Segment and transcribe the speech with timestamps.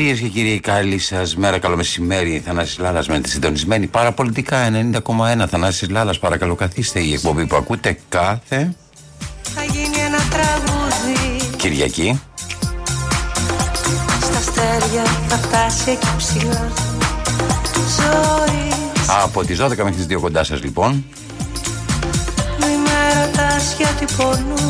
[0.00, 2.42] Κυρίες και κύριοι, καλή σας μέρα, καλό μεσημέρι.
[2.44, 5.46] Θανάσης Λάλας με τη συντονισμένη παραπολιτικά 90,1.
[5.46, 7.00] Θανάσης Λάλας, παρακαλώ καθίστε.
[7.00, 8.74] Η εκπομπή που ακούτε κάθε.
[9.54, 11.56] Θα γίνει ένα τραγούδι.
[11.56, 12.20] Κυριακή.
[14.22, 16.72] Στα αστέρια θα φτάσει εκεί ψηλά.
[17.74, 18.68] Ζωή.
[19.22, 21.04] Από τις 12 μέχρι τις 2 κοντά σας, λοιπόν.
[22.60, 24.69] Μη με ρωτάς γιατί πονώ.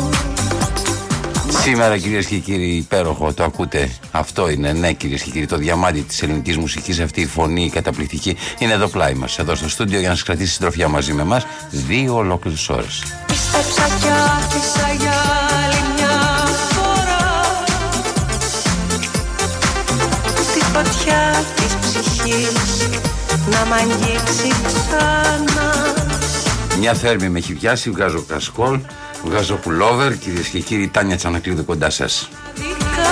[1.61, 3.89] Σήμερα κυρίες και κύριοι, υπέροχο, το ακούτε.
[4.11, 7.69] Αυτό είναι, ναι κυρίες και κύριοι, το διαμάντι της ελληνικής μουσικής, αυτή η φωνή η
[7.69, 8.37] καταπληκτική.
[8.59, 11.45] Είναι εδώ πλάι μας, εδώ στο στούντιο για να σας κρατήσει συντροφιά μαζί με εμάς
[11.71, 13.03] δύο ολόκληρες ώρες.
[13.27, 15.13] Πίστεψα κι άφησα για
[15.63, 17.41] άλλη μια φορά
[20.53, 22.89] Τη φωτιά της ψυχής
[23.51, 25.93] να μ' αγγίξει ξανά
[26.79, 28.79] Μια θέρμη με έχει πιάσει, βγάζω κασκόλ,
[29.23, 30.17] βγάζω πουλόβερ.
[30.17, 32.29] Κυρίες και κύριοι, Τάνια Τσανακλείδου κοντά σας.
[32.55, 33.09] Δικά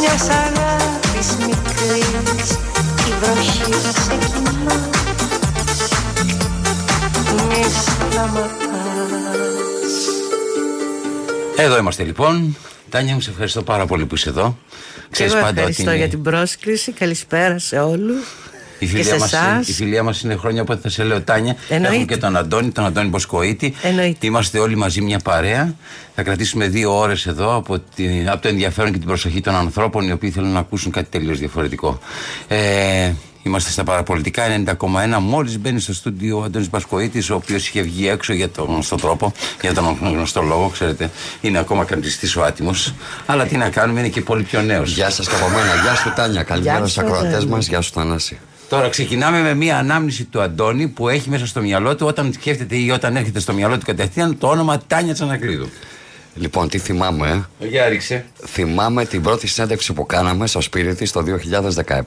[0.00, 2.50] μιας αγάπης μικρής
[3.08, 4.74] η βροχή ξεκινά
[7.48, 7.64] Μη
[8.10, 8.46] σταματάς
[11.56, 12.56] Εδώ είμαστε λοιπόν.
[12.90, 14.58] Τάνια, μου σε ευχαριστώ πάρα πολύ που είσαι εδώ.
[14.94, 16.92] Και Ξέρεις εγώ πάντα ότι ευχαριστώ είναι- για την πρόσκληση.
[16.92, 18.24] Καλησπέρα σε όλους.
[18.78, 19.68] Η και φιλία, σε μας, εσάς.
[19.68, 21.56] η φιλία μας είναι χρόνια οπότε θα σε λέω Τάνια.
[21.68, 21.94] Εννοείται.
[21.94, 23.74] Έχουμε και τον Αντώνη, τον Αντώνη Μποσκοίτη.
[23.82, 24.26] Εννοείται.
[24.26, 25.74] Είμαστε όλοι μαζί μια παρέα.
[26.14, 30.08] Θα κρατήσουμε δύο ώρες εδώ από, την, από το ενδιαφέρον και την προσοχή των ανθρώπων
[30.08, 31.98] οι οποίοι θέλουν να ακούσουν κάτι τελείως διαφορετικό.
[32.48, 33.12] Ε,
[33.46, 34.76] Είμαστε στα παραπολιτικά 90,1.
[35.20, 38.96] Μόλις μπαίνει στο στούντιο ο Αντώνης Μπασκοίτη, ο οποίος είχε βγει έξω για τον γνωστό
[38.96, 41.10] τρόπο, για τον γνωστό λόγο, ξέρετε.
[41.40, 42.94] Είναι ακόμα καμπιστή ο άτιμος.
[43.26, 44.92] Αλλά τι να κάνουμε, είναι και πολύ πιο νέος.
[44.94, 45.74] Γεια σας και από μένα.
[45.82, 46.42] Γεια σου Τάνια.
[46.42, 47.56] Καλημέρα Γεια στους σου, ακροατές Τάνια.
[47.56, 47.66] μας.
[47.68, 48.38] Γεια σου Θανάση.
[48.68, 52.76] Τώρα ξεκινάμε με μια ανάμνηση του Αντώνη που έχει μέσα στο μυαλό του όταν σκέφτεται
[52.76, 55.68] ή όταν έρχεται στο μυαλό του κατευθείαν το όνομα Τάνια Τσανακλείδου.
[56.34, 57.46] Λοιπόν, τι θυμάμαι.
[57.60, 58.24] ε; Για ρίξε.
[58.46, 61.24] Θυμάμαι την πρώτη συνέντευξη που κάναμε στο σπίτι το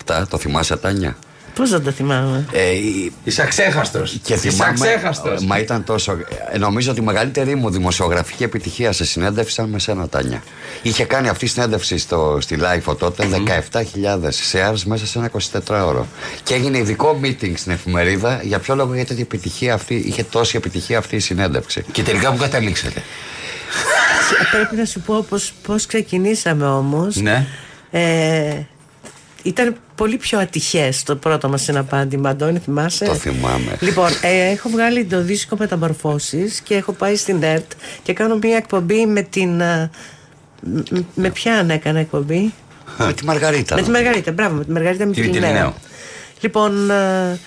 [0.07, 0.23] 2017.
[0.29, 1.17] Το θυμάσαι, Τάνια;
[1.59, 4.19] Πώς δεν το θυμάμαι; Ε, η- Είσαι αξέχαστος.
[4.23, 5.01] και θυμάμαι.
[5.45, 6.17] Μα ήταν τόσο.
[6.53, 10.43] ε, Νομίζω ότι η μεγαλύτερη μου δημοσιογραφική επιτυχία σε συνέντευξη ήταν με σένα, Τάνια.
[10.81, 13.27] Είχε κάνει αυτή η συνέντευξη στο, στη Life τότε
[13.71, 13.81] 17.000
[14.51, 15.29] shares μέσα σε ένα
[15.67, 16.03] 24ωρο.
[16.43, 18.39] Και έγινε ειδικό meeting στην εφημερίδα.
[18.43, 21.83] Για ποιο λόγο γιατί η επιτυχία αυτή, είχε τόση επιτυχία αυτή η συνέντευξη.
[21.91, 22.99] Και τελικά που καταλήξατε.
[24.41, 27.15] Ε, Πρέπει να σου πω πώς, πώς ξεκινήσαμε όμως.
[27.15, 27.45] Ναι.
[27.91, 28.53] Ε,
[29.43, 33.77] ήταν πολύ πιο ατυχές το πρώτο μας συναπάντημα, Αντώνη, θυμάσαι; Το θυμάμαι.
[33.79, 37.71] Λοιπόν, ε, έχω βγάλει το δίσκο Μεταμορφώσεις και έχω πάει στην ΕΡΤ
[38.03, 39.61] και κάνω μια εκπομπή με την...
[39.61, 39.89] ε,
[40.61, 42.53] μ- με ποιαν έκανα εκπομπή;
[42.97, 43.75] με τη Μαργαρίτα.
[43.75, 45.39] Με τη Μαργαρίτα, μπράβο, με τη Μαργαρίτα Τη Μητυλινέου.
[45.41, 45.73] Μητυλινέου.
[46.41, 47.39] Λοιπόν, ε,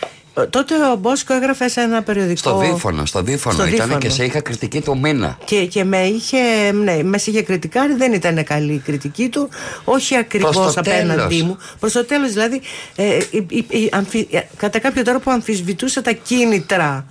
[0.50, 2.36] τότε ο Μπόσκο έγραφε σε ένα περιοδικό.
[2.36, 3.54] Στο δίφωνο, στο δίφωνο.
[3.54, 3.98] Στο Ήταν Δίφωνο.
[3.98, 5.38] και σε είχα κριτική του μήνα.
[5.44, 6.38] Και, και με είχε,
[6.72, 9.48] ναι, με είχε κριτικάρει, δεν ήταν καλή η κριτική του,
[9.84, 11.42] όχι ακριβώς Προς το απέναντί τέλος.
[11.42, 11.58] μου.
[11.80, 12.60] Προς το τέλος, δηλαδή,
[12.96, 17.06] ε, η- η- η- αμφι- ε, κατά κάποιο τρόπο αμφισβητούσε τα κίνητρα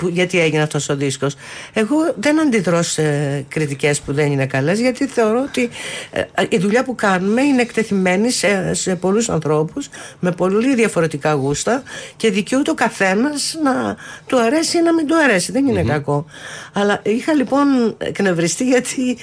[0.00, 1.34] που, γιατί έγινε αυτός ο δίσκος.
[1.72, 3.02] Εγώ δεν αντιδρώ σε
[3.48, 5.68] κριτικές που δεν είναι καλές γιατί θεωρώ ότι
[6.10, 9.88] ε, η δουλειά που κάνουμε είναι εκτεθειμένη σε, σε πολλούς ανθρώπους
[10.20, 11.82] με πολύ διαφορετικά γούστα
[12.16, 13.96] και δικαιούται ο καθένας να
[14.26, 15.52] του αρέσει ή να μην του αρέσει.
[15.52, 16.24] Δεν ειναι κακό.
[16.72, 19.18] Αλλά είχα λοιπόν εκνευριστεί γιατί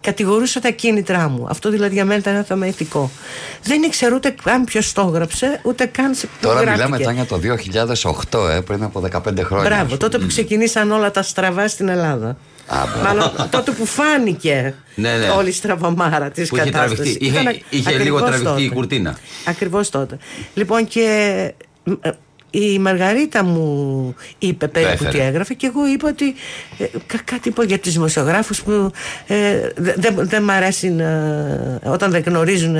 [0.00, 1.46] κατηγορούσα τα κίνητρά μου.
[1.50, 3.10] Αυτό δηλαδή για μένα ήταν ένα θέμα ηθικό.
[3.62, 6.86] Δεν ήξερα ούτε καν ποιος το έγραψε, ούτε καν σε πού Τώρα γράφτηκε.
[6.88, 7.36] μιλάμε Τάνια το
[8.32, 9.68] 2008, ε, πριν από 15 χρόνια.
[9.70, 12.28] Μπράβο, τότε που ξεκινήσαν όλα τα στραβά στην Ελλάδα.
[12.66, 13.02] Α, μπράβο.
[13.04, 15.28] Μάλλον τότε που φάνηκε Ναι, ναι.
[15.28, 17.18] όλη η στραβαμάρα της Που είχε κατάστασης.
[17.18, 17.24] τραβηχτεί.
[17.26, 19.18] Είχε- είχε λίγο τραβηχτεί η κουρτίνα.
[19.44, 20.18] Ακριβώς τότε.
[20.54, 21.04] Λοιπόν και
[22.00, 22.10] ε,
[22.50, 25.10] η Μαργαρίτα μου είπε περίπου έφερε.
[25.10, 26.34] τι έγραφε και εγώ είπα ότι
[26.78, 28.90] ε, κα- κάτι είπα για τους δημοσιογράφους που
[29.26, 29.36] ε,
[29.76, 32.74] δεν δεν- δεν μ' αρέσει να- όταν δεν γνωρίζουν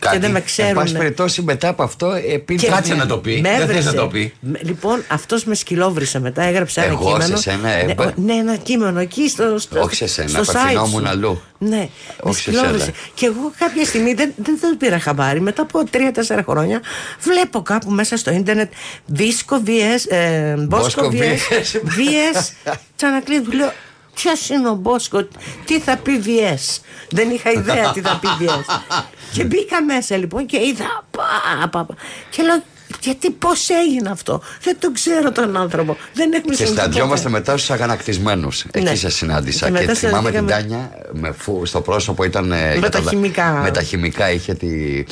[0.00, 0.14] Κάτι.
[0.14, 0.74] και δεν με Εν ξέρουν.
[0.74, 2.66] πάση περιπτώσει, μετά από αυτό, επειδή.
[2.66, 3.40] Κάτσε να το πει.
[3.42, 3.88] Με Δεν θες έβρισε.
[3.88, 4.32] να το πει.
[4.40, 7.36] Με- Λοιπόν, αυτός με σκυλόβρισε μετά, έγραψε ένα Εγώ κείμενο.
[7.36, 10.40] σε σένα ναι, έπε- ο- ναι, ένα κείμενο εκεί στο, στο, Όχι σε σένα, στο
[10.40, 11.08] site απευθυνόμουν σου.
[11.08, 11.40] αλλού.
[11.58, 11.90] Ναι, με
[12.20, 12.84] Όχι σε σκυλόβρισε.
[12.84, 12.96] σένα.
[13.14, 15.40] Και εγώ κάποια στιγμή δεν, δεν, δεν πήρα χαμπάρι.
[15.40, 16.80] Μετά από τρία-τέσσερα χρόνια
[17.20, 18.72] βλέπω κάπου μέσα στο ίντερνετ
[19.06, 23.52] Βίσκο VS, ε, Μπόσκο Μπόσκο VS, VS Τσανακλείδου.
[23.52, 23.72] Λέω,
[24.14, 25.28] Ποιος είναι ο Μπόσκο,
[25.64, 26.80] τι θα πει VS.
[27.10, 28.80] Δεν είχα ιδέα τι θα πει VS.
[29.34, 31.04] και μπήκα μέσα λοιπόν και είδα.
[31.10, 31.94] Πα, πα, πα.
[32.30, 32.62] Και λέω,
[33.00, 35.96] γιατί πώς έγινε αυτό; Δεν τον ξέρω τον άνθρωπο.
[36.14, 36.80] Δεν έχουμε Και συναντήσει ποτέ.
[36.80, 38.64] συναντιόμαστε μετά στου αγανακτισμένους.
[38.70, 38.94] Εκεί Ναι.
[38.94, 39.66] σε συνάντησα.
[39.70, 42.52] Και Και, μετά θυμάμαι την συναντηθήκαμε- Τάνια με φου, στο πρόσωπο ήταν.
[42.52, 43.50] ε, για τα χημικά.
[43.62, 45.04] Με τα χημικά είχε τη.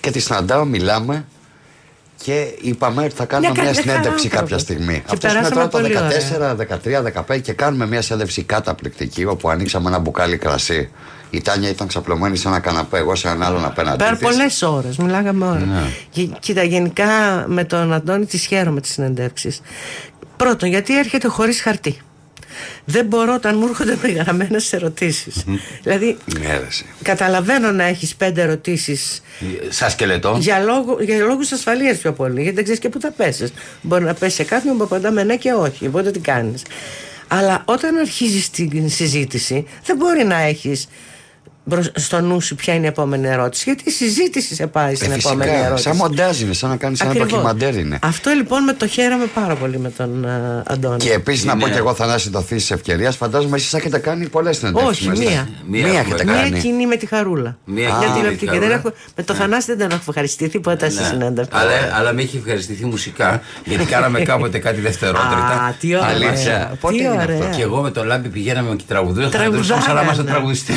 [0.00, 1.24] Και τη συναντάω, μιλάμε.
[2.24, 4.36] Και είπαμε ότι θα κάνουμε Μια μια κα- μια χαρά συνέντευξη άνθρωποι.
[4.36, 4.94] κάποια στιγμή.
[4.94, 9.24] Και Αυτός είναι περάσαμε τώρα το πολύ 14, 13, 15 και κάνουμε μια συνέντευξη καταπληκτική
[9.24, 10.90] όπου ανοίξαμε ένα μπουκάλι κρασί.
[11.34, 14.20] Η Τάνια ήταν ξαπλωμένη σε ένα καναπέ, εγώ σε έναν άλλον απέναντί Πέρα της.
[14.28, 15.58] πολλές ώρες, μιλάγαμε ώρα.
[15.58, 15.82] Ναι.
[16.10, 17.06] Και, κοίτα, γενικά
[17.48, 19.60] με τον Αντώνη τις χαίρομαι τις συνεντεύξεις.
[20.36, 21.96] Πρώτον, γιατί έρχεται χωρίς χαρτί.
[22.84, 25.32] Δεν μπορώ όταν μου έρχονται με γραμμένε ερωτήσει.
[25.82, 26.84] δηλαδή, Ναι, ρε, εσύ.
[27.02, 29.22] καταλαβαίνω να έχεις πέντε ερωτήσεις
[29.68, 30.36] Σα σκελετό.
[30.40, 33.52] για, λόγου, για λόγους ασφαλείας πιο πολύ γιατί δεν ξέρεις και πού θα πέσεις
[33.82, 36.62] μπορεί να πέσει σε κάποιον που απαντά με ναι και όχι οπότε τι κάνεις
[37.28, 40.88] αλλά όταν αρχίζεις την συζήτηση δεν μπορεί να έχεις μπρος-
[41.94, 45.14] στο νου σου ποια είναι η επόμενη ερώτηση γιατί η συζήτηση σε πάει στην Ε,
[45.14, 47.30] επόμενη φυσικά, ερώτηση σαν μοντάζ είναι, σαν να κάνεις ένα Ακριβώς.
[47.32, 47.98] ντοκιμαντέρ είναι.
[48.02, 51.62] Αυτό λοιπόν με το χαίρομαι πάρα πολύ με τον ε, Αντώνη Και επίσης να Είναι-
[51.62, 55.06] πω και εγώ, Θανάση, το τη ευκαιρίας, φαντάζομαι εσείς έχετε κάνει πολλές συνεντεύξεις.
[55.08, 55.28] Όχι, μία.
[55.28, 56.38] Μία Μία έχουμε έχετε κάνει.
[56.38, 56.60] Μία κάνει.
[56.60, 57.56] κοινή με τη χαρούλα.
[57.64, 58.44] Μία Για κοινή την με τη οπτική.
[58.50, 58.74] Δεν Χαρούλα.
[58.74, 61.08] έχω, με το Θανάση δεν τον έχω ευχαριστηθεί ποτέ στη Ναι.
[61.08, 61.58] συνέντευξη.
[61.60, 65.62] Αλλά, αλλά με έχει ευχαριστηθεί μουσικά γιατί κάναμε κάποτε κάτι δευτερότριτα.
[65.68, 66.08] Α, τι ωραία.
[66.08, 66.76] Αλήθεια.
[66.80, 67.48] Πότε Τι είναι αυτό; ωραία.
[67.48, 69.30] Και εγώ με τον Λάμπη πηγαίναμε και τραγουδούσαμε.
[69.30, 69.82] Τραγουδάγανε.
[69.82, 70.72] Σαν να είμαστε τραγουδιστέ.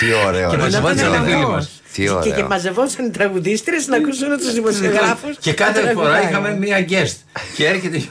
[0.00, 0.50] Τι ωραίο.
[0.50, 0.62] Και ρε.
[0.62, 1.50] μας Να βάζανε ήταν φίλοι λαός.
[1.52, 1.70] μας.
[1.92, 2.34] Τι Και, ωραίο.
[2.34, 5.36] και μαζευόταν οι τραγουδίστρες να ακούσουν τους δημοσιογράφους.
[5.40, 7.14] Και κάθε φορά είχαμε μία guest.
[7.56, 8.10] Και έρχεται η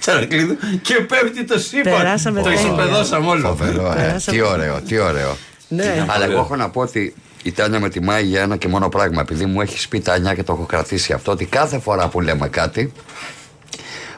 [0.00, 1.96] Τσαρακλείδου και πέφτει το σύμπαν.
[1.96, 2.60] Περάσαμε Το τέλεια.
[2.60, 3.48] ισοπεδώσαμε όλο.
[3.48, 3.94] Φοβερό, ε.
[3.94, 4.36] Περάσαμε.
[4.38, 5.36] Τι ωραίο, τι ωραίο.
[5.68, 6.04] Ναι.
[6.08, 6.30] Αλλά ωραίο.
[6.30, 9.20] εγώ έχω να πω ότι η Τάνια με τιμάει για ένα και μόνο πράγμα.
[9.20, 12.48] Επειδή μου έχει πει Τάνια και το έχω κρατήσει αυτό, ότι κάθε φορά που λέμε
[12.48, 12.92] κάτι,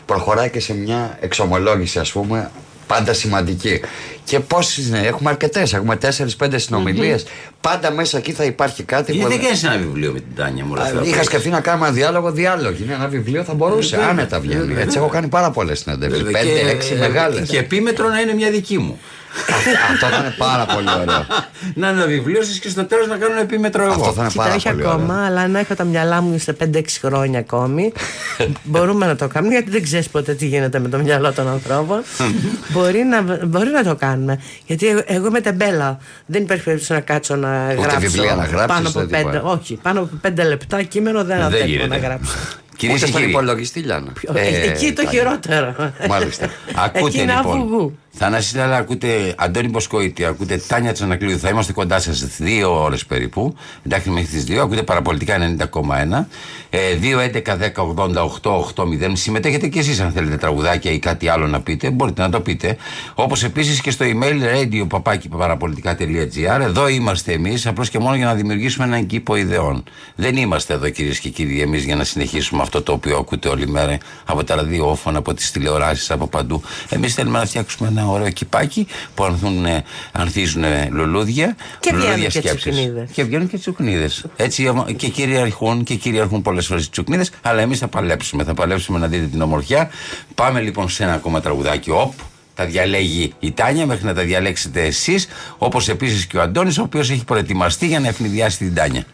[0.07, 2.51] προχωράει και σε μια εξομολόγηση, ας πούμε,
[2.95, 3.81] πάντα σημαντική.
[4.25, 5.99] Και πόσες είναι, έχουμε αρκετές, έχουμε
[6.39, 7.25] 4-5 συνομιλίες.
[7.61, 9.37] Πάντα μέσα εκεί θα υπάρχει κάτι Γιατί που.
[9.37, 11.01] δεν κάνεις ένα βιβλίο με την Τάνια μου, όλα αυτά.
[11.05, 12.77] Είχα σκεφτεί να κάνουμε ένα διάλογο, διάλογο.
[12.83, 13.97] Είναι ένα βιβλίο, θα μπορούσε.
[13.97, 14.65] Βέβαια, Άνετα βγαίνει.
[14.65, 14.83] βέβαια.
[14.83, 16.23] Έτσι, έχω κάνει πάρα πολλές συνεντεύξεις.
[16.23, 17.49] Βέβαια, 5-6 και- μεγάλες.
[17.49, 18.99] Και επίμετρο να είναι μια δική μου.
[19.93, 21.27] Αυτό θα είναι πάρα πολύ ωραίο.
[21.75, 23.93] να είναι ένα βιβλίο σας και στο τέλος να κάνω ένα επίμετρο εγώ.
[23.93, 25.27] Αυτό θα είναι Κοίτα, πάρα όχι πολύ ακόμα, ωραίο.
[25.27, 27.93] αλλά αν έχω τα μυαλά μου σε 5-6 χρόνια ακόμη,
[28.63, 32.03] μπορούμε να το κάνουμε γιατί δεν ξέρεις ποτέ τι γίνεται με το μυαλό των ανθρώπων.
[32.73, 34.41] μπορεί, να, μπορεί να το κάνουμε.
[34.67, 35.99] Γιατί εγώ, εγώ είμαι τεμπέλα.
[36.27, 37.99] Δεν υπάρχει περίπτωση να κάτσω να γράψω.
[37.99, 39.51] βιβλία να γράψεις, πάνω από δεν πέντε, τίποτα.
[39.53, 41.87] όχι, πάνω από 5 λεπτά κείμενο δεν Δεν αντέχω γίνεται.
[41.89, 42.33] να γράψω.
[42.77, 43.33] Κυρίες Ούτε και στον κύριοι.
[43.35, 44.13] υπολογιστή, Λιάννα.
[44.35, 45.11] Ε, Ε, Εκεί το Τάνια.
[45.11, 45.75] χειρότερο.
[46.09, 46.49] Μάλιστα.
[46.75, 47.99] Ακούτε Εκεί είναι λοιπόν.
[48.13, 48.23] Αφουγού.
[48.25, 51.39] Θανάση Λάλα, ακούτε Αντώνη Μποσκοίτη, ακούτε Τάνια Τσανακλείδου.
[51.39, 53.55] Θα είμαστε κοντά σας δύο ώρες περίπου.
[53.87, 54.63] Εντάξει, μέχρι τις δύο.
[54.63, 56.29] Ακούτε παραπολιτικά 90,1.
[56.71, 59.17] Ε, 2, 11, 10, 88, 8, 0.
[59.17, 61.91] Συμμετέχετε και εσείς αν θέλετε τραγουδάκια ή κάτι άλλο να πείτε.
[61.91, 62.77] Μπορείτε να το πείτε.
[63.15, 66.61] Όπως επίσης και στο email radio παπάκι παραπολιτικά.gr.
[66.61, 69.85] Εδώ είμαστε εμείς απλώς και μόνο για να δημιουργήσουμε έναν κήπο ιδεών.
[70.15, 73.69] Δεν είμαστε εδώ κυρίες και κύριοι εμείς για να συνεχίσουμε αυτό το οποίο ακούτε όλη
[73.69, 76.63] μέρα από τα ραδιόφωνα, από τις τηλεοράσεις, από παντού.
[76.89, 81.57] Εμείς θέλουμε να φτιάξουμε ένα ωραίο κυπάκι που ανθούν, ε, ανθίζουν ε, λουλούδια.
[81.81, 82.73] Και βγαίνουν λουλούδια και σκέψης.
[82.73, 83.11] τσουκνίδες.
[83.13, 84.25] Και βγαίνουν και τσουκνίδες.
[84.37, 88.45] Έτσι αμα- και κυριαρχούν και κυριαρχούν πολλές φορές οι τσουκνίδες, αλλά εμείς θα παλέψουμε.
[88.45, 89.91] Θα παλέψουμε να δείτε την ομορφιά.
[90.35, 91.91] Πάμε λοιπόν σε ένα ακόμα τραγουδάκι.
[91.91, 92.13] Οπ,
[92.55, 95.27] τα διαλέγει η Τάνια μέχρι να τα διαλέξετε εσείς.
[95.59, 99.05] Όπως επίσης και ο Αντώνης ο οποίος έχει προετοιμαστεί για να ευνηδιάσει την Τάνια.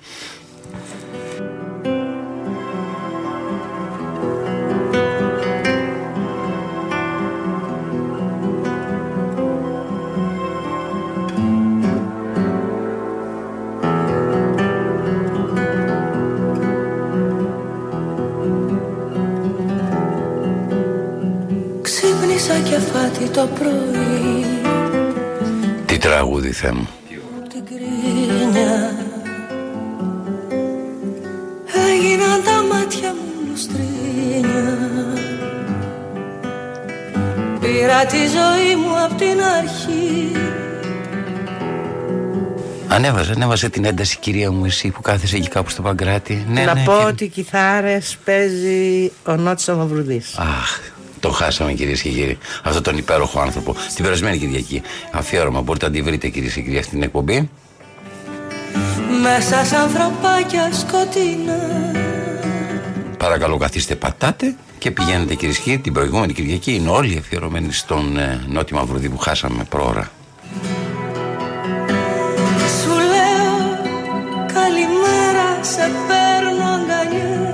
[23.38, 24.44] Το πρωί
[25.86, 26.88] Τι τραγούδι Θεέ μου.
[27.42, 28.90] Απ' την κρίνια
[31.88, 34.78] Έγιναν τα μάτια μου λουστρίνια
[37.60, 40.32] Πήρα τη ζωή μου απ' την αρχή
[42.88, 46.46] Ανέβασε, ανέβασε την ένταση κυρία μου εσύ που κάθεσαι εκεί κάπου στο Παγκράτη.
[46.48, 50.34] Ναι, να ναι, πω και- ότι οι κιθάρες παίζει ο Νότης ο Μαυρουδής.
[50.38, 50.78] Αχ,
[51.20, 52.38] το χάσαμε κυρίες και κύριοι.
[52.62, 53.76] Αυτό τον υπέροχο άνθρωπο.
[53.94, 54.82] Την περασμένη Κυριακή.
[55.12, 55.60] Αφιέρωμα.
[55.60, 57.50] Μπορείτε να τη βρείτε κυρίες και κύριοι αυτή την εκπομπή.
[59.22, 61.78] Μέσα σ' ανθρωπάκια σκοτεινά
[63.18, 65.78] Παρακαλώ καθίστε πατάτε και πηγαίνετε κυρίες και κύριοι.
[65.78, 70.10] Την προηγούμενη Κυριακή είναι όλοι αφιερωμένοι στον ε, Νότι Μαυρουδί που χάσαμε πρόωρα.
[72.82, 73.58] Σου λέω
[74.52, 77.47] καλημέρα σε παίρνω αγκαλιά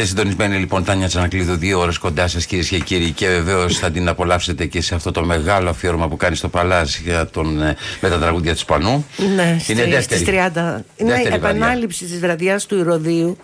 [0.00, 3.10] Μένετε συντονισμένοι λοιπόν, Τάνια Τσανακλείδου, δύο ώρες κοντά σας κυρίες και κύριοι.
[3.10, 6.94] Και βεβαίως θα την απολαύσετε και σε αυτό το μεγάλο αφιέρωμα που κάνει στο Παλάζ
[6.96, 9.06] για τον, ε, με τα τραγούδια του Πανού.
[9.34, 10.02] Ναι, είναι στη- δεύτερη.
[10.04, 10.84] στις 30.
[10.96, 13.36] Είναι Δεύτερη η επανάληψη της βραδιάς του Ηρωδίου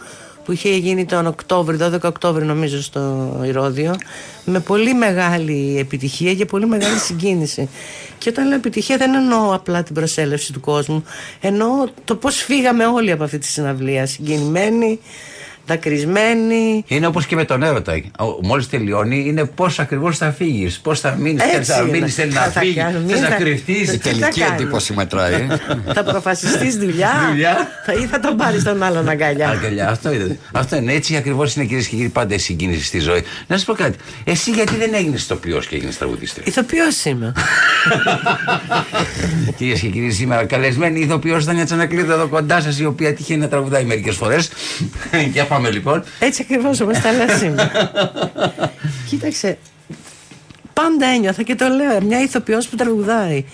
[0.44, 3.96] που είχε γίνει τον Οκτώβριο, 12 Οκτώβριο νομίζω στο Ηρώδιο
[4.44, 7.68] με πολύ μεγάλη επιτυχία και πολύ μεγάλη συγκίνηση.
[8.18, 11.04] Και όταν λέω επιτυχία δεν εννοώ απλά την προσέλευση του κόσμου,
[11.40, 11.68] εννοώ
[12.04, 14.98] το πώς φύγαμε όλοι από αυτή τη συναυλία, συγκινημένοι,
[15.66, 16.84] δακρυσμένοι.
[16.86, 18.00] Είναι όπως και με τον έρωτα.
[18.42, 21.42] Μόλις τελειώνει, είναι πώς ακριβώς θα φύγεις, πώς θα μείνεις.
[21.42, 21.90] Έτσι Θέλεις να είναι.
[21.90, 23.90] μείνεις, θέλεις να Θα- θα φύγεις, κάνω, θέλει μην να θα- Η κρυφτείς.
[23.90, 24.54] Τι θα τελική κάνω.
[24.54, 25.46] εντύπωση μετράει.
[25.94, 27.68] θα προφασιστείς δουλειά, Δουλειά.
[27.86, 29.48] θα, ή θα τον πάρεις τον άλλον αγκαλιά.
[29.48, 30.38] Αγκαλιά, αυτό είναι.
[30.52, 30.92] Αυτό είναι.
[30.92, 33.22] Έτσι ακριβώς είναι κυρίες και κύριοι πάντα η συγκίνηση στη ζωή.
[33.46, 33.98] Να σας πω κάτι.
[34.24, 37.32] Εσύ γιατί δεν έγινες ηθοποιός και έγινες τραγουδίστρια; Ηθοποιός είμαι.
[39.56, 43.40] Κυρίες και κύριοι, σήμερα καλεσμένη ηθοποιός ήταν μια Τσανακλείδου εδώ κοντά σας, η οποία τυχαίνει
[43.40, 44.48] να τραγουδάει μερικές φορές.
[45.32, 46.04] Για πάμε λοιπόν.
[46.18, 47.90] Έτσι ακριβώς όπως τα λες σήμερα.
[49.08, 49.58] Κοίταξε,
[50.72, 53.44] πάντα ένιωθα και το λέω, μια ηθοποιός που τραγουδάει.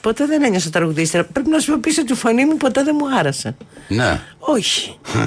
[0.00, 1.24] Ποτέ δεν ένιωσα τραγουδίστρια.
[1.24, 3.56] Πρέπει να σου πω πίσω τη φωνή μου ποτέ δεν μου άρεσε.
[3.88, 4.20] Ναι.
[4.38, 4.98] Όχι.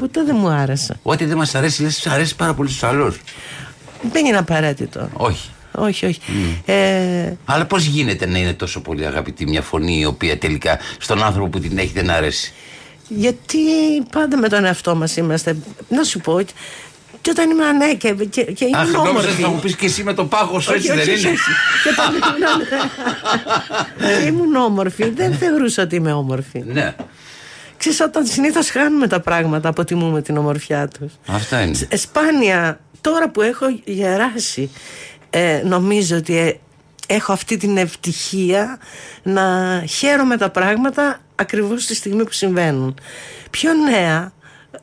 [0.00, 0.98] ποτέ δεν μου άρεσε.
[1.02, 3.20] Ό,τι δεν μας αρέσει, λες, αρέσει πάρα πολύ στους άλλους.
[4.12, 5.08] Δεν είναι απαραίτητο.
[5.12, 5.50] Όχι.
[5.74, 6.20] Όχι, όχι.
[6.64, 11.22] Ε, Αλλά πώς γίνεται να είναι τόσο πολύ αγαπητή μια φωνή η οποία τελικά στον
[11.22, 12.52] άνθρωπο που την έχει δεν αρέσει;
[13.16, 13.58] Γιατί
[14.12, 15.56] πάντα με τον εαυτό μας είμαστε.
[15.88, 16.40] Να σου πω,
[17.20, 19.42] και όταν ήμουν ναι, και, και, και ήμουν Αχ, νόμιζα ότι όμορφη.
[19.42, 21.50] θα μου πεις και εσύ με το πάγος σου, έτσι Όχι, δεν όχι, είναι; όχι.
[21.82, 22.66] Και όταν ήμουν,
[24.20, 26.62] και ήμουν όμορφη, δεν θεωρούσα ότι είμαι όμορφη.
[26.66, 26.94] Ναι,
[27.76, 31.12] Ξέρεις, όταν συνήθως χάνουμε τα πράγματα, αποτιμούμε την ομορφιά τους.
[31.26, 31.74] αυτά είναι.
[31.74, 34.70] Σ- Σπάνια, τώρα που έχω γεράσει,
[35.30, 36.52] ε, νομίζω ότι ε,
[37.06, 38.78] έχω αυτή την ευτυχία
[39.22, 39.44] να
[39.88, 42.98] χαίρομαι τα πράγματα ακριβώς τη στιγμή που συμβαίνουν.
[43.50, 44.32] Πιο νέα,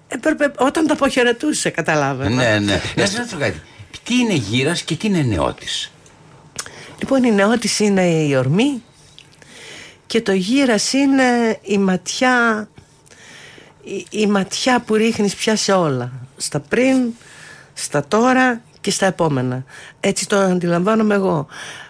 [0.08, 2.36] έπρεπε, όταν τα αποχαιρετούσε, καταλάβαινα.
[2.36, 2.82] Ναι, ναι.
[2.96, 3.62] Να σας ρωτήσω κάτι.
[4.04, 5.92] Τι είναι γύρας και τι είναι νεότης;
[7.00, 8.84] Λοιπόν, η νεότης είναι η ορμή
[10.08, 12.68] και το γύρας είναι η ματιά
[13.84, 16.12] η, η ματιά που ρίχνεις πια σε όλα.
[16.38, 17.14] Στα πριν,
[17.74, 19.64] στα τώρα και στα επόμενα.
[20.00, 21.48] Έτσι το αντιλαμβάνομαι εγώ.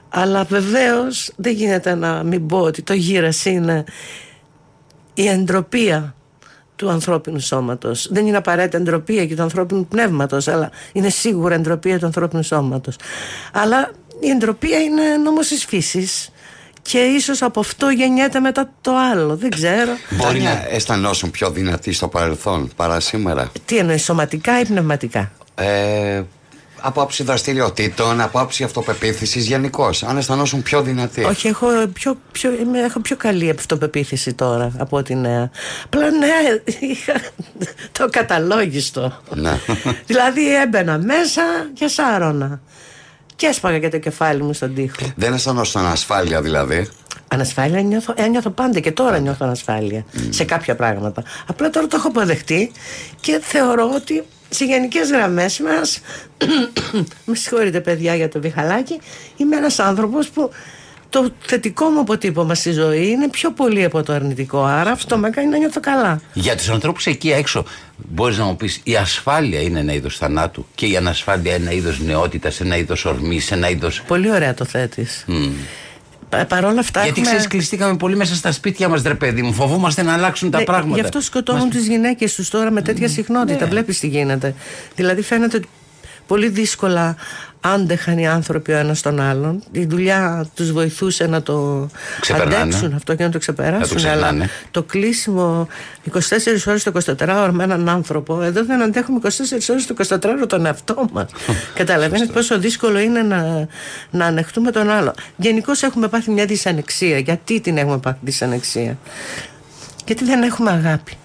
[0.09, 3.83] Αλλά βεβαίως δεν γίνεται να μην πω ότι το γύρας είναι
[5.21, 6.15] η εντροπία
[6.75, 8.07] του ανθρώπινου σώματος.
[8.11, 12.95] Δεν είναι απαραίτητα εντροπία και του ανθρώπινου πνεύματος, αλλά είναι σίγουρα εντροπία του ανθρώπινου σώματος.
[13.53, 16.31] Αλλά η εντροπία είναι νόμος της φύσης
[16.81, 19.35] και ίσως από αυτό γεννιέται μετά το άλλο.
[19.35, 19.91] Δεν ξέρω.
[20.09, 26.21] Μπορεί να αισθανόσουν πιο δυνατοί στο παρελθόν παρά σήμερα; Τι εννοείς, σωματικά ή πνευματικά; Ε,
[26.81, 29.89] από άψη δραστηριοτήτων, από άψη αυτοπεποίθησης γενικώ.
[30.07, 31.23] Αν αισθανόσουν πιο δυνατοί.
[31.23, 35.51] Όχι, έχω πιο, πιο, είμαι, έχω πιο καλή αυτοπεποίθηση τώρα από ό,τι νέα.
[35.85, 37.13] Απλά νέα είχα
[37.91, 39.21] το καταλόγιστο.
[39.35, 39.59] Ναι.
[40.05, 41.41] δηλαδή έμπαινα μέσα
[41.73, 42.61] και σάρωνα.
[43.35, 45.13] Και έσπαγα και το κεφάλι μου στον τοίχο.
[45.15, 46.89] Δεν αισθανόσουν ασφάλεια δηλαδή;
[47.27, 51.23] Ανασφάλεια νιώθω, ε, νιώθω πάντα και τώρα νιώθω ανασφάλεια σε κάποια πράγματα.
[51.47, 52.71] Απλά τώρα το έχω αποδεχτεί
[53.21, 56.01] και θεωρώ ότι σε γενικές γραμμές μας.
[57.25, 58.99] με συγχωρείτε, παιδιά, για το βιχαλάκι.
[59.37, 60.51] Είμαι ένας άνθρωπος που
[61.09, 64.63] το θετικό μου αποτύπωμα στη ζωή είναι πιο πολύ από το αρνητικό.
[64.63, 66.21] Άρα αυτό με κάνει να νιώθω καλά.
[66.33, 67.65] Για τους ανθρώπους εκεί έξω,
[67.95, 71.99] μπορείς να μου πεις, η ασφάλεια είναι ένα είδος θανάτου και η ανασφάλεια ένα είδος
[71.99, 73.89] νεότητας, ένα είδος ορμής, ένα είδο.
[74.07, 75.25] Πολύ ωραία το θέτεις.
[75.27, 75.35] Παρ'
[76.65, 77.03] όλα αυτά.
[77.03, 79.53] Γιατί έχουμε- ξέρεις, κλειστήκαμε πολύ μέσα στα σπίτια μας, ρε παιδί μου.
[79.53, 80.95] Φοβούμαστε να αλλάξουν τα Ναι, πράγματα.
[80.99, 83.63] Γι' αυτό σκοτώνουν τις γυναίκες τους τώρα με τέτοια συχνότητα.
[83.63, 83.69] Ναι.
[83.69, 84.53] Βλέπεις τι γίνεται.
[84.95, 85.67] Δηλαδή φαίνεται ότι
[86.29, 87.15] πολύ δύσκολα
[87.61, 89.63] άντεχαν οι άνθρωποι ο ένας τον άλλον.
[89.71, 92.55] Η δουλειά τους βοηθούσε να το Ξεπερνάνε.
[92.55, 93.79] αντέξουν αυτό και να το ξεπεράσουν.
[93.79, 94.25] Να το ξεχνάνε.
[94.27, 95.67] αλλά το κλείσιμο
[96.13, 96.17] 24
[96.67, 99.27] ώρες το 24ωρο με έναν άνθρωπο, εδώ δεν αντέχουμε 24
[99.69, 101.31] ώρες το 24ωρο τον εαυτό μας.
[101.73, 103.67] Καταλαβαίνεις πόσο δύσκολο είναι να,
[104.11, 105.13] να ανεχτούμε τον άλλο.
[105.35, 107.17] Γενικώς έχουμε πάθει μια δυσανεξία.
[107.17, 108.97] Γιατί την έχουμε πάθει δυσανεξία;
[110.05, 111.17] Γιατί δεν έχουμε αγάπη;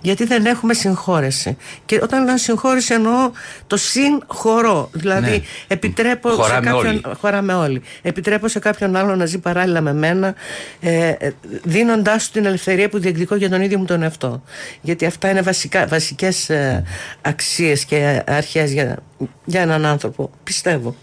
[0.00, 1.56] Γιατί δεν έχουμε συγχώρεση.
[1.84, 3.30] Και όταν λέω συγχώρεση εννοώ
[3.66, 4.88] το συγχωρώ.
[4.92, 5.40] Δηλαδή Ναι.
[5.68, 6.86] επιτρέπω Χωράμε σε κάποιον.
[6.86, 7.02] όλοι.
[7.20, 7.82] Χωράμε όλοι.
[8.02, 10.34] Επιτρέπω σε κάποιον άλλο να ζει παράλληλα με μένα,
[10.80, 11.30] ε, ε,
[11.62, 14.42] δίνοντάς του την ελευθερία που διεκδικώ για τον ίδιο μου τον εαυτό.
[14.80, 16.82] Γιατί αυτά είναι βασικά, βασικές ε,
[17.20, 18.96] αξίες και αρχές για,
[19.44, 20.30] για έναν άνθρωπο.
[20.44, 20.96] Πιστεύω.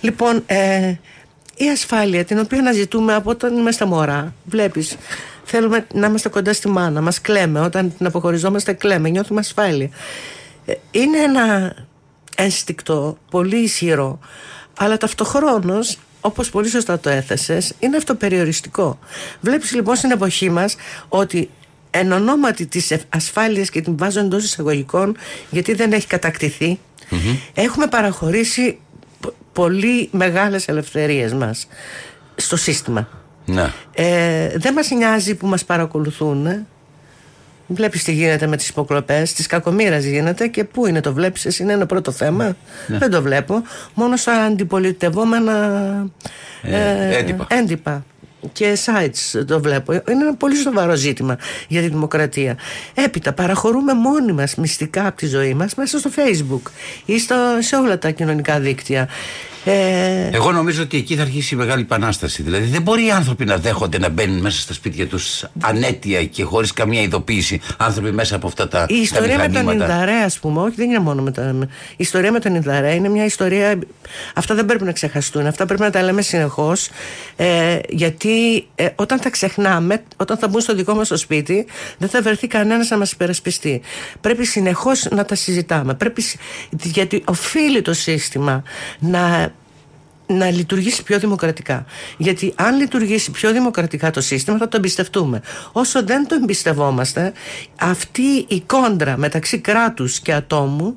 [0.00, 0.94] Λοιπόν, ε,
[1.56, 4.96] η ασφάλεια την οποία αναζητούμε από όταν είμαστε μωρά, βλέπεις,
[5.46, 9.88] θέλουμε να είμαστε κοντά στη μάνα, μας κλαίμε, όταν την αποχωριζόμαστε κλαίμε, νιώθουμε ασφάλεια.
[10.66, 11.74] Ε, είναι ένα
[12.36, 14.18] ένστικτο πολύ ισχυρό,
[14.78, 18.98] αλλά ταυτοχρόνως όπως πολύ σωστά το έθεσες, είναι αυτοπεριοριστικό.
[19.40, 20.76] Βλέπεις λοιπόν στην εποχή μας
[21.08, 21.50] ότι
[21.90, 25.16] εν ονόματι της ευ- ασφάλειας και την βάζω εντός εισαγωγικών
[25.50, 26.78] γιατί δεν έχει κατακτηθεί
[27.54, 28.78] έχουμε παραχωρήσει
[29.20, 31.66] π- πολύ μεγάλες ελευθερίες μας
[32.36, 33.08] στο σύστημα
[33.46, 33.72] Ναι.
[33.94, 36.66] ε, δεν μας νοιάζει που μας παρακολουθούν ε.
[37.68, 41.62] Βλέπεις τι γίνεται με τις υποκλοπές Της κακομήρας γίνεται και πού είναι το βλέπεις εσύ
[41.62, 43.62] είναι ένα πρώτο θέμα Δεν το βλέπω
[43.94, 45.52] Μόνο στα αντιπολιτευόμενα
[46.62, 47.46] Ε, έντυπα.
[47.50, 48.04] έντυπα
[48.52, 49.92] και sites το βλέπω.
[49.92, 51.38] Είναι ένα πολύ σοβαρό ζήτημα
[51.68, 52.56] για τη δημοκρατία.
[52.94, 56.70] Έπειτα παραχωρούμε μόνοι μας μυστικά από τη ζωή μας μέσα στο facebook
[57.04, 59.08] ή στο, σε όλα τα κοινωνικά δίκτυα.
[59.68, 62.42] Ε, Εγώ νομίζω ότι εκεί θα αρχίσει η μεγάλη επανάσταση.
[62.42, 66.42] Δηλαδή δεν μπορεί οι άνθρωποι να δέχονται να μπαίνουν μέσα στα σπίτια τους ανέτεια και
[66.44, 67.60] χωρίς καμία ειδοποίηση.
[67.76, 69.92] Άνθρωποι μέσα από αυτά τα, Η ιστορία τα με τον μηχανήματα.
[69.92, 71.62] Ινδαρέ, ας πούμε, όχι, δεν είναι μόνο με τον.
[71.62, 73.78] Η ιστορία με τον Ινδαρέ είναι μια ιστορία.
[74.34, 75.46] Αυτά δεν πρέπει να ξεχαστούν.
[75.46, 76.88] Αυτά πρέπει να τα λέμε συνεχώς.
[77.36, 81.66] Ε, γιατί ε, όταν τα ξεχνάμε, όταν θα μπουν στο δικό μας το σπίτι,
[81.98, 83.80] δεν θα βρεθεί κανένας να μας υπερασπιστεί.
[84.20, 85.94] Πρέπει συνεχώς να τα συζητάμε.
[85.94, 86.38] Πρέπει, συ-
[86.82, 88.62] γιατί οφείλει το σύστημα
[88.98, 89.54] να
[90.26, 91.84] να λειτουργήσει πιο δημοκρατικά.
[92.16, 95.40] Γιατί αν λειτουργήσει πιο δημοκρατικά το σύστημα θα το εμπιστευτούμε.
[95.72, 97.32] Όσο δεν το εμπιστευόμαστε,
[97.80, 100.96] αυτή η κόντρα μεταξύ κράτους και ατόμου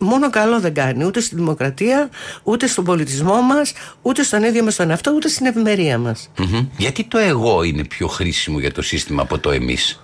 [0.00, 2.08] μόνο καλό δεν κάνει ούτε στη δημοκρατία,
[2.42, 3.72] ούτε στον πολιτισμό μας,
[4.02, 6.30] ούτε στον ίδιο μας τον εαυτό, ούτε στην ευημερία μας.
[6.38, 6.68] Μμμ.
[6.76, 10.00] Γιατί το εγώ είναι πιο χρήσιμο για το σύστημα από το εμείς;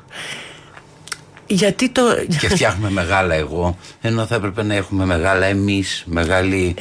[1.46, 2.02] Γιατί το...
[2.40, 6.74] και φτιάχνουμε μεγάλα εγώ, ενώ θα έπρεπε να έχουμε μεγάλα εμείς, μεγάλη,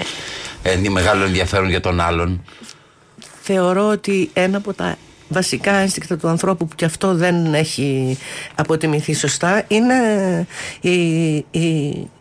[0.62, 2.44] ε, μεγάλο ενδιαφέρον για τον άλλον.
[3.42, 8.18] θεωρώ ότι ένα από τα βασικά ένστικτα του ανθρώπου που και αυτό δεν έχει
[8.56, 9.96] αποτιμηθεί σωστά είναι
[10.82, 10.92] η,
[11.36, 11.68] η,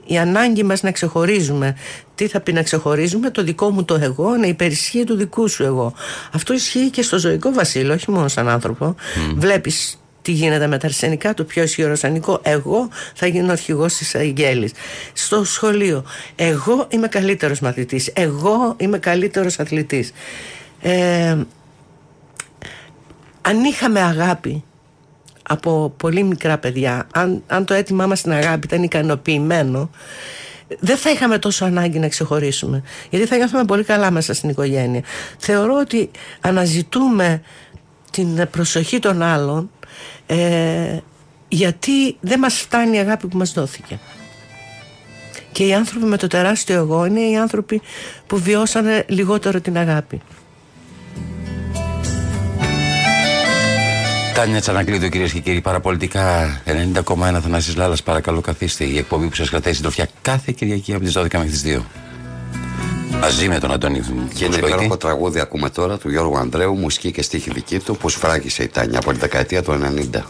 [0.07, 1.77] η ανάγκη μας να ξεχωρίζουμε.
[2.15, 5.65] Τι θα πει να ξεχωρίζουμε το δικό μου το εγώ να υπερισχύει του δικού σου
[5.65, 5.95] εγώ.
[6.33, 8.95] Αυτό ισχύει και στο ζωικό βασίλειο όχι μόνο σαν άνθρωπο.
[9.37, 12.41] Βλέπεις τι γίνεται με τα αρσενικά, το πιο ισχυρό αρσενικό.
[12.43, 14.73] Εγώ θα γίνω αρχηγός της Αγγέλης.
[15.13, 16.05] Στο σχολείο.
[16.37, 18.11] Εγώ είμαι καλύτερος μαθητής.
[18.15, 20.13] Εγώ είμαι καλύτερος αθλητής.
[20.81, 21.37] Ε,
[23.41, 24.65] αν είχαμε αγάπη
[25.43, 29.91] από πολύ μικρά παιδιά, αν, αν το αίτημά μας στην αγάπη ήταν ικανοποιημένο,
[30.79, 32.83] δεν θα είχαμε τόσο ανάγκη να ξεχωρίσουμε.
[33.11, 35.03] Γιατί θα νιώθουμε πολύ καλά μέσα στην οικογένεια.
[35.39, 36.11] Θεωρώ ότι
[36.41, 37.43] αναζητούμε
[38.11, 39.71] την προσοχή των άλλων
[40.27, 40.99] ε,
[41.49, 43.99] γιατί δεν μας φτάνει η αγάπη που μας δόθηκε.
[45.53, 47.83] Και οι άνθρωποι με το τεράστιο εγώ είναι οι άνθρωποι
[48.27, 50.21] που βιώσανε λιγότερο την αγάπη.
[54.35, 58.85] Τάνια Τσανακλείδου, κυρίες και κύριοι, παραπολιτικά 90,1 Θανάσης Λάλλας, παρακαλώ καθίστε.
[58.85, 61.83] Η εκπομπή που σας κρατάει συντροφιά κάθε Κυριακή από τις 12 μέχρι τις 2.
[63.21, 64.67] Μαζί με τον Αντώνη Και ένα Βουσκοϊτή.
[64.67, 68.69] υπέροχο τραγούδι ακούμε τώρα του Γιώργου Ανδρέου, μουσική και στίχη δική του, που σφράγισε η
[68.69, 69.73] Τάνια από τη δεκαετία του
[70.15, 70.21] 90.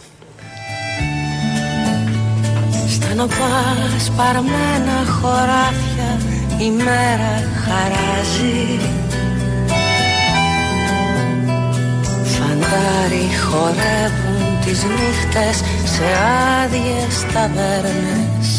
[2.89, 6.19] Στενοπά σπαρμένα χωράφια
[6.59, 8.79] η μέρα χαράζει
[12.23, 16.03] Φαντάρι χορεύουν τις νύχτες σε
[16.63, 18.54] άδειες ταβέρνες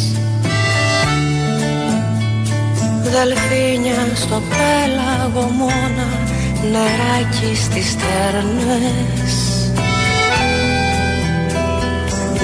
[3.10, 6.08] Δελφίνια στο πέλαγο μόνα
[6.72, 9.34] νεράκι στις στέρνες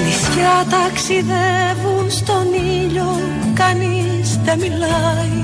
[0.03, 3.19] Νησιά ταξιδεύουν στον ήλιο
[3.53, 5.41] Κανείς δεν μιλάει.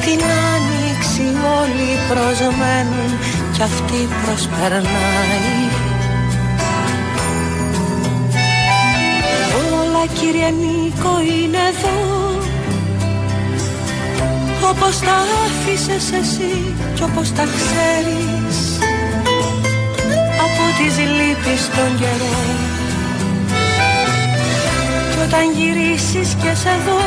[0.00, 0.20] Την
[0.54, 1.22] άνοιξη
[1.60, 3.18] όλοι προσμένουν
[3.52, 5.56] Κι αυτή προσπερνάει.
[9.72, 12.27] Όλα κύριε Νίκο είναι εδώ
[14.70, 18.78] Όπως τα άφησες εσύ Κι όπως τα ξέρεις.
[20.44, 22.56] Από τις λύπεις των καιρών
[25.10, 27.02] Κι όταν γυρίσεις και σε δω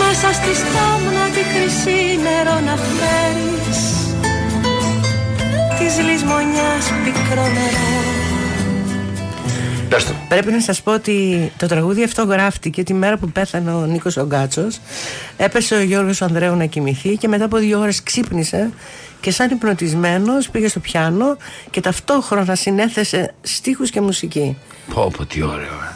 [0.00, 3.80] Μέσα στη στάμνα τη χρυσή νερό να φέρεις.
[5.78, 8.23] Της λησμονιάς πικρό νερό
[9.94, 10.12] Πες το.
[10.28, 14.16] Πρέπει να σας πω ότι το τραγούδι αυτό γράφτηκε τη μέρα που πέθανε ο Νίκος
[14.16, 14.78] ο Γκάτσος
[15.36, 18.70] Έπεσε ο Γιώργος Ανδρέου να κοιμηθεί και μετά από δύο ώρες ξύπνησε
[19.20, 21.36] και σαν υπνοτισμένος πήγε στο πιάνο
[21.70, 24.56] και ταυτόχρονα συνέθεσε στίχους και μουσική.
[24.94, 25.56] Πω, πω, τι ωραίο.
[25.90, 25.94] ε.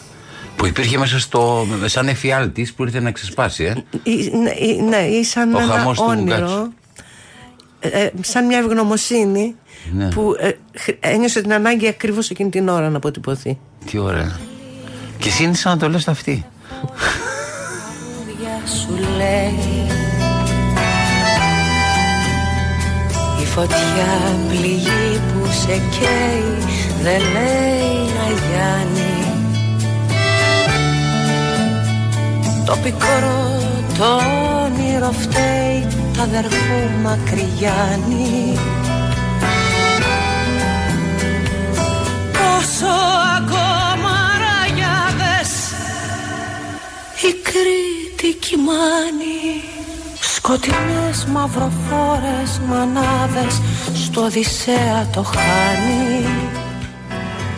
[0.56, 1.66] Που υπήρχε μέσα στο.
[1.84, 3.74] σαν εφιάλτης που ήρθε να ξεσπάσει, ε.
[4.02, 6.72] Ή, ναι, ή- ναι, ή σαν Ο ένα χαμός του όνειρο, Γκάτσου.
[7.80, 9.54] Ε, ε, σαν μια ευγνωμοσύνη
[9.92, 10.08] Ναι.
[10.08, 13.58] που ε, χρ- ένιωσε την ανάγκη ακριβώς εκείνη την ώρα να αποτυπωθεί.
[13.90, 14.38] Τι ωραία.
[15.18, 16.44] Και εσύ είναι σαν να το λες αυτή.
[18.26, 19.86] Λόγια σου λέει
[23.42, 25.66] Η φωτιά πληγή που σε
[25.98, 26.44] καίει
[27.02, 29.32] δεν λέει να Γιάννη
[32.64, 33.60] Το πικρό
[33.98, 34.04] το
[34.64, 38.58] όνειρο φταίει τα αδερφού Μακρυγιάννη.
[42.32, 42.92] Πόσο
[43.36, 45.50] ακόμα ραγιάδες
[47.28, 49.62] η Κρήτη κοιμάνει.
[50.20, 53.60] Σκοτεινές μαυροφόρες μανάδες
[53.94, 56.57] στο Οδυσσέα το χάνει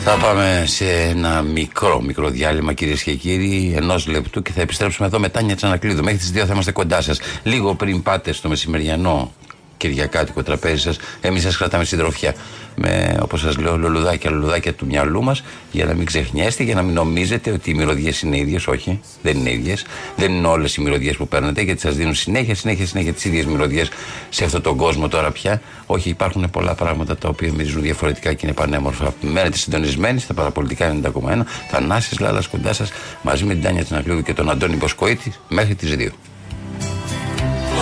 [0.04, 5.06] θα πάμε σε ένα μικρό, μικρό διάλειμμα κυρίες και κύριοι, ενός λεπτού και θα επιστρέψουμε
[5.06, 6.02] εδώ με Τάνια Τσανακλείδου.
[6.02, 7.20] Μέχρι τις 2 θα είμαστε κοντά σας.
[7.42, 9.32] Λίγο πριν πάτε στο μεσημεριανό
[9.80, 12.34] κυριακάτικο τραπέζι σας, εμείς σας κρατάμε συντροφιά.
[12.74, 16.82] Με, όπως σας λέω, λουλουδάκια, λουλουδάκια του μυαλού μας, για να μην ξεχνιέστε, για να
[16.82, 18.66] μην νομίζετε ότι οι μυρωδιές είναι ίδιες.
[18.66, 19.84] Όχι, δεν είναι ίδιες.
[20.16, 23.44] Δεν είναι όλες οι μυρωδιές που παίρνετε, γιατί σας δίνουν συνέχεια, συνέχεια, συνέχεια τις ίδιες
[23.44, 23.88] μυρωδιές
[24.28, 25.62] σε αυτόν τον κόσμο τώρα πια.
[25.86, 29.14] Όχι, υπάρχουν πολλά πράγματα τα οποία μυρίζουν διαφορετικά και είναι πανέμορφα.
[29.20, 31.44] Μένετε συντονισμένοι στα παραπολιτικά 90,1.
[31.70, 32.90] Θανάσει Λάλας κοντά σας
[33.22, 36.08] μαζί με την Τάνια Τσινακλείδου και τον Αντώνη Μποσκοίτη μέχρι τις 2.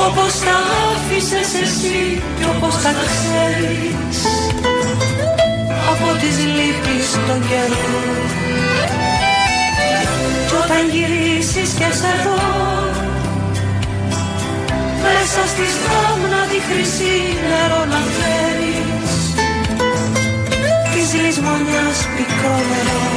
[0.06, 4.16] Όπως τα άφησες εσύ και όπως τα ξέρεις.
[5.92, 8.16] Από τις λύπεις των καιρών.
[10.46, 12.40] Κι όταν γυρίσεις και σε δω
[15.04, 17.16] Μέσα στη στάμνα τη χρυσή
[17.50, 19.12] νερό να φέρεις.
[20.92, 23.08] Της λησμονιάς πικρό νερό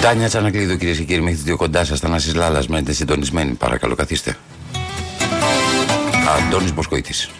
[0.00, 2.00] Τάνια Τσανακλείδου, κυρίες και κύριοι, μέχρι δύο κοντά σας.
[2.00, 3.52] Θανάσης Λάλας, μένετε συντονισμένοι.
[3.52, 4.36] Παρακαλώ, καθίστε.
[6.36, 7.30] Αντώνης Μποσκοίτης.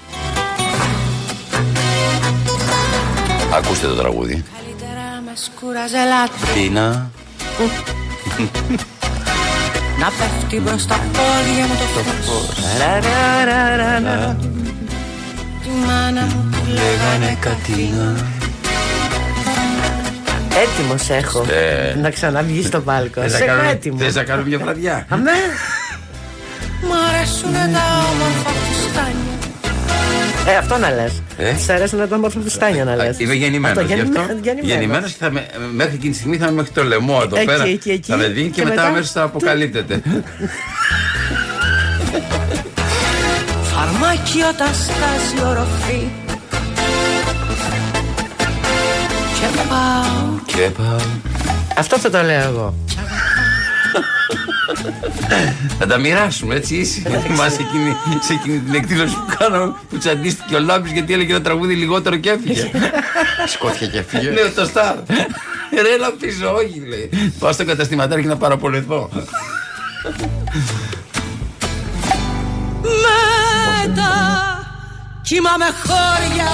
[3.55, 4.45] Ακούστε το τραγούδι.
[4.57, 7.11] Καλύτερα με σκουραζελάτη Τίνα.
[9.99, 12.55] Να πέφτει μπρος τα πόδια μου το φως
[15.63, 18.27] Τη μάνα μου που λέγανε Κατίνα
[20.63, 21.95] Έτοιμος έχω Ε.
[22.01, 23.23] να ξαναβγείς στο πάλκο.
[23.29, 24.03] Σε έχω έτοιμος.
[24.03, 25.07] Θες να κάνω μια βραδιά.
[25.09, 25.31] Αμέ.
[26.83, 27.83] Μ' αρέσουνε τα
[28.13, 29.39] όμορφα φουστάνια
[30.53, 31.23] Ε, αυτό να λες.
[31.39, 33.19] Ε; Σ' αρέσουν τα όμορφα φουστάνια να λες.
[33.19, 33.85] Είμαι γεννημένος.
[34.63, 37.47] Γεννημένο και θα με, μέχρι εκείνη τη στιγμή θα είμαι μέχρι το λαιμό εδώ Εκεί,
[37.47, 37.65] πέρα.
[37.65, 38.11] εκεί, εκεί.
[38.11, 40.03] Θα με δίνει και, Και μετά μετά- αμέσως θα αποκαλύπτεται.
[43.63, 46.09] Φαρμάκι όταν στάζει οροφή
[49.41, 50.97] Και πάω και πάω.
[51.77, 52.75] Αυτό θα το λέω εγώ.
[55.79, 57.23] Θα τα μοιράσουμε έτσι είσαι.
[57.23, 61.43] Θυμάσαι εκείνη, σε εκείνη την εκδήλωση που κάναμε που τσαντίστηκε ο Λάμπης γιατί έλεγε ένα
[61.43, 62.71] τραγούδι λιγότερο και έφυγε.
[63.53, 64.31] Σκόθηκε και φύγε.
[64.31, 64.95] Λέω το στάρ.
[65.83, 67.33] Ρε να πίσω, όχι λέει.
[67.39, 69.11] Πάω στο καταστηματάρχη να παραπολεθώ.
[73.83, 74.11] Μετά
[75.23, 76.51] κύμα με χώρια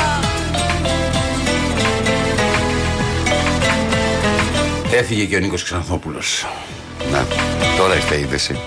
[4.92, 6.46] Έφυγε και ο Νίκος Ξανθόπουλος.
[7.12, 7.26] Να,
[7.76, 8.58] τώρα ήρθε η είδηση.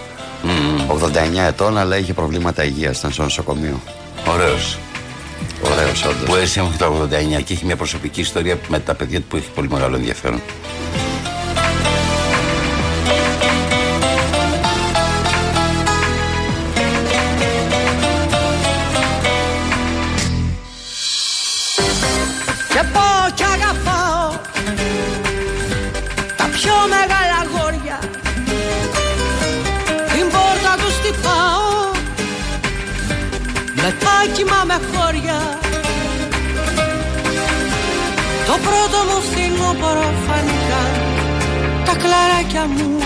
[0.87, 2.99] 89 ετών, αλλά είχε προβλήματα υγείας.
[2.99, 3.81] Ήταν στο νοσοκομείο.
[4.27, 4.77] Ωραίος.
[5.63, 6.29] Ωραίος, όντως.
[6.29, 9.35] Που έζησε μέχρι το 89 και έχει μια προσωπική ιστορία με τα παιδιά του που
[9.35, 10.41] έχει πολύ μεγάλο ενδιαφέρον.
[42.09, 42.97] Τα κλαράκια μου.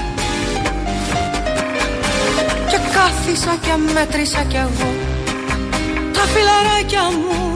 [2.69, 4.89] Και κάθισα και μέτρησα κι εγώ
[6.13, 7.53] Τα φιλαράκια μου.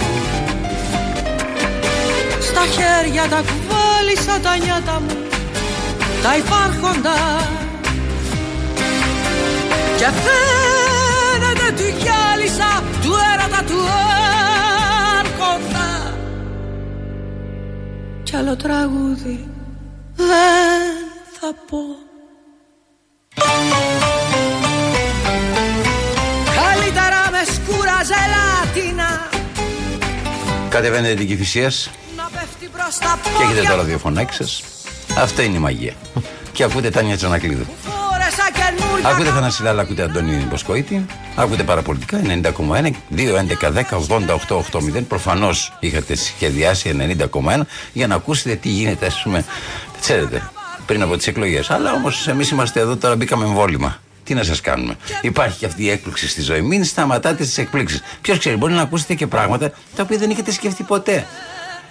[2.42, 5.18] Στα χέρια τα κουβάλισα τα νιάτα μου
[6.24, 7.16] Τα υπάρχοντα.
[9.98, 13.80] Και φαίνεται του γυάλισα Του έρωτα του
[15.20, 16.16] άρχοντα.
[18.24, 19.48] Κι άλλο τραγούδι.
[20.16, 20.97] Δεν
[21.48, 21.78] θα πω
[26.62, 29.30] Καλύτερα με σκούραζε λάτινα
[30.70, 34.64] Κατεβαίνετε την Κηφισίας Να πέφτει μπρος τα και έχετε πόδια το ραδιοφωνάκι σας.
[35.18, 35.94] Αυτή είναι η μαγεία.
[36.52, 37.66] και ακούτε Τάνια Τσανακλείδου.
[37.84, 41.06] Φόρεσα καινούριο Ακούτε Θανασιλάλα, ακούτε Αντώνη Μποσκοίτη.
[41.36, 45.04] Ακούτε παραπολιτικά 90,1, 2, 11, 10, 80, 8, 8, 0.
[45.08, 47.62] Προφανώς είχατε σχεδιάσει 90,1
[47.94, 49.46] για να ακούσετε τι γίνεται, ας πούμε.
[50.02, 50.52] Ξέρετε,
[50.88, 51.70] πριν από τις εκλογές.
[51.70, 54.00] Αλλά όμως εμείς είμαστε εδώ τώρα, μπήκαμε εμβόλυμα.
[54.24, 54.96] Τι να σας κάνουμε.
[55.22, 56.62] Υπάρχει και αυτή η έκπληξη στη ζωή.
[56.62, 58.02] Μην σταματάτε τις εκπλήξεις.
[58.22, 61.26] Ποιος ξέρει, μπορεί να ακούσετε και πράγματα τα οποία δεν έχετε σκεφτεί ποτέ.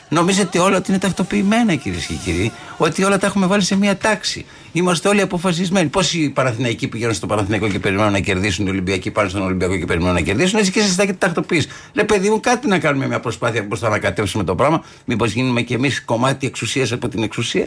[0.08, 3.96] Νομίζετε όλα ότι είναι ταυτοποιημένα κυρίες και κύριοι, ότι όλα τα έχουμε βάλει σε μία
[3.96, 4.44] τάξη.
[4.72, 5.88] Είμαστε όλοι αποφασισμένοι.
[5.88, 9.84] Πόσοι Παναθηναϊκοί πηγαίνουν στο Παναθηναϊκό και περιμένουν να κερδίσουν, οι Ολυμπιακοί πάνε στον Ολυμπιακό και
[9.84, 11.68] περιμένουν να κερδίσουν, έτσι και εσεί θα έχετε τακτοποιήσει.
[11.92, 14.84] Λε, παιδί μου, κάτι να κάνουμε μια προσπάθεια πώς θα ανακατεύσουμε το πράγμα.
[15.04, 17.66] Μήπως γίνουμε κι εμείς κομμάτι εξουσίας από την εξουσία;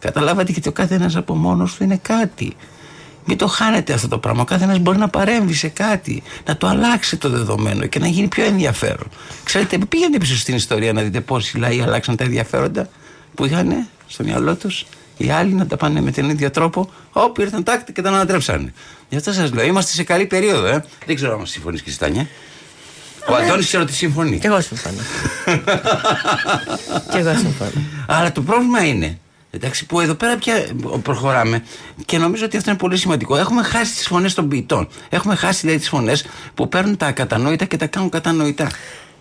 [0.00, 2.56] Καταλάβατε και ο κάθε ένα από μόνος του είναι κάτι.
[3.24, 4.42] Μην το χάνετε αυτό το πράγμα.
[4.42, 8.28] Ο καθένας μπορεί να παρέμβει σε κάτι, να το αλλάξει το δεδομένο και να γίνει
[8.28, 9.08] πιο ενδιαφέρον.
[9.44, 12.88] Ξέρετε, πήγαινε πίσω στην ιστορία να δείτε πόσοι λαοί αλλάξαν τα ενδιαφέροντα
[13.34, 14.86] που είχαν στο μυαλό τους.
[15.16, 18.72] Οι άλλοι να τα πάνε με τον ίδιο τρόπο, όπου ήρθαν τάκτη και τα ανατρέψανε.
[19.08, 20.84] Γι' αυτό σας λέω, είμαστε σε καλή περίοδο, ε.
[21.06, 22.28] Δεν ξέρω αν συμφωνείς και Στάνια.
[23.28, 24.38] Ο Αντώνης ξέρω ότι συμφωνεί.
[24.38, 24.98] Και εγώ συμφωνώ.
[27.12, 27.70] και εγώ συμφωνώ.
[28.06, 29.18] Αλλά το πρόβλημα είναι
[29.50, 30.66] Εντάξει, που εδώ πέρα πια
[31.02, 31.62] προχωράμε
[32.04, 33.36] και νομίζω ότι αυτό είναι πολύ σημαντικό.
[33.36, 34.88] Έχουμε χάσει τις φωνές των ποιητών.
[35.08, 38.70] Έχουμε χάσει δηλαδή τις φωνές που παίρνουν τα ακατανόητα και τα κάνουν κατανοητά.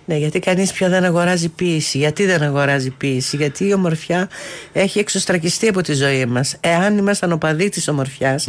[0.05, 1.97] Ναι, γιατί κανείς πια δεν αγοράζει ποιήση.
[1.97, 4.29] Γιατί δεν αγοράζει ποιήση, Γιατί η ομορφιά
[4.73, 6.55] έχει εξωστρακιστεί από τη ζωή μας.
[6.59, 8.39] Εάν ήμασταν οπαδοί της ομορφια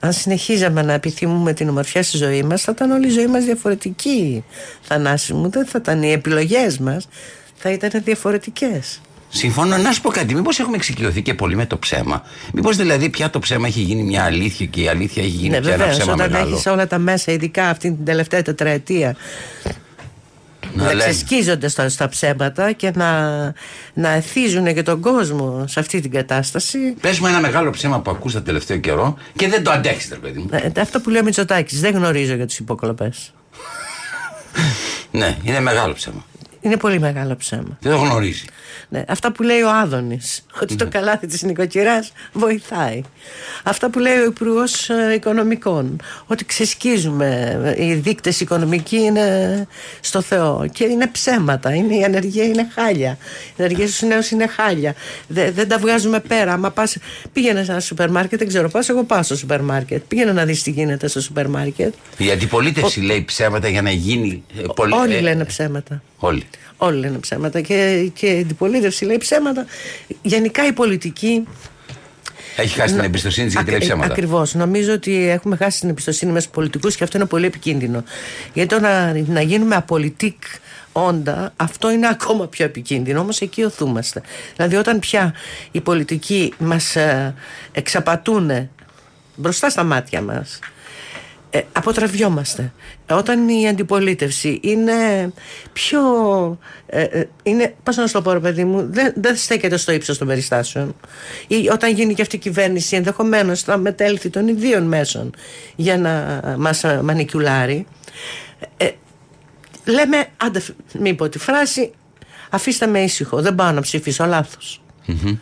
[0.00, 3.44] αν συνεχίζαμε να επιθυμούμε την ομορφιά στη ζωή μας, θα ήταν όλη η ζωή μας
[3.44, 4.44] διαφορετική.
[4.82, 7.08] Θανάση μου, δεν θα ήταν οι επιλογές μας,
[7.54, 9.00] θα ήταν διαφορετικές.
[9.30, 9.76] Συμφωνώ.
[9.76, 10.34] Να σου πω κάτι.
[10.34, 14.02] Μήπως έχουμε εξοικειωθεί και πολύ με το ψέμα; Μήπως δηλαδή πια το ψέμα έχει γίνει
[14.02, 16.66] μια αλήθεια και η αλήθεια έχει γίνει ναι, πια βεβαίως, ένα ψέμα όταν μεγάλο; έχεις
[16.66, 19.16] όλα τα μέσα, ειδικά αυτή την τελευταία τετραετία,
[20.74, 23.40] να, να ξεσκίζονται στα, στα, ψέματα και να,
[23.94, 26.78] να εθίζουν και τον κόσμο σε αυτή την κατάσταση.
[27.00, 30.16] Πες μου ένα μεγάλο ψέμα που ακούς τα τελευταίο καιρό και δεν το αντέχεις, ρε
[30.16, 30.48] παιδί μου.
[30.50, 33.10] Ε, αυτό που λέει ο Μητσοτάκης, δεν γνωρίζω για τους υποκλοπέ.
[35.10, 36.24] ναι, είναι μεγάλο ψέμα.
[36.60, 37.78] Είναι πολύ μεγάλο ψέμα.
[37.80, 38.44] Δεν το γνωρίζει.
[38.92, 40.90] Ναι, αυτά που λέει ο Άδωνης, ότι το ναι.
[40.90, 43.02] καλάθι της νοικοκυράς βοηθάει.
[43.62, 47.74] Αυτά που λέει ο Υπουργός ε, Οικονομικών, ότι ξεσκίζουμε.
[47.78, 49.66] Οι δείκτες οικονομικοί είναι
[50.00, 50.68] στο Θεό.
[50.72, 51.74] Και είναι ψέματα.
[51.74, 53.18] Είναι, η ανεργία είναι χάλια.
[53.56, 54.94] Η ανεργία στους νέους είναι χάλια.
[55.26, 56.52] Δεν, δεν τα βγάζουμε πέρα.
[56.52, 56.96] Άμα πας,
[57.32, 60.02] πήγαινες σε ένα σούπερ μάρκετ, δεν ξέρω πας, εγώ πάω στο σούπερ μάρκετ.
[60.08, 61.94] Πήγαινε να δεις τι γίνεται στο σούπερ μάρκετ.
[62.16, 63.02] Η αντιπολίτευση ο...
[63.02, 64.44] λέει ψέματα για να γίνει.
[64.58, 64.92] Ε, πολυ...
[64.92, 65.20] Όλοι ε...
[65.20, 66.02] λένε ψέματα.
[66.16, 66.46] Όλοι.
[66.82, 69.66] Όλοι λένε ψέματα και, και η αντιπολίτευση λέει ψέματα.
[70.22, 71.46] Γενικά η πολιτική.
[72.56, 74.12] Έχει χάσει την εμπιστοσύνη της γιατί λέει ψέματα.
[74.12, 74.54] Ακριβώς.
[74.54, 78.04] Νομίζω ότι έχουμε χάσει την εμπιστοσύνη μας στους πολιτικούς και αυτό είναι πολύ επικίνδυνο.
[78.52, 80.42] Γιατί το να, να γίνουμε απολυτικ
[80.92, 83.20] όντα, αυτό είναι ακόμα πιο επικίνδυνο.
[83.20, 84.22] Όμως εκεί οθούμαστε.
[84.56, 85.34] Δηλαδή, όταν πια
[85.70, 87.34] οι πολιτικοί μας ε,
[87.72, 88.68] εξαπατούν
[89.36, 90.58] μπροστά στα μάτια μας
[91.50, 92.72] ε, αποτραβιόμαστε.
[93.10, 94.92] Όταν η αντιπολίτευση είναι
[95.72, 96.00] πιο.
[96.86, 99.92] Ε, ε, είναι, πώς να σου το πω, ρε παιδί μου, δεν, δεν στέκεται στο
[99.92, 100.96] ύψος των περιστάσεων.
[101.46, 105.34] Ή όταν γίνει και αυτή η κυβέρνηση, ενδεχομένως θα μετέλθει των ιδίων μέσων
[105.76, 107.86] για να μας μανικιουλάρει.
[108.76, 108.90] Ε,
[109.84, 110.62] λέμε, άντε,
[110.98, 111.92] μην πω τη φράση,
[112.50, 114.82] αφήστε με ήσυχο, δεν πάω να ψηφίσω, λάθος.
[115.08, 115.36] Mm-hmm.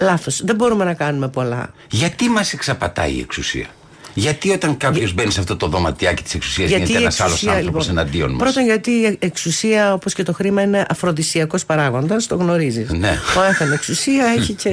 [0.00, 1.74] Λάθος, δεν μπορούμε να κάνουμε πολλά.
[1.90, 3.66] Γιατί μας εξαπατάει η εξουσία;
[4.14, 7.98] Γιατί όταν κάποιος μπαίνει σε αυτό το δωματιάκι της εξουσίας γίνεται ένας άλλος άνθρωπος λοιπόν,
[7.98, 12.90] εναντίον μας; Πρώτον, γιατί η εξουσία, όπως και το χρήμα, είναι αφροδισιακό παράγοντας, το γνωρίζεις.
[12.90, 13.18] Ναι.
[13.38, 14.70] Ο έφερε εξουσία έχει και.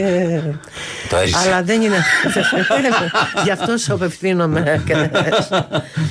[1.10, 1.38] Το έζησε.
[1.38, 2.04] Αλλά δεν είναι.
[3.43, 4.84] Γι' αυτό σου απευθύνομαι.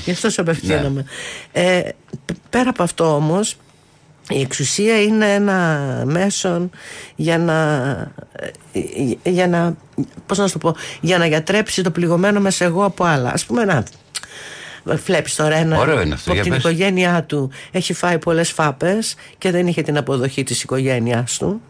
[0.05, 1.05] Γι' αυτό σου απευθύνομαι.
[1.53, 1.61] Ναι.
[1.63, 1.83] Ε,
[2.51, 3.57] πέρα από αυτό όμως,
[4.31, 6.71] η εξουσία είναι ένα μέσον
[7.17, 8.13] για να,
[9.23, 9.77] για να,
[10.27, 13.31] πώς να σου το πω, για να γιατρέψει το πληγωμένο μέσα εγώ από άλλα.
[13.33, 13.85] Ας πούμε να
[14.85, 15.77] βλέπεις τώρα ένα
[16.25, 17.51] που από την οικογένειά του.
[17.71, 21.61] Έχει φάει πολλές φάπες και δεν είχε την αποδοχή της οικογένειάς του.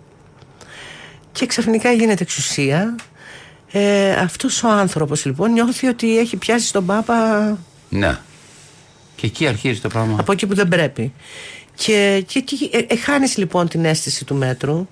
[1.32, 2.94] Και ξαφνικά γίνεται εξουσία.
[3.72, 8.18] Ε, αυτός ο άνθρωπος λοιπόν νιώθει ότι έχει πιάσει τον Πάπα ναι
[9.20, 10.16] και εκεί αρχίζει το πράγμα.
[10.20, 11.12] Από εκεί που δεν πρέπει.
[11.74, 14.86] Και, και, και ε, ε, χάνεις λοιπόν την αίσθηση του μέτρου.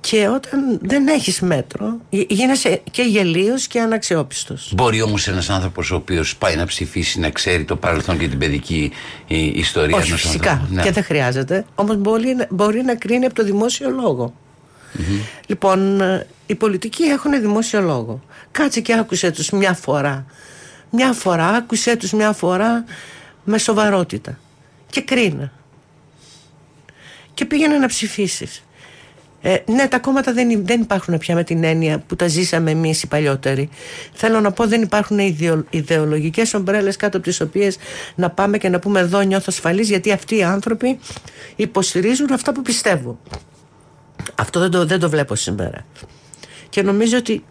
[0.00, 4.72] Και όταν δεν έχεις μέτρο γίνεσαι και γελίος και αναξιόπιστος.
[4.74, 8.38] Μπορεί όμως ένας άνθρωπος ο οποίος πάει να ψηφίσει να ξέρει το παρελθόν και την
[8.38, 8.92] παιδική
[9.28, 10.68] ε, ιστορία Όχι φυσικά.
[10.70, 10.82] ναι.
[10.82, 11.64] και δεν χρειάζεται.
[11.74, 14.34] Όμως μπορεί, μπορεί να κρίνει από το δημόσιο λόγο.
[15.46, 16.00] Λοιπόν
[16.46, 18.20] οι πολιτικοί έχουν δημόσιο λόγο.
[18.50, 20.26] Κάτσε και άκουσε τους μια φορά.
[20.90, 22.84] Μια φορά άκουσε τους μια φορά
[23.48, 24.38] με σοβαρότητα
[24.90, 25.52] και κρίνε
[27.34, 28.62] και πήγαινε να ψηφίσεις.
[29.40, 33.02] Ε, ναι, τα κόμματα δεν, δεν υπάρχουν πια με την έννοια που τα ζήσαμε εμείς
[33.02, 33.68] οι παλιότεροι.
[34.12, 37.76] Θέλω να πω, δεν υπάρχουν ιδεο, ιδεολογικές ομπρέλες κάτω από τις οποίες
[38.14, 40.98] να πάμε και να πούμε εδώ νιώθω ασφαλής, γιατί αυτοί οι άνθρωποι
[41.56, 43.18] υποστηρίζουν αυτά που πιστεύω.
[44.34, 45.86] Αυτό δεν το, δεν το βλέπω σήμερα.
[46.68, 47.44] Και νομίζω ότι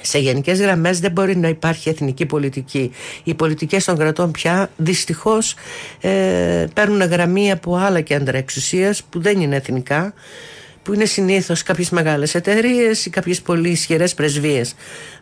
[0.00, 2.90] σε γενικές γραμμές δεν μπορεί να υπάρχει εθνική πολιτική.
[3.24, 5.54] Οι πολιτικές των κρατών πια δυστυχώς
[6.00, 10.14] ε, παίρνουν γραμμή από άλλα κέντρα εξουσίας που δεν είναι εθνικά
[10.86, 14.74] που είναι συνήθως κάποιες μεγάλες εταιρείες ή κάποιες πολύ ισχυρές πρεσβείες.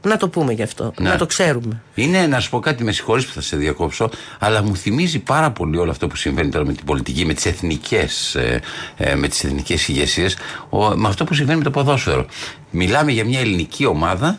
[0.02, 1.08] Να το πούμε γι' αυτό, Ναι.
[1.08, 1.82] να το ξέρουμε.
[1.94, 5.50] Είναι να σου πω κάτι, με συγχωρείς που θα σε διακόψω, αλλά μου θυμίζει πάρα
[5.50, 8.60] πολύ όλο αυτό που συμβαίνει τώρα με την πολιτική, με τις εθνικές ε,
[8.96, 10.36] ε, με τις εθνικές ηγεσίες,
[10.94, 12.26] με αυτό που συμβαίνει με το ποδόσφαιρο.
[12.70, 14.38] Μιλάμε για μια ελληνική ομάδα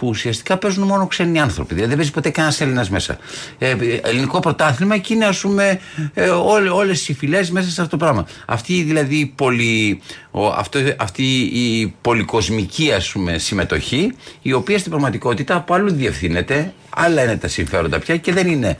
[0.00, 1.68] που ουσιαστικά παίζουν μόνο ξένοι άνθρωποι.
[1.74, 3.18] Δηλαδή δεν παίζει ποτέ κανένας Έλληνας μέσα.
[3.58, 5.80] Ε, ελληνικό πρωτάθλημα και είναι, ας πούμε,
[6.14, 6.28] ε,
[6.72, 8.26] όλες οι φυλές μέσα σε αυτό το πράγμα.
[8.46, 14.90] Αυτή δηλαδή η πολυ, ο, αυτό, αυτή η πολυκοσμική ας πούμε, συμμετοχή, η οποία στην
[14.90, 18.78] πραγματικότητα από άλλου διευθύνεται, άλλα είναι τα συμφέροντα πια και δεν είναι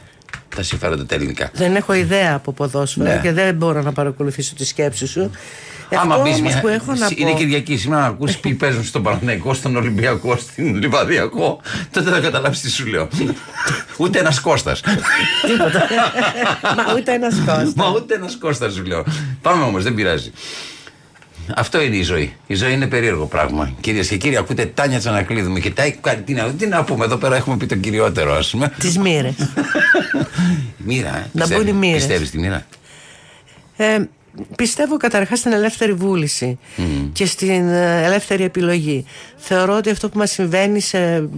[0.57, 1.51] τα συμφέροντα τα ελληνικά.
[1.55, 3.21] Δεν έχω ιδέα από ποδόσφαιρο Ναι.
[3.23, 5.31] και δεν μπορώ να παρακολουθήσω τη σκέψη σου.
[5.95, 6.61] Άμα Αυτό μπεις όμως μια.
[6.61, 10.37] που έχω να Είναι πω, Κυριακή σήμερα να ακούσει ποιοι παίζουν στον Παναθηναϊκό, στον Ολυμπιακό,
[10.37, 11.61] στην Λιβαδιακό,
[11.91, 13.09] τότε θα καταλάβεις τι σου λέω.
[13.97, 14.81] Ούτε ένας Κώστας.
[15.47, 15.87] Τίποτα.
[16.77, 17.73] Μα ούτε ένας κόσμο.
[17.77, 19.05] Μα ούτε ένας Κώστας σου λέω.
[19.43, 20.31] Πάμε όμως, δεν πειράζει.
[21.57, 22.35] Αυτό είναι η ζωή.
[22.47, 23.73] Η ζωή είναι περίεργο πράγμα.
[23.81, 25.51] Κυρίες και κύριοι, ακούτε Τάνια Τσανακλείδου.
[25.51, 28.51] Με κοιτάει, κάνει- τι, να, τι να πούμε εδώ πέρα, έχουμε πει το κυριότερο, ας
[28.51, 28.73] πούμε.
[28.79, 29.35] Τις μοίρες.
[30.87, 31.27] Μοίρα, ε.
[31.33, 31.97] Να μπουν οι μοίρες.
[31.97, 32.67] Πιστεύεις τη μοίρα;
[33.77, 33.99] Ε,
[34.57, 36.59] πιστεύω καταρχάς στην ελεύθερη βούληση
[37.13, 39.05] και στην ε, ελεύθερη επιλογή.
[39.37, 41.29] Θεωρώ ότι αυτό που μας συμβαίνει σε,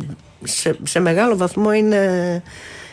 [0.45, 2.43] σε, σε μεγάλο βαθμό είναι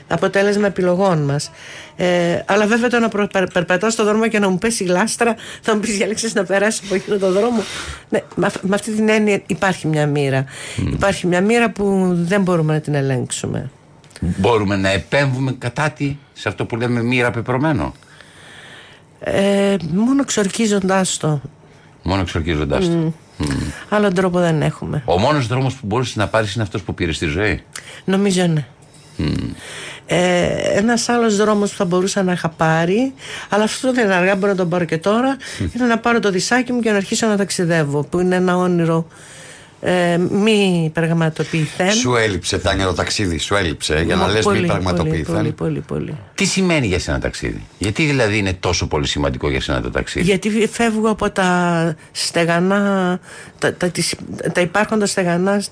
[0.09, 1.51] αποτέλεσμα επιλογών μας.
[1.95, 5.35] Ε, αλλά βέβαια το να προ, περ, περπατάω στον δρόμο και να μου πέσει γλάστρα
[5.61, 7.61] θα μου πεις διάλεξες να περάσεις από εκείνο τον δρόμο.
[8.09, 10.45] Ναι, με, αυ- με αυτή την έννοια υπάρχει μια μοίρα.
[10.91, 13.69] Υπάρχει μια μοίρα που δεν μπορούμε να την ελέγξουμε.
[14.19, 17.93] Μπορούμε να επέμβουμε κατά τη σε αυτό που λέμε μοίρα πεπρωμένο;
[19.19, 21.41] Ε, μόνο ξορκίζοντάς το.
[22.03, 23.13] Μόνο εξορκίζοντά το.
[23.89, 25.01] Άλλον τρόπο δεν έχουμε.
[25.05, 27.63] Ο μόνος δρόμος που μπορούσες να πάρεις είναι αυτός που πήρες στη ζωή;
[28.05, 28.65] Νομίζω ναι.
[30.11, 33.13] Ε, ένας άλλος δρόμος που θα μπορούσα να είχα πάρει
[33.49, 35.37] αλλά αυτό δεν είναι αργά, μπορώ να τον πάρω και τώρα
[35.75, 39.07] είναι να πάρω το δισάκι μου και να αρχίσω να ταξιδεύω που είναι ένα όνειρο
[39.81, 44.43] ε, μη πραγματοποιηθέν Σου έλειψε, Τάνια, το ταξίδι, σου έλειψε ε, για να Μα, λες
[44.43, 45.35] πολύ, μη πολύ, πραγματοποιηθέν.
[45.35, 46.17] πολύ, πολύ, πολύ.
[46.35, 50.25] Τι σημαίνει για σένα ταξίδι, Γιατί δηλαδή είναι τόσο πολύ σημαντικό για σένα το ταξίδι;
[50.25, 53.19] Γιατί φεύγω από τα στεγανά,
[53.59, 54.15] τα, τα, τις-
[54.53, 55.63] τα υπάρχοντα στεγανά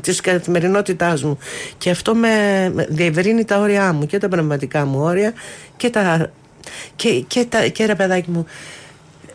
[0.00, 1.38] της καθημερινότητάς μου.
[1.78, 2.28] Και αυτό με
[2.74, 5.32] με διευρύνει τα όρια μου και τα πνευματικά μου όρια
[5.76, 6.30] και τα
[6.96, 8.46] και, και, τα, και ρε παιδάκι μου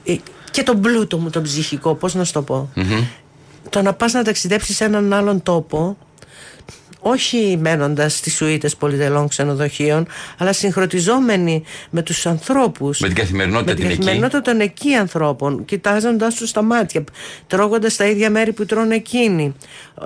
[0.03, 0.15] ε,
[0.51, 2.69] και τον πλούτο μου τον ψυχικό πώς να σου το πω.
[3.69, 5.97] Το να πας να ταξιδέψεις σε έναν άλλον τόπο
[6.99, 10.07] όχι μένοντας στις σουίτες πολυτελών ξενοδοχείων
[10.37, 13.97] αλλά συγχρονιζόμενοι με τους ανθρώπους Με την καθημερινότητα με την την εκεί.
[13.97, 17.03] καθημερινότητα των εκεί ανθρώπων, κοιτάζοντα τους στα μάτια,
[17.47, 19.55] τρώγοντας τα ίδια μέρη που τρώνε εκείνοι.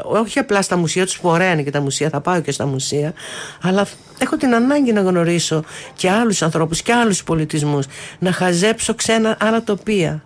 [0.03, 2.65] Όχι απλά στα μουσεία, τους που ωραία είναι και τα μουσεία, θα πάω και στα
[2.65, 3.13] μουσεία,
[3.61, 3.87] αλλά
[4.19, 5.63] έχω την ανάγκη να γνωρίσω
[5.95, 7.85] και άλλους ανθρώπους και άλλους πολιτισμούς,
[8.19, 10.23] να χαζέψω ξένα άλλα τοπία.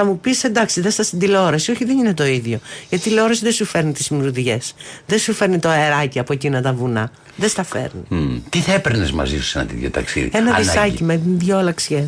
[0.00, 1.70] Θα μου πεις εντάξει, δεν στα στην τηλεόραση.
[1.70, 2.58] Όχι, δεν είναι το ίδιο.
[2.88, 4.58] Γιατί η τηλεόραση δεν σου φέρνει τις μυρουδιέ.
[5.06, 7.10] Δεν σου φέρνει το αεράκι από εκείνα τα βουνά.
[7.36, 8.02] Δεν στα φέρνει.
[8.08, 8.36] Μμ.
[8.48, 10.62] Τι θα έπαιρνες μαζί σου σε ένα τέτοιο ταξίδι; Ένα Ανάγκη.
[10.64, 12.06] δισάκι με δυο αλλαξιέ.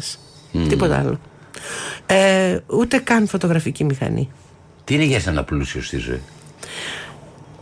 [0.69, 1.21] Τίποτα άλλο.
[2.07, 4.31] Ε, ούτε καν φωτογραφική μηχανή.
[4.85, 6.21] Τι είναι για σένα πλούσιο στη ζωή;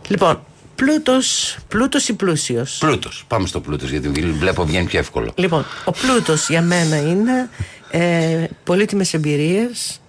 [0.07, 0.41] Λοιπόν,
[0.75, 3.23] πλούτος, πλούτος ή πλούσιος; Πλούτος.
[3.27, 5.31] Πάμε στο πλούτος γιατί βλέπω βγαίνει πιο εύκολο.
[5.35, 7.49] Λοιπόν, ο πλούτος για μένα είναι
[7.91, 10.01] ε, πολύτιμες εμπειρίες,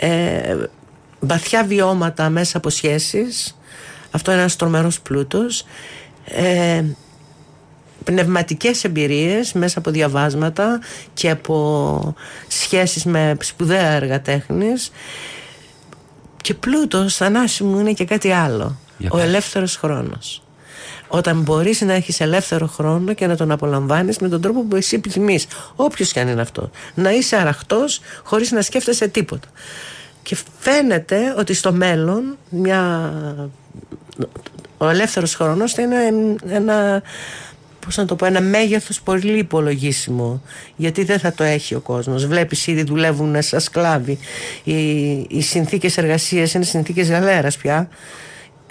[0.00, 0.56] ε,
[1.20, 3.58] βαθιά βιώματα μέσα από σχέσεις.
[4.10, 5.64] Αυτό είναι ένας τρομερός πλούτος.
[6.24, 6.84] Ε,
[8.04, 10.80] πνευματικές εμπειρίες μέσα από διαβάσματα
[11.14, 12.14] και από
[12.48, 14.92] σχέσεις με σπουδαία έργα τέχνης.
[16.42, 18.78] Και πλούτος, Θανάση μου, είναι και κάτι άλλο.
[18.98, 19.24] Για ο πες.
[19.24, 20.42] ελεύθερος χρόνος.
[21.12, 24.96] Όταν μπορείς να έχεις ελεύθερο χρόνο και να τον απολαμβάνεις με τον τρόπο που εσύ
[24.96, 25.46] επιθυμείς.
[25.76, 26.68] Όποιος και αν είναι αυτός.
[26.94, 29.48] Να είσαι αραχτός χωρίς να σκέφτεσαι τίποτα.
[30.22, 33.12] Και φαίνεται ότι στο μέλλον μια...
[34.78, 35.96] ο ελεύθερος χρόνος θα είναι
[36.48, 37.02] ένα
[37.84, 40.42] πώς να το πω, ένα μέγεθος πολύ υπολογίσιμο
[40.76, 44.18] γιατί δεν θα το έχει ο κόσμος βλέπεις ήδη δουλεύουν σαν σκλάβοι
[44.64, 47.88] οι, οι συνθήκες εργασίας είναι συνθήκες γαλέρας πια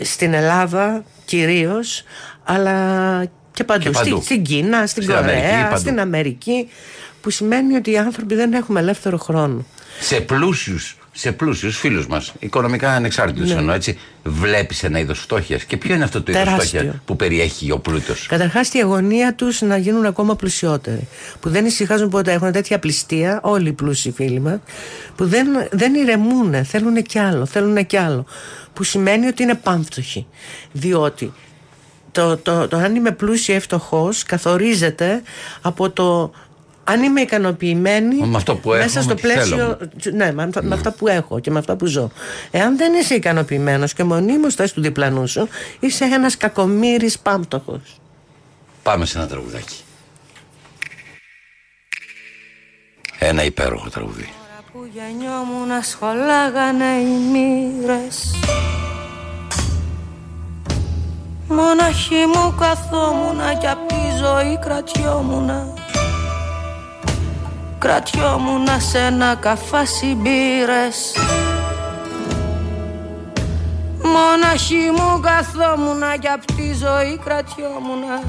[0.01, 2.03] στην Ελλάδα κυρίως
[2.43, 4.15] αλλά και παντού, Και παντού.
[4.15, 5.79] Στη- στην Κίνα, στην, Στην Κορέα, Αμερική, παντού.
[5.79, 6.69] στην Αμερική
[7.21, 9.65] που σημαίνει ότι οι άνθρωποι δεν έχουμε ελεύθερο χρόνο
[9.99, 13.59] Σε πλούσιους σε πλούσιους φίλους μας, οικονομικά ανεξάρτητους ναι.
[13.59, 15.63] εννοώ έτσι, βλέπεις ένα είδος φτώχειας.
[15.63, 19.61] Και ποιο είναι αυτό το είδος φτώχεια που περιέχει ο πλούτος; Καταρχάς, η αγωνία τους
[19.61, 21.07] να γίνουν ακόμα πλουσιότεροι.
[21.39, 22.31] Που δεν ησυχάζουν ποτέ.
[22.31, 24.59] Έχουν τέτοια πληστία, όλοι οι πλούσιοι φίλοι μας,
[25.15, 26.65] που δεν, δεν ηρεμούν.
[26.65, 27.45] Θέλουν κι άλλο.
[27.45, 28.25] Θέλουν κι άλλο.
[28.73, 30.27] Που σημαίνει ότι είναι πάμφτωχοι.
[30.71, 31.33] Διότι
[32.11, 35.21] το, το, το αν είμαι πλούσιο ή φτωχός καθορίζεται
[35.61, 36.31] από το
[36.89, 39.77] αν είμαι ικανοποιημένη με αυτό που έχω, μέσα στο πλαίσιο.
[40.13, 42.11] Ναι, με, με αυτά που έχω και με αυτά που ζω.
[42.51, 45.47] Εάν δεν είσαι ικανοποιημένος και μονίμως θες του διπλανού σου,
[45.79, 47.81] είσαι ένας κακομοίρη πάμπτωχο.
[48.83, 49.75] Πάμε σε ένα τραγουδάκι.
[53.19, 54.29] Ένα υπέροχο τραγουδί.
[54.71, 58.33] που γεννιόμουν σχολάγανε οι μοίρες
[61.47, 65.73] Μοναχή μου καθόμουνα και απ' τη ζωή κρατιόμουνα
[67.79, 71.15] Κρατιόμουνα σε ένα καφάσι μπύρες
[74.03, 78.21] Μοναχή μου καθόμουνα και απ' τη ζωή κρατιόμουνα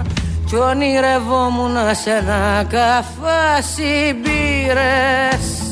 [0.46, 5.69] Κι ονειρευόμουνα σε ένα καφάσι μπύρες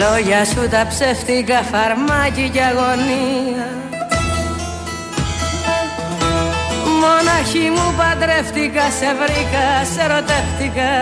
[0.00, 3.66] λόγια σου τα ψεύτικα φαρμάκι και αγωνία.
[7.02, 10.92] Μοναχή μου παντρεύτηκα, σε βρήκα, σε ερωτεύτηκα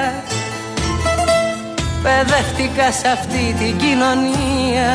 [2.02, 4.92] Παιδεύτηκα σε αυτή την κοινωνία.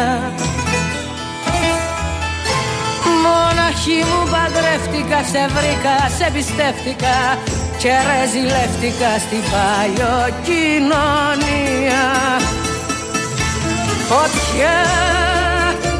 [3.23, 7.15] Μοναχή μου παντρεύτηκα, σε βρήκα, σε πιστεύτηκα.
[7.81, 9.43] Και ρεζιλεύτηκα στην
[10.47, 12.03] κοινωνία
[14.15, 14.79] Φωτιά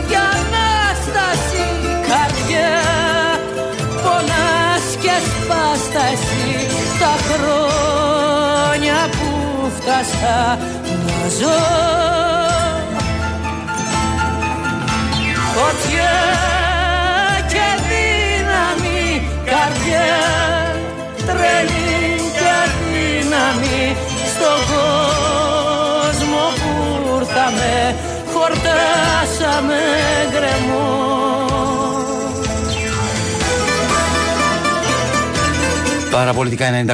[0.09, 1.65] και Ανάσταση
[2.07, 2.73] καρδιά
[4.03, 6.67] Πονάς και σπάστα εσύ
[6.99, 10.57] τα χρόνια που φτάσα
[11.05, 11.61] να ζω.
[15.55, 16.15] Φωτιά
[17.47, 20.07] και δύναμη καρδιά
[21.25, 23.95] τρελή και αδύναμη
[24.33, 25.52] στον κόσμο
[27.43, 27.95] που ήρθαμε
[28.33, 29.75] χορτάσαμε
[30.29, 31.13] γκρεμό
[36.11, 36.85] Παραπολιτικά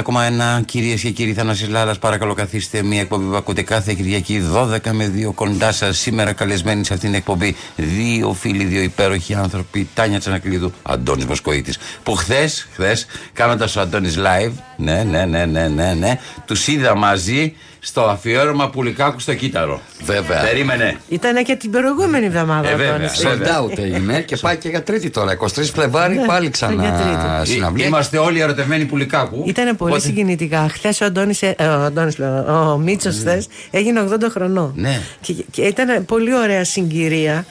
[0.58, 1.98] 90,1 κυρίες και κύριοι Θανάσης Λάλας.
[1.98, 2.82] Παρακαλώ, καθίστε.
[2.82, 5.98] Μια εκπομπή που ακούτε κάθε Κυριακή 12 με 2 κοντά σας.
[5.98, 9.88] Σήμερα καλεσμένοι σε αυτήν την εκπομπή δύο φίλοι, δύο υπέροχοι άνθρωποι.
[9.94, 11.78] Τάνια Τσανακλείδου, Αντώνης Βοσκοίτης.
[12.02, 16.96] Που χθες, χθες, κάνοντας ο Αντώνης live, ναι, ναι, ναι, ναι, ναι, ναι, τους είδα
[16.96, 19.80] μαζί στο αφιέρωμα Πουλικάκου στο Κύτταρο.
[20.02, 20.40] Βέβαια.
[20.40, 20.96] Περίμενε.
[21.08, 22.68] Ήταν και την προηγούμενη εβδομάδα.
[22.68, 23.10] Ε, βέβαια.
[23.22, 25.36] Sold out έγινε και πάει και για τρίτη τώρα.
[25.40, 26.82] 23 Φλεβάρι Ναι, πάλι για τρίτη.
[26.84, 27.86] ξανά Ε, συναυλία.
[27.86, 29.44] Είμαστε όλοι ερωτευμένοι Πουλικάκου.
[29.46, 30.68] Ήταν πολύ Οπότε- συγκινητικά.
[30.68, 34.72] Χθες ο Αντώνης, ο, Αντώνης, λέω, ο Μίτσος χθες έγινε 80 χρονών.
[34.76, 35.00] Ναι.
[35.20, 37.44] Και, και ήταν πολύ ωραία συγκυρία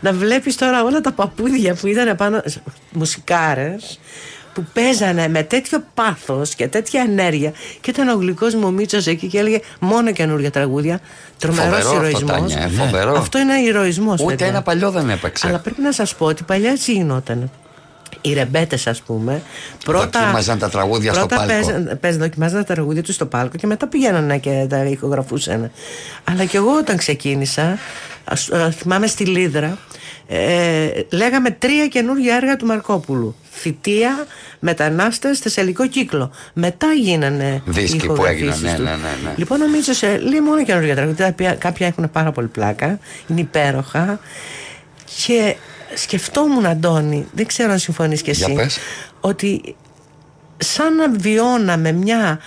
[0.00, 2.42] να βλέπεις τώρα όλα τα παππούδια που ήταν πάνω,
[2.92, 4.00] μουσικάρες,
[4.54, 7.52] που παίζανε με τέτοιο πάθος και τέτοια ενέργεια.
[7.80, 11.00] Και ήταν ο γλυκός μου ο Μίτσος εκεί και έλεγε μόνο καινούργια τραγούδια.
[11.38, 12.30] Τρομερός Φοβερό αυτό, ηρωισμός.
[12.52, 13.14] Τάνια, ε, φοβερό.
[13.16, 14.20] Αυτό είναι ηρωισμός.
[14.20, 15.46] Ούτε ένα παλιό δεν έπαιξε.
[15.46, 17.50] Αλλά πρέπει να σας πω ότι παλιά έτσι γινόταν.
[18.20, 19.42] Οι ρεμπέτες, ας πούμε,
[19.84, 20.18] πρώτα.
[20.20, 21.66] Δοκίμαζαν τα τραγούδια στο πρώτα πάλκο.
[21.66, 25.70] παίζαν- παίζαν- δοκιμάζαν τα τραγούδια τους στο πάλκο και μετά πηγαίνανε και τα ηχογραφούσαν.
[26.24, 27.78] Αλλά και εγώ όταν ξεκίνησα,
[28.24, 29.78] ας- α, θυμάμαι στη Λίδρα,
[30.28, 33.34] ε, λέγαμε τρία καινούργια έργα του Μαρκόπουλου.
[33.52, 34.26] Θητεία,
[34.58, 36.30] Μετανάστες, Θεσσαλικό κύκλο.
[36.52, 38.84] Μετά γίνανε Δίσκοι οι που ηχογραφήσεις έγιναν, ναι, τους.
[38.84, 39.34] ναι, ναι, ναι.
[39.36, 42.98] Λοιπόν, ο Μίτσος ε, λέει μόνο καινούργια τραγούδια, τα οποία κάποια έχουν πάρα πολύ πλάκα,
[43.26, 44.20] είναι υπέροχα.
[45.26, 45.56] Και
[45.94, 48.78] σκεφτόμουν, Αντώνη, δεν ξέρω αν συμφωνείς και Για εσύ, πες.
[49.20, 49.74] ότι
[50.56, 52.38] σαν να βιώναμε μια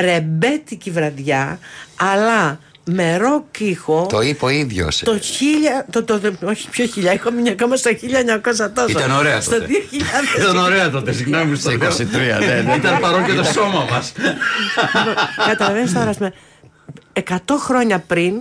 [0.00, 1.58] ρεμπέτικη βραδιά,
[1.96, 2.58] αλλά
[2.90, 4.98] με ροκ ήχο, Το είπε ο ίδιος.
[5.04, 7.96] το χίλια, το, το, όχι πιο χιλιά, είχα μια ακόμα στο 1900
[8.74, 8.88] τόσο.
[8.88, 9.66] Ήταν ωραία Στο τότε.
[10.36, 10.40] 2000.
[10.40, 12.38] Ήταν ωραία τότε, συγγνώμη στο Στο 23, λέω.
[12.38, 12.74] ναι, ναι.
[12.74, 14.12] Ήταν παρόν και το σώμα μας.
[15.48, 16.32] Καταλαβαίνεις τώρα, ας πούμε,
[17.12, 18.34] 100 χρόνια πριν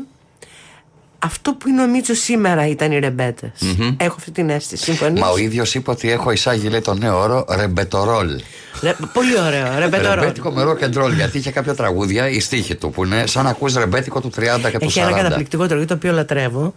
[1.20, 3.49] αυτό που νομίζω σήμερα ήταν οι ρεμπέτες.
[3.97, 4.84] Έχω αυτή την αίσθηση.
[4.84, 8.41] Συμφωνείς; Μα ο ίδιος είπε ότι έχω εισάγει λέει, τον νέο όρο ρεμπετορόλ.
[8.82, 9.68] Ρε, πολύ ωραίο.
[9.80, 10.20] Ρεμπετορόλ.
[10.20, 11.13] Ρεμπέτικο με ροκ and roll.
[11.13, 14.39] Γιατί είχε κάποια τραγούδια, η στίχη του που είναι σαν να ακούς ρεμπέτικο του 30
[14.72, 14.88] και του 40.
[14.88, 16.74] Έχει ένα καταπληκτικό τραγούδι το οποίο λατρεύω.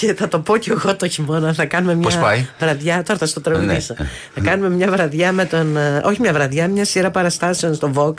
[0.00, 1.52] Και θα το πω κι εγώ το χειμώνα.
[1.52, 3.02] Θα κάνουμε μια Πώς πάει; βραδιά.
[3.02, 3.94] Τώρα θα στο τραγουδήσω.
[3.98, 4.06] Ναι.
[4.34, 5.76] Θα κάνουμε μια βραδιά με τον.
[5.76, 8.14] ε, Όχι μια βραδιά, μια σειρά παραστάσεων στο Vox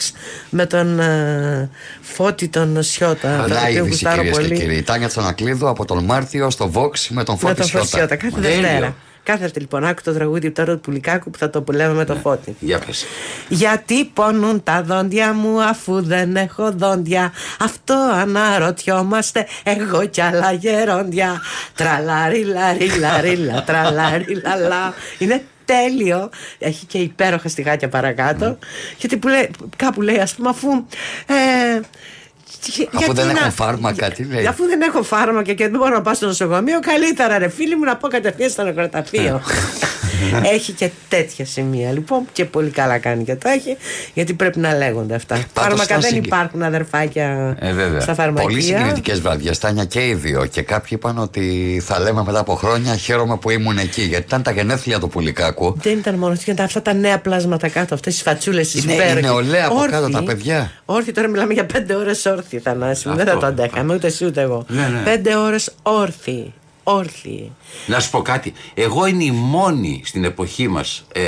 [0.49, 1.69] με τον ε,
[2.01, 3.37] Φώτη τον Σιώτα.
[3.41, 4.59] τον Να οποίο είδηση γουστάρω κυρίες και πολύ.
[4.59, 4.75] κύριοι.
[4.77, 7.85] Η Τάνια Τσανακλείδου από τον Μάρτιο στο Vox με τον Με Φώτη τον Φώτη Σιώτα.
[7.85, 8.15] Σιώτα.
[8.15, 8.61] Κάθε Τέλειο.
[8.61, 8.95] Δευτέρα.
[9.25, 9.85] Κάθε Δευτέρα λοιπόν.
[9.85, 12.55] Άκου το τραγούδι τώρα του Πουλικάκου που θα το λέμε με το Φώτη.
[12.59, 13.05] Για πες.
[13.47, 21.41] Γιατί πονούν τα δόντια μου αφού δεν έχω δόντια Αυτό αναρωτιόμαστε εγώ κι άλλα γερόντια
[21.75, 28.57] Τραλαριλαριλαριλα τραλαριλαλα Είναι τέλειο Έχει και υπέροχα στιγάκια παρακάτω
[28.97, 30.69] Γιατί που λέει, κάπου λέει ας πούμε αφού
[31.25, 31.79] ε,
[32.71, 34.45] Αφού γιατί δεν να- έχουν φάρμακα, τι λέει.
[34.45, 37.83] Αφού δεν έχω φάρμακα και δεν μπορώ να πάω στο νοσοκομείο, καλύτερα ρε φίλοι μου
[37.83, 39.41] να πω κατευθείαν στο νεκροταφείο.
[40.53, 43.77] έχει και τέτοια σημεία λοιπόν και πολύ καλά κάνει και τα έχει,
[44.13, 45.37] γιατί πρέπει να λέγονται αυτά.
[45.53, 47.99] φάρμακα ήταν δεν συγκ- υπάρχουν αδερφάκια Ε, βέβαια.
[47.99, 48.47] στα φαρμακεία.
[48.49, 50.45] Πολύ συγκινητικές βραδιέ, Τάνια και οι δύο.
[50.45, 54.01] Και κάποιοι είπαν ότι θα λέμε μετά από χρόνια χαίρομαι που ήμουν εκεί.
[54.01, 55.75] Γιατί ήταν τα γενέθλια του Πουλικάκου.
[55.81, 58.93] Δεν ήταν μόνο αυτό, ήταν αυτά τα νέα πλάσματα κάτω, αυτές τις φατσούλες της Είναι-
[59.17, 60.71] η νεολαία από κάτω, τα παιδιά.
[60.85, 62.25] Όρθιοι, τώρα μιλάμε για πέντε ώρες
[62.55, 63.15] όρθιοι, Θανάση μου.
[63.15, 64.65] Δεν θα Αυτό, το αντέχαμε, ούτε εσύ ούτε εγώ.
[64.67, 65.01] Ναι, ναι.
[65.03, 66.53] Πέντε ώρες όρθιοι.
[66.83, 67.51] Όρθιοι.
[67.87, 68.53] Να σου πω κάτι.
[68.73, 71.21] Εγώ είναι η μόνη στην εποχή μας ε,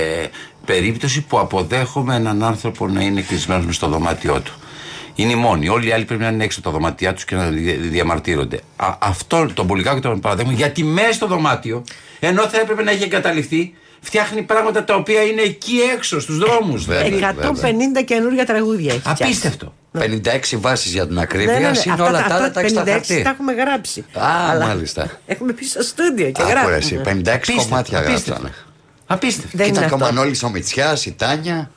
[0.66, 4.54] περίπτωση που αποδέχομαι έναν άνθρωπο να είναι κλεισμένος μες στο δωμάτιό του.
[5.16, 5.70] Είναι η μόνη.
[5.70, 8.60] Όλοι οι άλλοι πρέπει να είναι έξω από τα δωμάτια τους και να δια- διαμαρτύρονται.
[8.76, 11.84] Α, αυτό τον Πολυκάκο τον παραδέχομαι γιατί μέσα στο δωμάτιο,
[12.20, 16.86] ενώ θα έπρεπε να έχει εγκαταλειφθεί, φτιάχνει πράγματα τα οποία είναι εκεί έξω, στους δρόμους.
[16.86, 17.36] Βέβαια.
[17.36, 19.00] 150 καινούργια τραγούδια έχει.
[19.00, 19.24] φτιάξει.
[19.24, 19.74] Απίστευτο.
[19.92, 21.54] 56 βάσεις για την ακρίβεια.
[21.54, 21.74] Ναι, ναι, ναι.
[21.74, 23.22] συν Αυτά όλα τα- τα άλλα αυτά τα έχεις στα 56 χαρτί.
[23.24, 24.06] τα έχουμε γράψει.
[24.14, 25.10] Α, μάλιστα.
[25.26, 26.76] Έχουμε πει στο στούντιο και Άκου, ρε, γράφουμε.
[26.76, 28.30] εσύ, 56 κομμάτια απίστευτο.
[28.32, 28.54] γράψανε.
[29.08, 29.58] Απίστευτο.
[29.58, 30.16] Δεν Και είναι ήταν και ο αυτό.
[30.16, 31.70] Μανώλης ο Μητσιάς, η Τάνια.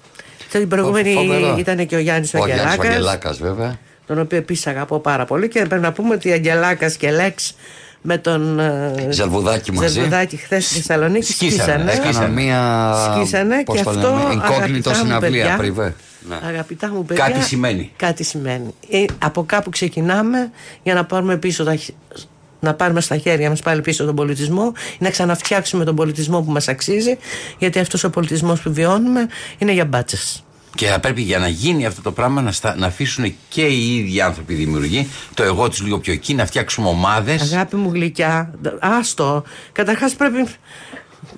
[0.48, 1.56] Στην προηγούμενη Φοβερό.
[1.58, 2.86] ήταν και ο Γιάννης Ο Γιάννης Αγγελάκας.
[2.86, 3.78] Βαγγελάκας βέβαια.
[4.06, 7.54] Τον οποίο επίσης αγαπώ πάρα πολύ και πρέπει να πούμε ότι Αγγελάκας και Λέξ
[8.02, 9.92] με τον ε, Ζελβουδάκη μαζί.
[9.92, 11.92] Ζελβουδάκη χθες στη Θεσσαλονίκη Σκίσανε, σκίσανε.
[11.92, 12.08] σκίσανε.
[12.10, 12.94] Έκαναν μία.
[13.14, 15.94] Σκίσανε πώς και το αυτό λέμε, incognito αγαπητά μου συναυλία, παιδιά, πριβέ.
[16.28, 16.38] Ναι.
[16.42, 17.92] Αγαπητά μου παιδιά, Κάτι σημαίνει.
[17.96, 18.74] Κάτι σημαίνει.
[18.90, 20.50] Ε, από κάπου ξεκινάμε
[20.82, 22.20] για να πάρουμε πίσω τα, χ-
[22.60, 26.68] να πάρουμε στα χέρια μας πάλι πίσω τον πολιτισμό να ξαναφτιάξουμε τον πολιτισμό που μας
[26.68, 27.18] αξίζει
[27.58, 30.44] γιατί αυτός ο πολιτισμός που βιώνουμε είναι για μπάτσες.
[30.74, 33.94] Και θα πρέπει για να γίνει αυτό το πράγμα να, στα, να αφήσουν και οι
[33.96, 37.52] ίδιοι άνθρωποι δημιουργοί το εγώ του λίγο πιο εκεί, να φτιάξουμε ομάδες.
[37.52, 39.42] Αγάπη μου γλυκιά, άστο.
[39.72, 40.46] Καταρχάς πρέπει...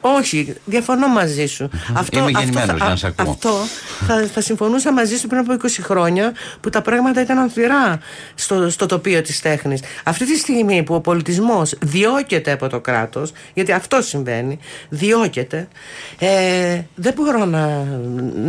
[0.05, 1.69] Όχι, διαφωνώ μαζί σου.
[2.19, 3.31] Είμαι γεννημένος, θα- να σε ακούω.
[3.33, 3.51] Αυτό
[4.07, 7.99] θα, θα συμφωνούσα μαζί σου πριν από 20 χρόνια που τα πράγματα ήταν αμφιρά
[8.35, 9.81] στο, στο τοπίο της τέχνης.
[10.05, 15.69] Αυτή τη στιγμή που ο πολιτισμός διώκεται από το κράτος, γιατί αυτό συμβαίνει, διώκεται,
[16.19, 17.85] ε, δεν μπορώ να,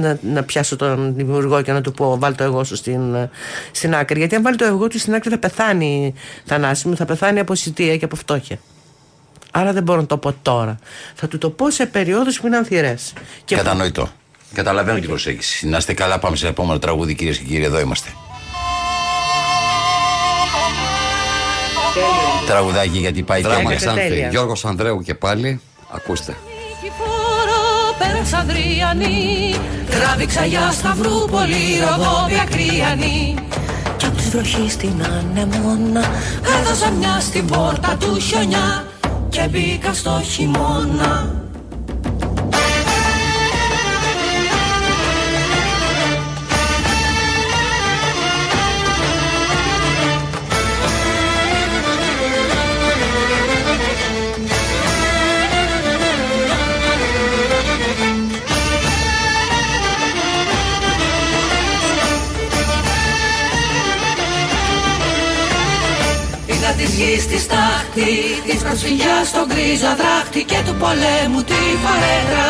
[0.01, 3.29] να, να πιάσω τον δημιουργό και να του πω βάλει το εγώ σου στην,
[3.71, 4.19] στην άκρη.
[4.19, 6.13] Γιατί αν βάλει το εγώ του στην άκρη θα πεθάνει
[6.45, 8.57] Θανάση μου, θα πεθάνει από σιτία και από φτώχεια.
[9.55, 10.79] Άρα δεν μπορώ να το πω τώρα.
[11.15, 13.13] Θα του το πω σε περιόδους που είναι ανθυρές.
[13.45, 14.09] Και Κατανοητό.
[14.53, 15.67] Καταλαβαίνω την προσέγγιση.
[15.67, 17.63] Να είστε καλά, πάμε σε επόμενο τραγούδι, κυρίες και κύριοι.
[17.63, 18.09] Εδώ είμαστε.
[22.47, 23.77] Τραγουδάκι γιατί πάει Δράμα τέλεια.
[23.77, 24.03] Τέλεια.
[24.03, 24.27] Ξάνθη.
[24.29, 25.61] Γιώργος Ανδρέου και πάλι.
[25.91, 26.37] Ακούστε.
[26.45, 29.55] Νικηφόρο πέρασα Αδριανή
[29.89, 33.35] Τράβηξα για Σταυρούπολη Ροδόπια Κρυανή
[33.97, 36.03] Κι απ' της βροχής την ανεμόνα
[36.59, 38.85] Έδωσα μια στην πόρτα του χιονιά
[39.33, 41.42] Και μπήκα στο χειμώνα
[66.97, 68.11] γης στη στάχτη,
[68.47, 72.49] της προσφυγιάς στον γκρίζο δράχτη και του πολέμου τη φαρέτρα.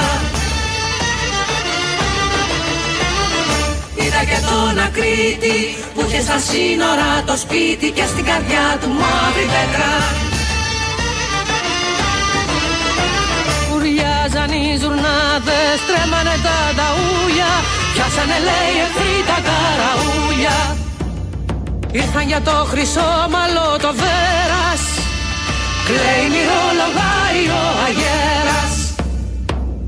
[4.01, 5.57] Είδα και τον Ακρίτη
[5.93, 9.93] που είχε στα σύνορα το σπίτι και στην καρδιά του μαύρη πέτρα.
[13.73, 17.51] Ουριάζαν οι ζουρνάδες, τρέμανε τα ταούλια,
[17.93, 20.82] πιάσανε λέει εχθροί τα καραούλια.
[21.93, 24.81] Ήρθαν για το χρυσό μαλλό το βέρας.
[25.85, 28.73] Κλαίει μυρολογάει ο αγέρας.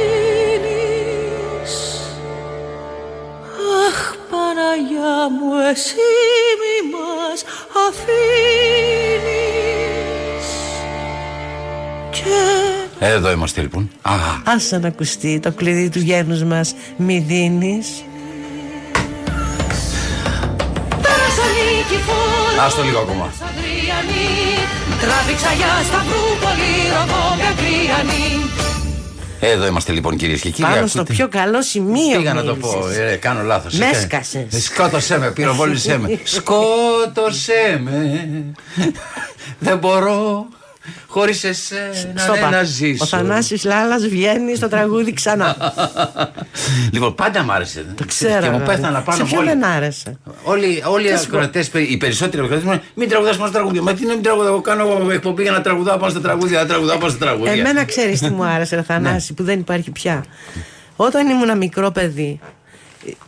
[4.58, 6.08] Παναγιά μου εσύ
[6.62, 7.39] μη μας
[7.88, 8.88] αφήνεις.
[12.12, 13.89] Και Εδώ είμαστε λοιπόν.
[14.01, 14.12] Α,
[14.45, 17.88] Άσε να ακουστεί το κλειδί του γένους μας Μη δίνεις.
[21.01, 23.34] Θεσσαλονίκη φόρο άστο λίγο ακόμα.
[23.47, 24.30] Αδριανή
[25.01, 28.28] Τράβηξα για Σταυρούπολη Ροδόπια Κρυανή
[29.39, 30.69] Εδώ είμαστε λοιπόν κυρίες και κύριοι.
[30.71, 31.13] Πάνω στο Ακούτε.
[31.13, 32.73] πιο καλό σημείο Πήγα να το μίλησες.
[32.95, 33.01] πω.
[33.01, 33.73] Ε, κάνω λάθος.
[33.73, 34.63] Με έσκασες.
[34.63, 36.19] Σκότωσέ με, πυροβόλησέ με.
[36.23, 38.43] Σκότωσέ με.
[39.59, 40.47] Δεν μπορώ
[41.07, 42.49] χωρίς εσένα Στο ναι, πα.
[42.49, 43.03] να ζήσω.
[43.03, 45.55] Ο Θανάσης Λάλας βγαίνει στο τραγούδι ξανά
[46.93, 47.85] λοιπόν, πάντα μ' άρεσε.
[47.95, 48.75] Το ξέρω Και μου βέβαια.
[48.75, 49.47] πέθανα πάνω Σε από ποιο όλοι.
[49.49, 51.35] δεν άρεσε; Όλοι, όλοι οι Θα σου πω.
[51.35, 53.81] ακροατές, οι περισσότεροι ακροατές μου λένε Μην τραγουδάς πάνω στα τραγούδια.
[53.81, 54.51] Μα τι να μην τραγουδάω.
[54.51, 56.59] Εγώ κάνω εκπομπή για να τραγουδάω πάνω στα τραγούδια.
[56.59, 57.51] Να τραγουδάω πάνω στα τραγούδια.
[57.51, 58.81] Εμένα ξέρεις τι μου άρεσε Ναι.
[58.81, 60.25] ρε Θανάση που δεν υπάρχει πια
[60.95, 62.39] Όταν ήμουν μικρό παιδί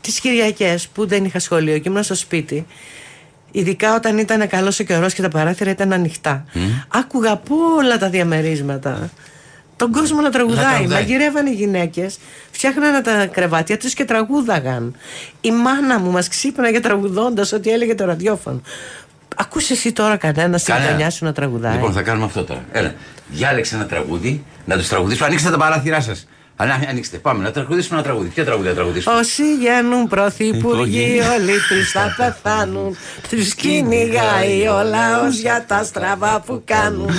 [0.01, 2.65] Τις Κυριακές που δεν είχα σχολείο και ήμουν στο σπίτι
[3.51, 6.45] Ειδικά όταν ήταν καλός ο καιρός και τα παράθυρα ήταν ανοιχτά
[6.87, 9.09] Άκουγα από όλα τα διαμερίσματα
[9.75, 10.65] τον κόσμο να τραγουδάει.
[10.65, 10.87] τραγουδάει.
[11.01, 12.17] Μαγειρεύαν οι γυναίκες,
[12.51, 14.95] φτιάχνανε τα κρεβάτια τους και τραγούδαγαν.
[15.41, 18.61] Η μάνα μου μας ξύπναγε τραγουδώντας ό,τι έλεγε το ραδιόφωνο.
[19.35, 20.89] Ακούσε εσύ τώρα κανένας στην Κανένα.
[20.91, 22.61] γειτονιά σου να τραγουδάει; Λοιπόν, θα κάνουμε αυτό τώρα.
[22.71, 22.93] Έλα.
[23.29, 25.27] Διάλεξε ένα τραγούδι, να τους τραγουδήσουμε.
[25.27, 26.27] Ανοίξτε τα παράθυρά σας.
[26.61, 28.29] Ανοίξτε, πάμε να τραγουδήσουμε ένα τραγούδι.
[28.29, 32.97] Ποιο τραγούδι θα τραγουδήσουμε; Όσοι γίνουν πρωθυπουργοί όλοι τους θα πεθάνουν
[33.29, 37.09] Τους κυνηγάει ο λαός για τα στραβά που κάνουν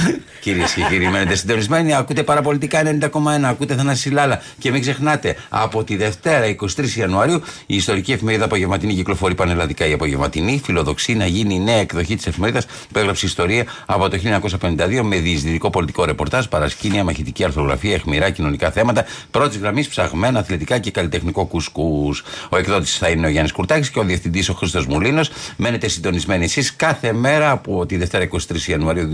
[0.40, 1.94] Κυρίες και κύριοι, μένετε συντονισμένοι.
[1.94, 3.08] Ακούτε παραπολιτικά 90,1.
[3.42, 4.42] Ακούτε Θανάση Λάλα.
[4.58, 9.86] Και μην ξεχνάτε, από τη Δευτέρα 23 Ιανουαρίου η ιστορική εφημερίδα Απογευματινή κυκλοφορεί πανελλαδικά.
[9.86, 14.18] Η Απογευματινή φιλοδοξεί να γίνει η νέα εκδοχή της εφημερίδας που έγραψε ιστορία από το
[14.60, 20.78] 1952 με διεισδυτικό πολιτικό ρεπορτάζ, παρασκήνια, μαχητική αρθρογραφία, αιχμηρά κοινωνικά θέματα, πρώτης γραμμής ψαγμένα, αθλητικά
[20.78, 22.24] και καλλιτεχνικό κουσκούς.
[22.48, 25.30] Ο εκδότης θα είναι ο Γιάννης Κουρτάκης και ο διευθυντής ο Χρήστος Μουλίνος.
[25.56, 29.10] Μένετε συντονισμένοι εσείς κάθε μέρα από τη Δευτέρα 23 Ιανουαρίου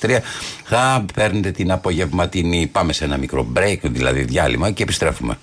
[0.00, 0.18] 2023
[0.64, 2.66] θα παίρνετε την απογευματινή.
[2.66, 5.38] Πάμε σε ένα μικρό break, δηλαδή διάλειμμα και επιστρέφουμε.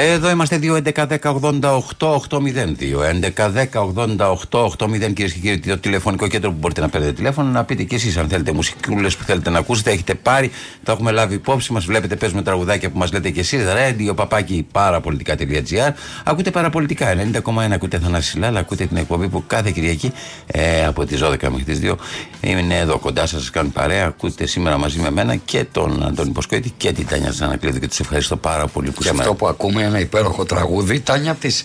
[0.00, 5.32] Εδώ είμαστε 2, 11, 10, 88, 8, 0, 2, 11, 10, 88, 8, 0 κυρίες
[5.32, 8.28] και κύριοι, το τηλεφωνικό κέντρο που μπορείτε να παίρνετε τηλέφωνο, να πείτε και εσείς αν
[8.28, 10.50] θέλετε μουσικούλες που θέλετε να ακούσετε, έχετε πάρει,
[10.82, 11.84] το έχουμε λάβει υπόψη μας.
[11.84, 13.64] Βλέπετε, παίζουμε τραγουδάκια που μας λέτε και εσείς.
[13.66, 15.92] Radio παπάκι παραπολιτικά.gr.
[16.24, 17.72] Ακούτε παραπολιτικά 90,1.
[17.72, 20.12] Ακούτε Θανάση Λάλα, ακούτε την εκπομπή που κάθε Κυριακή
[20.46, 21.94] ε, από τις 12 μέχρι τις 2
[22.40, 24.06] είναι εδώ κοντά σας, σας κάνουν παρέα.
[24.06, 28.00] Ακούτε σήμερα μαζί με μένα και τον Αντώνη Ποσκόητη και την Τάνια Ζανακλείδη και τους
[28.00, 29.22] ευχαριστώ πάρα πολύ που Και σήμερα.
[29.22, 31.64] αυτό που ακούμε ένα υπέροχο τραγούδι Τάνια από τις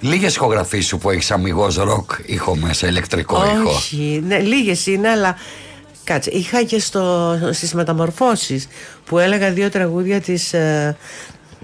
[0.00, 5.08] λίγες ηχογραφίες σου που έχεις αμυγός ροκ ήχο μέσα, ηλεκτρικό ήχο Όχι, ναι, λίγες είναι
[5.08, 5.36] αλλά
[6.04, 8.68] κάτσε, είχα και στο, στις μεταμορφώσεις
[9.04, 10.96] που έλεγα δύο τραγούδια της, ε,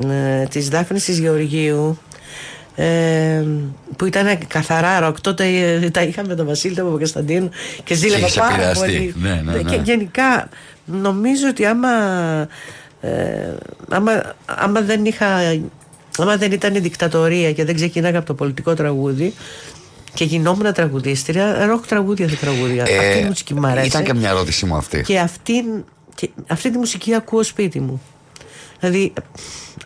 [0.09, 1.99] ε, της Δάφνης της Γεωργίου
[2.77, 3.45] ε,
[3.97, 5.21] που ήταν καθαρά ροκ.
[5.21, 7.51] Τότε ε, τα είχαμε με τον Βασίλη τον Παπακασταντίνου
[7.85, 8.87] και ζήλευα είχες πάρα επηρεαστεί.
[8.87, 9.15] πολύ.
[9.17, 9.63] Ναι, ναι, ναι.
[9.63, 10.49] Και γενικά
[10.85, 11.89] νομίζω ότι άμα,
[13.01, 13.11] ε,
[13.89, 15.27] άμα, άμα δεν είχα
[16.19, 19.35] άμα δεν ήταν η δικτατορία και δεν ξεκινάγα από το πολιτικό τραγούδι
[20.15, 22.83] και γινόμουν τραγουδίστρια, ροκ τραγούδια θα τραγούδια.
[22.83, 23.85] αυτή η μουσική μου αρέσει.
[23.85, 25.53] Ε, Ήταν και μια ερώτηση μου αυτή Και αυτή,
[26.15, 28.03] και αυτή τη μουσική ακούω σπίτι μου.
[28.91, 29.13] Δηλαδή,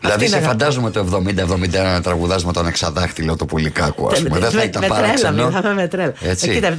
[0.01, 4.21] Δηλαδή αυτή σε είναι φαντάζομαι το 70-71 να τραγουδάς με τον εξαδάχτυλο το πουλικάκο ας
[4.21, 6.13] πούμε Δεν θα ήταν με τρέλα, παράξενο μιλάμε με τρέλα.
[6.21, 6.49] Έτσι.
[6.49, 6.75] Ε, κοίτα,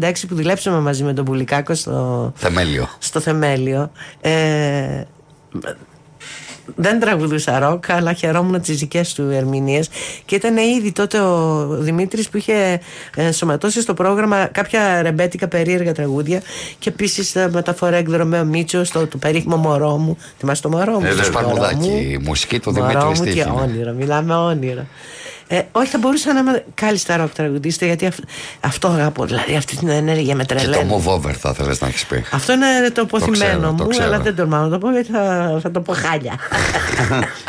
[0.00, 3.90] 75-76 που δουλέψαμε μαζί με τον Πουλικάκο στο, Θεμέλιο στο θεμέλιο.
[4.20, 5.02] Ε,
[6.76, 9.88] δεν τραγουδούσα ροκ, αλλά χαιρόμουν τις δικές του ερμηνείες.
[10.24, 12.80] Και ήταν ήδη τότε ο Δημήτρης που είχε
[13.16, 16.42] ενσωματώσει στο πρόγραμμα κάποια ρεμπέτικα περίεργα τραγούδια.
[16.78, 20.16] Και επίσης μεταφορά εκδρομέο Μίτσος στο το περίφημο μωρό μου.
[20.38, 21.06] Θυμάσαι το μωρό μου.
[21.06, 21.24] Ε, Το βέβαια.
[21.24, 24.86] Σπαρμουδάκι, η μουσική του Μωρό Δημήτρη μου και Στίχη όνειρο, μιλάμε όνειρο.
[25.52, 28.24] Ε, όχι, θα μπορούσα να είμαι κάλλιστα ροκ τραγουδίστρια γιατί αυ-
[28.60, 29.24] αυτό αγαπώ.
[29.24, 30.88] Δηλαδή αυτή την ενέργεια με Και τρελαίνει.
[30.90, 33.88] το move over θα θέλεις να έχεις πει Αυτό είναι το αποθυμένο ξέρω, το μου,
[33.88, 34.06] ξέρω.
[34.06, 36.34] αλλά δεν τολμάω να το πω γιατί θα, θα το πω χάλια.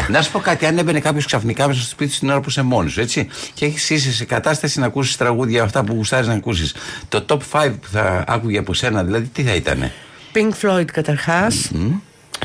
[0.08, 2.50] να σου πω κάτι, αν έμπαινε κάποιος ξαφνικά μέσα στο σπίτι σου την ώρα που
[2.50, 6.28] είσαι μόνος σου, έτσι, και έχεις είσαι σε κατάσταση να ακούσεις τραγούδια αυτά που γουστάρεις
[6.28, 6.76] να ακούσεις.
[7.10, 9.92] Το top 5 που θα άκουγε από σένα, δηλαδή τι θα ήταν.
[10.34, 11.72] Pink Floyd καταρχάς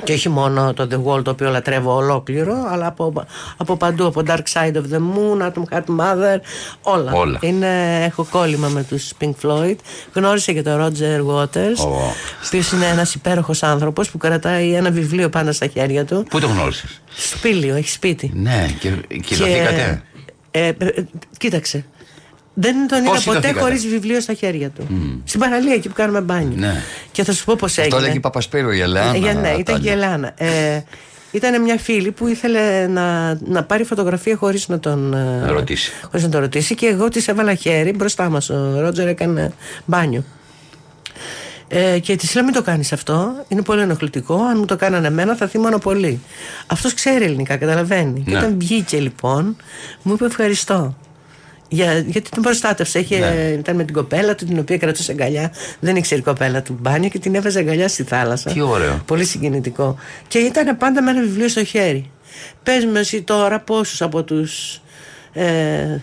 [0.05, 3.13] και όχι μόνο το The Wall το οποίο λατρεύω ολόκληρο αλλά από,
[3.57, 6.39] από παντού από Dark Side of the Moon, Atom Heart Mother
[6.83, 7.39] όλα, όλα.
[7.43, 9.77] Είναι, έχω κόλλημα με τους Pink Floyd.
[10.13, 12.15] Γνώρισα και τον Roger Waters ο
[12.47, 16.27] οποίος είναι ένας υπέροχος άνθρωπος που κρατάει ένα βιβλίο πάνω στα χέρια του.
[16.31, 18.33] Πού το γνώρισες; Σπήλιο, έχει σπίτι.
[18.35, 20.01] Ναι και, και, και
[20.51, 20.75] ε, ε, ε,
[21.39, 21.85] κοίταξε
[22.59, 24.87] δεν τον είδα ποτέ χωρίς βιβλίο στα χέρια του.
[24.91, 25.21] Mm.
[25.25, 26.57] Στην παραλία εκεί που κάνουμε μπάνιο.
[26.57, 26.83] Ναι.
[27.13, 27.95] Και θα σου πω πώς έγινε.
[27.95, 29.29] Αυτό λέγει Παπασπύρου η Ελένα.
[29.29, 30.33] Ε, ναι, ήταν και η Ελάνα.
[30.37, 30.81] Ε,
[31.31, 35.93] ήταν μια φίλη που ήθελε να, να πάρει φωτογραφία χωρίς να τον να ρωτήσει.
[36.03, 38.51] Χωρίς να τον ρωτήσει και εγώ της έβαλα χέρι μπροστά μας.
[38.51, 39.53] Ο Ρότζερ έκανε
[39.85, 40.25] μπάνιο.
[41.69, 43.45] Ε, και της λέω: Μην το κάνεις αυτό.
[43.49, 44.35] Είναι πολύ ενοχλητικό.
[44.35, 46.21] Αν μου το κάνανε εμένα, θα θύμωνα πολύ.
[46.67, 48.21] Αυτός ξέρει ελληνικά, καταλαβαίνει.
[48.21, 48.39] Και ναι.
[48.39, 49.57] όταν βγήκε λοιπόν,
[50.03, 50.95] μου είπε ευχαριστώ.
[51.69, 52.99] Για, γιατί τον προστάτευσε.
[52.99, 53.57] Είχε, ναι.
[53.59, 55.53] Ήταν με την κοπέλα του, την οποία κρατούσε αγκαλιά.
[55.81, 58.53] Δεν ήξερε η κοπέλα του μπάνιο και την έβαζε αγκαλιά στη θάλασσα.
[58.53, 59.03] Τι ωραίο.
[59.07, 59.97] Πολύ συγκινητικό.
[60.29, 62.11] Και ήταν πάντα με ένα βιβλίο στο χέρι.
[62.63, 64.81] Πες με εσύ τώρα πόσους από τους
[65.33, 66.01] ε,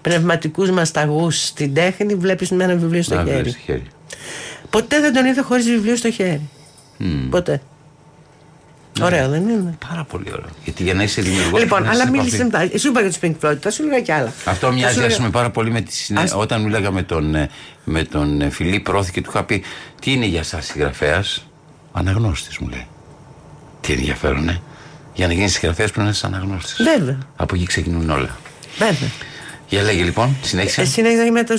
[0.00, 3.82] πνευματικούς μας ταγούς στην τέχνη βλέπεις με ένα βιβλίο στο, χέρι; χέρι.
[4.70, 6.48] Ποτέ δεν τον είδα χωρίς βιβλίο στο χέρι.
[7.00, 7.04] Mm.
[7.30, 7.60] Ποτέ.
[8.98, 9.04] Ναι.
[9.04, 9.74] Ωραίο, δεν είναι.
[9.88, 10.48] Πάρα πολύ ωραίο.
[10.64, 11.60] Γιατί για να είσαι δημιουργός.
[11.60, 12.68] Λοιπόν, αλλά μίλησες μετά.
[12.78, 14.32] Σου είπα για τους Pink Floyd, θα σου έλεγα κι άλλα.
[14.44, 15.30] Αυτό μοιάζει λέγα...
[15.30, 16.36] πάρα πολύ με τη συνέχεια.
[16.36, 17.48] Όταν μίλαγα με τον, ε,
[17.84, 19.62] με τον ε, Φιλίπ Πρόθη και του είχα πει
[20.00, 21.46] Τι είναι για εσά συγγραφέας,
[21.92, 22.86] Αναγνώστης μου λέει.
[23.80, 24.60] Τι ενδιαφέρον, ε;
[25.14, 26.76] Για να γίνεις συγγραφέας πρέπει να είσαι αναγνώστης.
[26.82, 27.18] Βέβαια.
[27.36, 28.36] Από εκεί ξεκινούν όλα.
[28.78, 29.08] Βέβαια.
[29.68, 30.80] Για λέγε λοιπόν, συνέχισε.
[30.80, 31.54] Ε, συνέχισε με το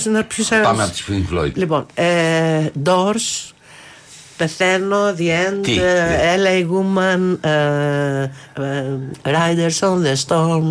[0.62, 1.52] Πάμε από του Pink Floyd.
[1.54, 3.52] Λοιπόν, ε, Doors,
[4.36, 8.28] Πεθαίνω, The End, Τι, uh, LA Woman, uh,
[8.62, 10.64] uh, Riders on the Storm.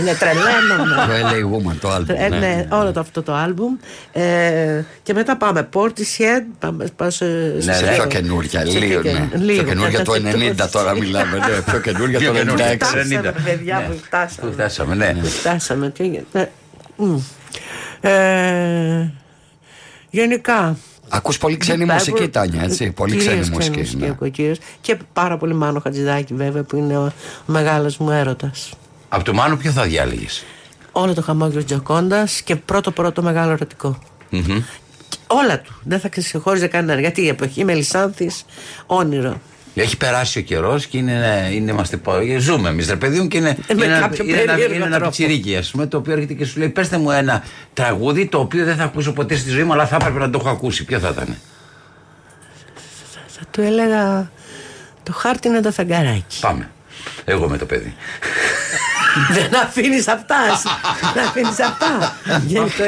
[0.00, 0.84] Είναι τρελαίνω.
[0.96, 2.16] Το LA Woman, το άλμπουμ.
[2.16, 3.76] Ναι, ναι, όλο το, αυτό το άλμπουμ.
[4.12, 6.42] Ε, και μετά πάμε Portishead.
[6.58, 8.64] Πάμε, πάμε σε, ναι, ναι, πιο καινούργια.
[8.64, 9.52] Λίγο, ναι.
[9.52, 10.12] Πιο καινούργια το
[10.64, 11.38] 90 τώρα μιλάμε.
[11.38, 12.76] Ναι, πιο καινούργια το 96.
[12.76, 14.52] Φτάσαμε, παιδιά, που φτάσαμε.
[14.52, 15.16] Φτάσαμε, ναι.
[15.22, 15.92] Φτάσαμε.
[20.10, 20.76] Γενικά,
[21.08, 23.78] Ακούς πολύ ξένη μουσική, Τάνια, έτσι; Πολύ ξένη μουσική.
[23.78, 24.52] μουσική ναι.
[24.80, 27.12] Και πάρα πολύ Μάνο Χατζηδάκη, βέβαια, που είναι ο
[27.46, 28.72] μεγάλος μου έρωτας.
[29.08, 30.44] Από το Μάνο, ποιο θα διάλεγες;
[30.92, 33.98] Όλο το χαμόγελο Τζοκόντας και πρώτο-πρώτο μεγάλο ερωτικό.
[34.32, 34.62] Mm-hmm.
[35.26, 35.74] Όλα του.
[35.82, 37.00] Δεν θα ξεχώριζε κανένα.
[37.00, 38.30] Γιατί η εποχή Μελισάνθη,
[38.86, 39.40] όνειρο.
[39.74, 42.00] Έχει περάσει ο καιρός και είναι, είναι, είμαστε,
[42.38, 45.56] ζούμε εμείς ρε παιδί μου και είναι, ε, είναι, ένα, είναι, ένα, είναι ένα πιτσιρίκι,
[45.56, 48.76] ας πούμε, το οποίο έρχεται και σου λέει: Πετε μου ένα τραγούδι το οποίο δεν
[48.76, 50.84] θα ακούσω ποτέ στη ζωή μου, αλλά θα έπρεπε να το έχω ακούσει.
[50.84, 51.36] Ποιο θα ήταν.
[53.12, 54.30] Θα, θα του έλεγα
[55.02, 56.40] το χάρτη είναι το φεγγαράκι.
[56.40, 56.70] Πάμε.
[57.24, 57.94] Εγώ με το παιδί.
[59.34, 60.36] Δεν αφήνεις αυτά.
[61.14, 62.16] Δεν αφήνεις αυτά.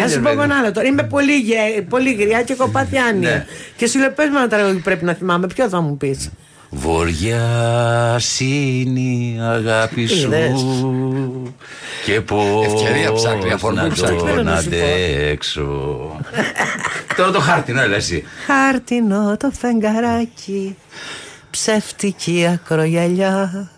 [0.00, 0.86] Θα σου πω ένα άλλο τώρα.
[0.86, 1.44] Είμαι πολύ,
[1.88, 3.30] πολύ γριά και κοπαθιάνια.
[3.30, 3.46] Ναι.
[3.76, 5.46] Και σου λέω: Πες με ένα τραγούδι που πρέπει να θυμάμαι.
[5.46, 6.30] Ποιο θα μου πεις.
[6.78, 10.30] Βοριά είναι η αγάπη σου.
[12.04, 15.70] και πώς Ευκαιρία ψάχνει, να τον αντέξω.
[17.16, 18.24] Τώρα το χάρτινο έλα εσύ.
[18.46, 20.76] Χάρτινο το φεγγαράκι
[21.50, 23.70] ψεύτικη ακρογιαλιά.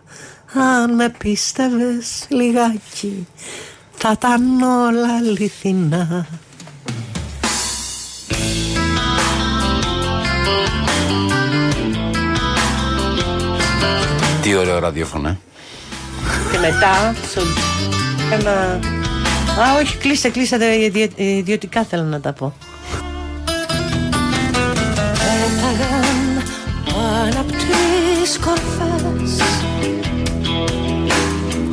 [0.55, 3.27] Αν με πίστευες λιγάκι
[3.93, 6.27] θα ήταν όλα αληθινά
[14.49, 15.39] Τι ωραίο ραδιόφωνο, ε.
[16.53, 17.41] Και μετά, στο
[18.33, 18.51] ένα...
[19.61, 20.57] Α, όχι, κλείστε, κλείστε,
[21.17, 22.55] ιδιωτικά θέλω να τα πω.
[25.13, 26.43] Πέταγαν
[26.85, 29.43] πάνω απ' τις κορφές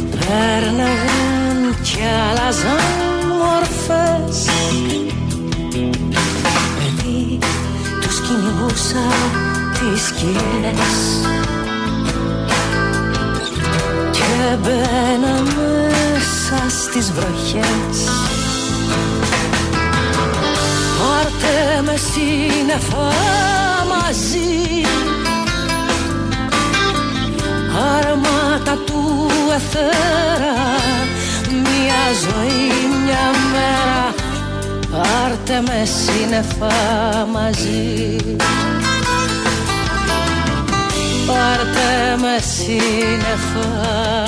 [0.09, 1.97] Πέρναγαν κι
[2.29, 2.79] άλλαζαν
[3.27, 4.49] μορφές
[6.77, 7.39] Παιδί,
[8.01, 9.05] τους κυνηγούσα
[9.73, 11.44] τις σκηνές
[14.45, 17.97] και μπαίνα μέσα στις βροχές.
[20.99, 23.13] Πάρτε με σύννεφα
[23.91, 24.83] μαζί.
[27.95, 30.55] Αρμάτα του εθέρα
[31.49, 34.13] Μια ζωή, μια μέρα.
[34.91, 38.15] Πάρτε με σύννεφα μαζί
[41.25, 44.23] πάρτε με σύννεφα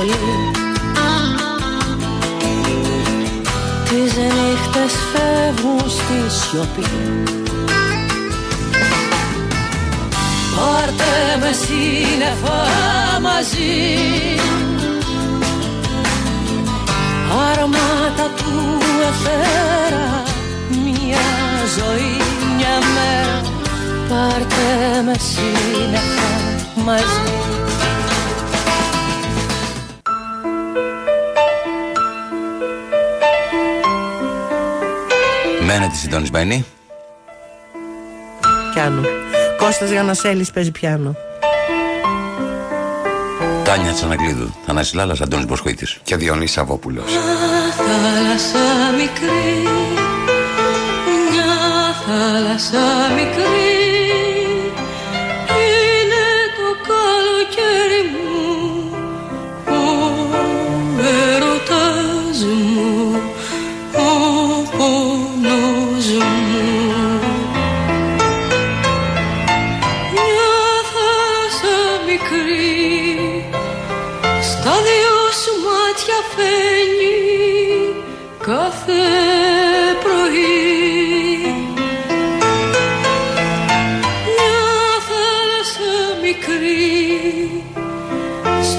[0.00, 0.14] πολύ
[3.84, 6.86] Τις νύχτες φεύγουν στη σιωπή.
[10.56, 12.68] Πάρτε με σύννεφα
[13.20, 14.38] μαζί.
[17.50, 18.78] Άρωματα του
[19.08, 20.22] εθέρα
[20.68, 21.26] Μια
[21.78, 22.16] ζωή,
[22.56, 23.40] μια μέρα.
[24.08, 26.28] Πάρτε με σύννεφα
[26.84, 27.59] μαζί
[35.90, 36.64] Μένετε συντονισμένοι.
[38.74, 39.02] Πιάνο.
[39.58, 41.14] Κώστας Γιανασέλης παίζει πιάνο.
[43.64, 45.98] Τάνια Τσαναγκλίδου, Θανάση Λάλλας, Αντώνης Μποσχοίτης.
[46.02, 47.12] Και Διονύης Σαββόπουλος.
[47.76, 49.68] θάλασσα μικρή
[51.30, 53.99] Μια θάλασσα μικρή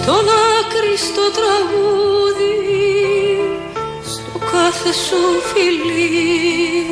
[0.02, 0.26] στον
[0.60, 2.56] άκρη στο τραγούδι
[4.04, 5.22] στο κάθε σου
[5.54, 6.86] φιλί.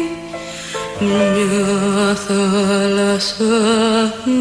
[1.00, 3.54] Μια θάλασσα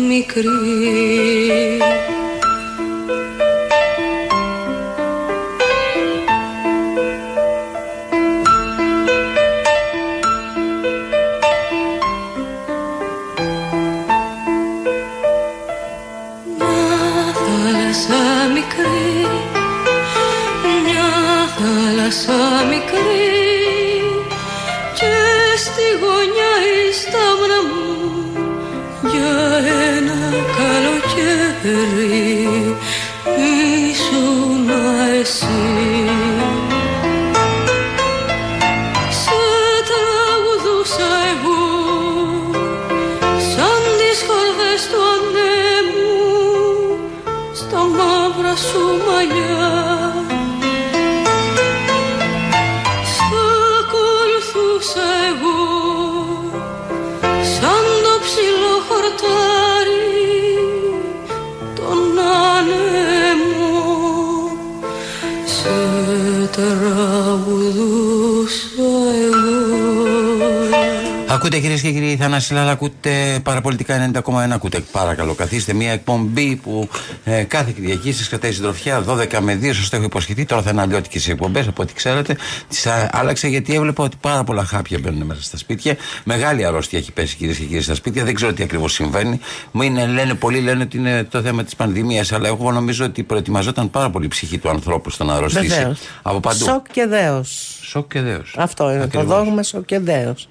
[0.08, 1.78] μικρή
[72.48, 73.17] κύριοι,
[73.68, 74.50] Θανάση Λάλα, ακούτε παραπολιτικά 90,1.
[74.54, 75.72] Ακούτε παρακαλώ, καθίστε.
[75.72, 76.88] Μια εκπομπή που
[77.24, 79.74] ε, κάθε Κυριακή σας κρατάει συντροφιά 12 με 2.
[79.74, 80.44] Σας το έχω υποσχεθεί.
[80.44, 82.36] Τώρα θα είναι αλλιώτικες οι εκπομπές, από ό,τι ξέρετε.
[82.68, 85.96] Τις άλλαξε γιατί έβλεπα ότι πάρα πολλά χάπια μπαίνουν μέσα στα σπίτια.
[86.24, 88.24] Μεγάλη αρρώστια έχει πέσει κυρίες και κύριοι στα σπίτια.
[88.24, 89.40] Δεν ξέρω τι ακριβώς συμβαίνει.
[89.70, 93.22] Μου είναι, λένε, πολλοί λένε ότι είναι το θέμα της πανδημίας, αλλά εγώ νομίζω ότι
[93.22, 95.66] προετοιμαζόταν πάρα πολύ η ψυχή του ανθρώπου στο να αρρωστήσει.
[95.68, 95.98] Βεβαίως.
[96.22, 96.64] Από παντού.
[96.64, 97.78] Σοκ και δέος.
[97.82, 98.54] Σοκ και δέος.
[98.58, 99.26] Αυτό είναι Ακριβώς.
[99.26, 100.48] το δόγμα σοκ και δέος.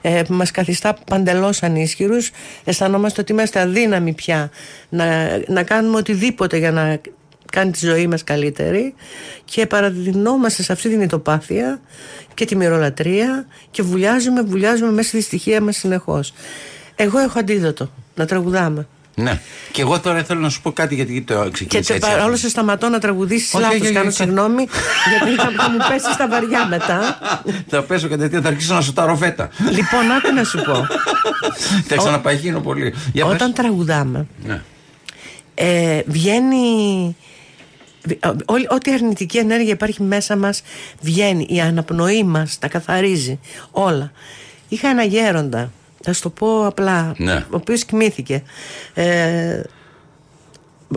[0.00, 2.30] Ε, που μας καθιστά παντελώς ανίσχυρους.
[2.64, 4.50] Αισθανόμαστε ότι είμαστε αδύναμοι πια
[4.88, 5.06] να,
[5.46, 7.00] να κάνουμε οτιδήποτε για να
[7.52, 8.94] κάνει τη ζωή μας καλύτερη
[9.44, 11.80] και παραδεινόμαστε σε αυτή την ητοπάθεια
[12.34, 16.32] και τη μυρολατρεία και βουλιάζουμε, βουλιάζουμε μέσα στη στοιχεία μας συνεχώς.
[16.96, 18.86] Εγώ έχω αντίδοτο, να τραγουδάμε.
[19.18, 19.40] Ναι.
[19.72, 22.10] Και εγώ τώρα θέλω να σου πω κάτι γιατί το Και ξεκίνησα τε, έτσι.
[22.10, 23.76] παρόλο σε σταματώ να τραγουδήσεις Όχι, λάθος.
[23.76, 24.16] όχι, όχι, Κάνω όχι.
[24.16, 24.66] συγγνώμη,
[25.18, 27.18] γιατί θα, θα μου πέσεις στα βαριά μετά.
[27.70, 29.50] θα πέσω κατευθείαν, θα αρχίσω να σου τα φέτα.
[29.58, 30.86] λοιπόν, άκου να σου πω.
[31.86, 32.94] Θα ξαναπαγίνω πολύ.
[33.12, 33.34] Για πες.
[33.34, 34.60] Όταν τραγουδάμε, Ναι.
[35.54, 37.16] ε, βγαίνει.
[38.20, 40.62] ε, όλη- Ό,τι αρνητική ενέργεια υπάρχει μέσα μας
[41.00, 41.46] βγαίνει.
[41.50, 43.38] Η αναπνοή μας τα καθαρίζει
[43.70, 44.12] όλα.
[44.68, 45.70] Είχα ένα γέροντα,
[46.08, 47.34] θα σου το πω απλά, Ναι.
[47.34, 48.42] ο οποίος κοιμήθηκε.
[48.94, 49.60] Ε,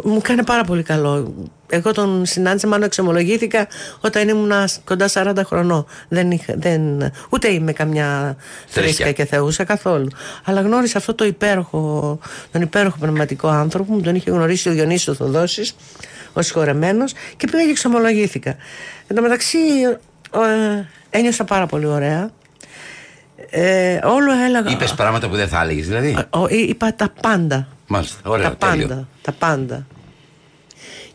[0.04, 1.34] μου κάνει πάρα πολύ καλό.
[1.70, 3.68] Εγώ τον συνάντησα, μάλλον εξομολογήθηκα
[4.00, 4.52] όταν ήμουν
[4.84, 5.86] κοντά 40 χρονών.
[6.08, 8.36] Δεν είχα, δεν, ούτε είμαι καμιά
[8.68, 8.82] Θρήσκια.
[9.06, 10.08] θρήσκα και θεούσα καθόλου.
[10.44, 12.20] Αλλά γνώρισα αυτό το υπέροχο,
[12.52, 15.76] τον υπέροχο πνευματικό άνθρωπο, μου τον είχε γνωρίσει ο Διονύσης ο Θοδόσης,
[16.34, 18.56] ο συγχωρεμένος, και πήγα και εξομολογήθηκα.
[19.08, 19.58] Εν τω μεταξύ,
[20.34, 22.30] ε, ένιωσα πάρα πολύ ωραία.
[23.54, 24.70] Ε, όλο έλεγα.
[24.72, 27.68] Είπες πράγματα που δεν θα έλεγες, δηλαδή; Ο- εί- είπα τα πάντα.
[27.88, 28.30] Μάλιστα.
[28.30, 28.88] Ωραία, τα τέλειο.
[28.88, 29.08] πάντα.
[29.22, 29.86] Τα πάντα.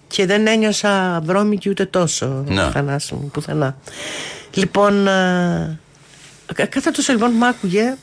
[0.07, 2.45] Και δεν ένιωσα βρώμικη ούτε τόσο.
[2.49, 2.71] Να.
[2.71, 3.77] Θανάση μου, πουθενά.
[4.55, 5.79] Λοιπόν, ε,
[6.55, 7.97] κα- κάθε τόσο λοιπόν μ' άκουγε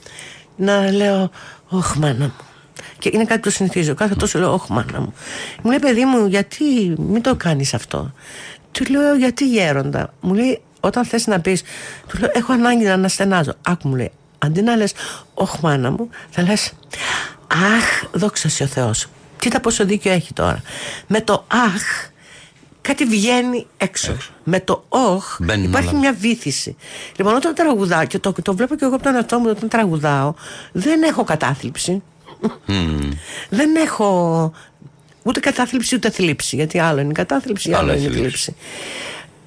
[0.55, 1.29] να λέω
[1.69, 2.33] «Ωχ μάνα μου».
[2.99, 3.93] Και είναι κάτι που το συνηθίζω.
[3.93, 5.13] Κάθε τόσο λέω «Ωχ μάνα μου».
[5.63, 8.13] Μου λέει παιδί μου γιατί μην το κάνεις αυτό;
[8.71, 10.13] Του λέω γιατί γέροντα.
[10.21, 11.63] Μου λέει όταν θες να πεις,
[12.07, 13.53] του λέω έχω ανάγκη να αναστενάζω.
[13.61, 14.11] Άκου μου λέει,
[14.43, 14.93] αντί να λες,
[15.33, 16.73] όχ μάνα μου, θα λες,
[17.47, 19.07] αχ, δόξα σε ο Θεός.
[19.39, 20.61] Κοίτα πόσο δίκιο έχει τώρα.
[21.07, 22.09] Με το αχ,
[22.81, 24.17] κάτι βγαίνει έξω.
[24.43, 26.75] Με το όχ υπάρχει μια βήθηση.
[27.15, 30.33] Λοιπόν, όταν τραγουδάω, και το, το βλέπω και εγώ από τον εαυτό μου όταν τραγουδάω,
[30.71, 32.01] δεν έχω κατάθλιψη.
[33.49, 34.51] δεν έχω
[35.23, 36.55] ούτε κατάθλιψη ούτε θλίψη.
[36.55, 38.55] Γιατί άλλο είναι η κατάθλιψη, άλλο, είναι η θλίψη.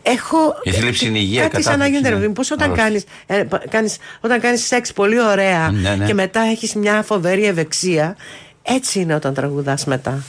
[0.09, 0.55] Έχω.
[0.63, 2.15] Η θλίψη είναι υγεία, Κάτι σαν να γίνεται.
[2.15, 2.29] Ναι.
[2.29, 6.07] Πώς όταν κάνεις ε, κάνεις, όταν κάνεις σεξ πολύ ωραία ναι, ναι.
[6.07, 8.17] και μετά έχεις μια φοβερή ευεξία,
[8.63, 10.23] έτσι είναι όταν τραγουδάς μετά.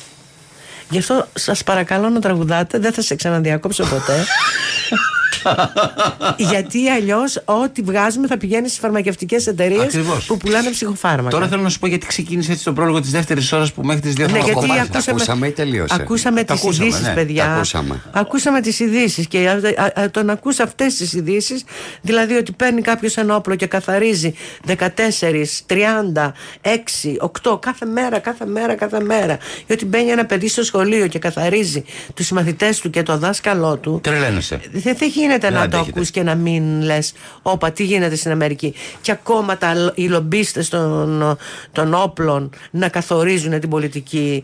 [0.90, 4.26] Γι' αυτό σας παρακαλώ να τραγουδάτε, δεν θα σε ξαναδιακόψω ποτέ.
[6.52, 11.30] Γιατί αλλιώς ό,τι βγάζουμε θα πηγαίνει στις φαρμακευτικές εταιρείες που πουλάνε ψυχοφάρμακα.
[11.30, 14.02] Τώρα θέλω να σου πω γιατί ξεκίνησε έτσι τον πρόλογο της δεύτερης ώρας που μέχρι
[14.02, 17.14] τις δύο ναι, γιατί ακούσαμε, ακούσαμε ή τελείωσε; Ακούσαμε τις ειδήσεις, ναι.
[17.14, 17.54] παιδιά.
[17.54, 18.02] ακούσαμε.
[18.12, 19.60] ακούσαμε τις ειδήσεις και
[20.12, 21.64] το να ακούς αυτές τις ειδήσεις,
[22.02, 24.34] δηλαδή ότι παίρνει κάποιος ένα όπλο και καθαρίζει
[24.68, 24.74] 14,
[25.68, 27.18] 30, 6,
[27.52, 29.38] 8 κάθε μέρα, κάθε μέρα, κάθε μέρα.
[29.68, 33.78] Ή ότι μπαίνει ένα παιδί στο σχολείο και καθαρίζει τους μαθητές του και το δάσκαλό
[33.78, 34.00] του.
[34.04, 34.60] Τρελαίνεσαι.
[34.72, 38.74] Δεν θα γίνεται να το ακούς και να μην λες όπα τι γίνεται στην Αμερική
[39.02, 41.38] και ακόμα τα, οι λομπίστες των,
[41.72, 44.44] των όπλων να καθορίζουν την πολιτική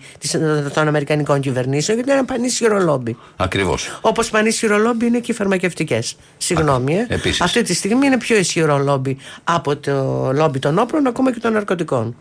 [0.74, 3.18] των Αμερικανικών κυβερνήσεων γιατί είναι ένα πανίσχυρο λόμπι.
[3.36, 4.00] Ακριβώς.
[4.02, 6.16] Όπως πανίσχυρο λόμπι είναι και οι φαρμακευτικές.
[6.38, 7.08] Συγγνώμη ε.
[7.40, 11.54] Αυτή τη στιγμή είναι πιο ισχυρό λόμπι από το λόμπι των όπλων ακόμα και των
[11.54, 12.16] ναρκωτικών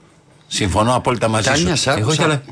[0.55, 1.91] Συμφωνώ απόλυτα μαζί σου.
[1.91, 2.43] Εγώ ήθελα,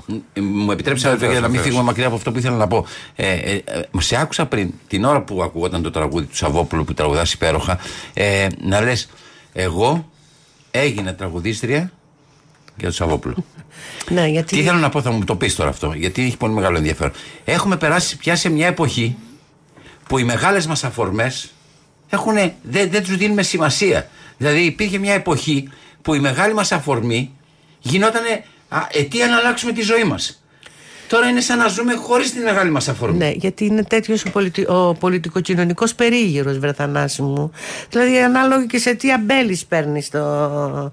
[0.41, 2.87] μου επιτρέψα για να μην φύγουμε μακριά από αυτό που ήθελα να πω.
[3.17, 6.95] Ε, ε, ε, σε άκουσα πριν, την ώρα που ακούγονταν το τραγούδι του Σαββόπουλου που
[6.95, 7.79] τραγουδάς υπέροχα,
[8.15, 9.09] ε, να λες,
[9.53, 10.11] εγώ
[10.71, 11.93] έγινα τραγουδίστρια
[12.77, 13.35] για τον Σαββόπουλο.
[14.09, 14.57] Ναι, γιατί...
[14.57, 17.13] Τι θέλω να πω, θα μου το πεις τώρα αυτό, γιατί έχει πολύ μεγάλο ενδιαφέρον.
[17.45, 19.17] Έχουμε περάσει πια σε μια εποχή
[20.09, 21.53] που οι μεγάλες μας αφορμές
[22.63, 24.09] δεν, δεν τους δίνουμε σημασία.
[24.37, 25.69] Δηλαδή υπήρχε μια εποχή
[26.03, 27.31] που η μεγάλη μας αφορμή
[27.81, 28.23] γινόταν
[28.91, 30.43] αιτία να αλλάξουμε τη ζωή μας.
[31.09, 33.19] Τώρα είναι σαν να ζούμε χωρίς την μεγάλη μας αφορμή.
[33.19, 34.67] Ναι, γιατί είναι τέτοιος ο, πολιτι...
[34.69, 37.53] ο πολιτικοκοινωνικός περίγυρος, Βρεθανάση μου.
[37.91, 40.93] Δηλαδή, ανάλογα και σε τι αμπέλης παίρνεις το.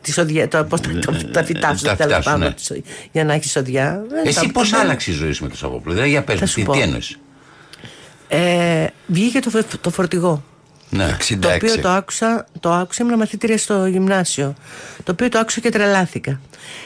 [0.00, 2.54] Τη οδιά, το, πώς, το, τα φυτά σου, τέλος πάντων,
[3.12, 4.02] για να έχεις οδιά.
[4.24, 7.18] Εσύ πώς άλλαξε η ζωή σου με το Σαββόπουλο, δηλαδή για πες, τι, τι εννοείς;
[8.28, 10.42] Ε, βγήκε το, το φορτηγό.
[10.90, 11.38] Ναι, 66.
[11.40, 14.54] Το οποίο το άκουσα, το άκουσα, ήμουν μαθήτρια στο γυμνάσιο.
[15.04, 16.40] Το οποίο το άκουσα και τρελάθηκα.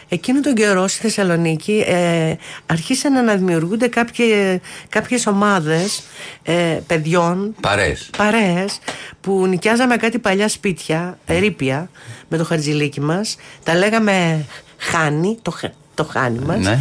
[0.09, 2.35] Εκείνο τον καιρό στη Θεσσαλονίκη ε,
[2.67, 6.03] αρχίσαν να δημιουργούνται κάποιε κάποιες ομάδες
[6.43, 8.11] ε, παιδιών παρέες.
[8.17, 8.79] παρέες
[9.21, 11.91] που νοικιάζαμε κάτι παλιά σπίτια, ερήπια
[12.29, 14.45] με το χαρτζιλίκι μας τα λέγαμε
[14.79, 15.55] χάνι, το,
[15.95, 16.79] το χάνι μας ναι.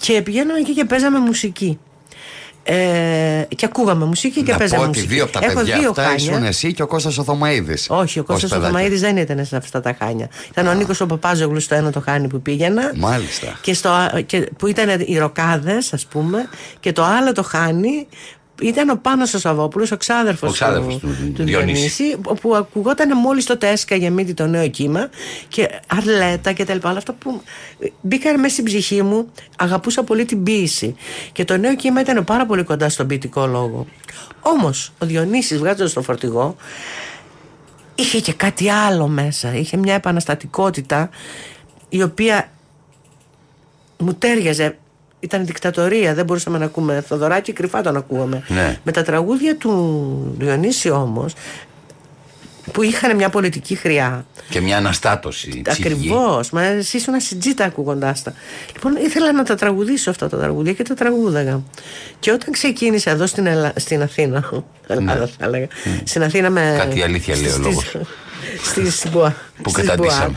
[0.00, 1.78] και πηγαίναμε εκεί και παίζαμε μουσική
[2.70, 5.88] ε, και ακούγαμε μουσική και να παίζαμε πω ότι δύο από τα Έχω παιδιά δύο
[5.90, 6.16] αυτά χάνια.
[6.16, 9.56] ήσουν εσύ και ο Κώστας ο Θωμαίδης Όχι, ο Κώστας ο Θωμαίδης δεν ήταν σε
[9.56, 10.28] αυτά τα χάνια.
[10.50, 12.92] Ήταν ο Νίκος ο Παπάζογλου στο ένα το χάνι που πήγαινα.
[12.96, 13.58] Μάλιστα.
[13.60, 13.90] Και, στο,
[14.26, 16.48] και, που ήταν οι ροκάδες ας πούμε
[16.80, 18.06] και το άλλο το χάνι
[18.62, 23.18] ήταν ο Πάνος ο Σαββόπουλος, ο ξάδερφος, ο ξάδερφος του, του, του Διονύση, που ακουγόταν
[23.18, 25.08] μόλις το τέσκα για μύτη το νέο κύμα
[25.48, 26.88] και αρλέτα και τα λοιπά.
[26.88, 27.42] Αλλά αυτό που
[28.00, 30.96] μπήκαν μέσα στην ψυχή μου, αγαπούσα πολύ την ποίηση.
[31.32, 33.86] Και το νέο κύμα ήταν πάρα πολύ κοντά στον ποιητικό λόγο.
[34.40, 36.56] Όμως ο Διονύσης βγάζοντας το φορτηγό,
[37.94, 39.54] είχε και κάτι άλλο μέσα.
[39.54, 41.10] Είχε μια επαναστατικότητα
[41.88, 42.50] η οποία
[43.98, 44.78] μου τέριαζε
[45.20, 48.42] ήταν δικτατορία, δεν μπορούσαμε να ακούμε Θοδωράκι, κρυφά τον ακούγαμε.
[48.48, 48.78] Ναι.
[48.82, 51.34] Με τα τραγούδια του Διονύση όμως,
[52.72, 54.26] που είχαν μια πολιτική χρειά.
[54.50, 55.62] Και μια αναστάτωση.
[55.68, 56.50] Ακριβώς.
[56.50, 58.32] Μα εσύ ήσουν συντζίτα ακούγοντάς τα.
[58.72, 61.62] Λοιπόν, ήθελα να τα τραγουδήσω αυτά τα τραγούδια και τα τραγούδαγα.
[62.18, 63.72] Και όταν ξεκίνησα εδώ στην, Ελλα...
[63.76, 64.50] στην Αθήνα.
[65.00, 65.14] Ναι.
[65.38, 65.66] θα έλεγα.
[66.04, 66.74] Στην Αθήνα με.
[66.78, 67.96] Κάτι αλήθεια λέει ο λόγος.
[68.90, 69.36] Στη Μποά.
[69.62, 70.36] Που καταντήσαμε.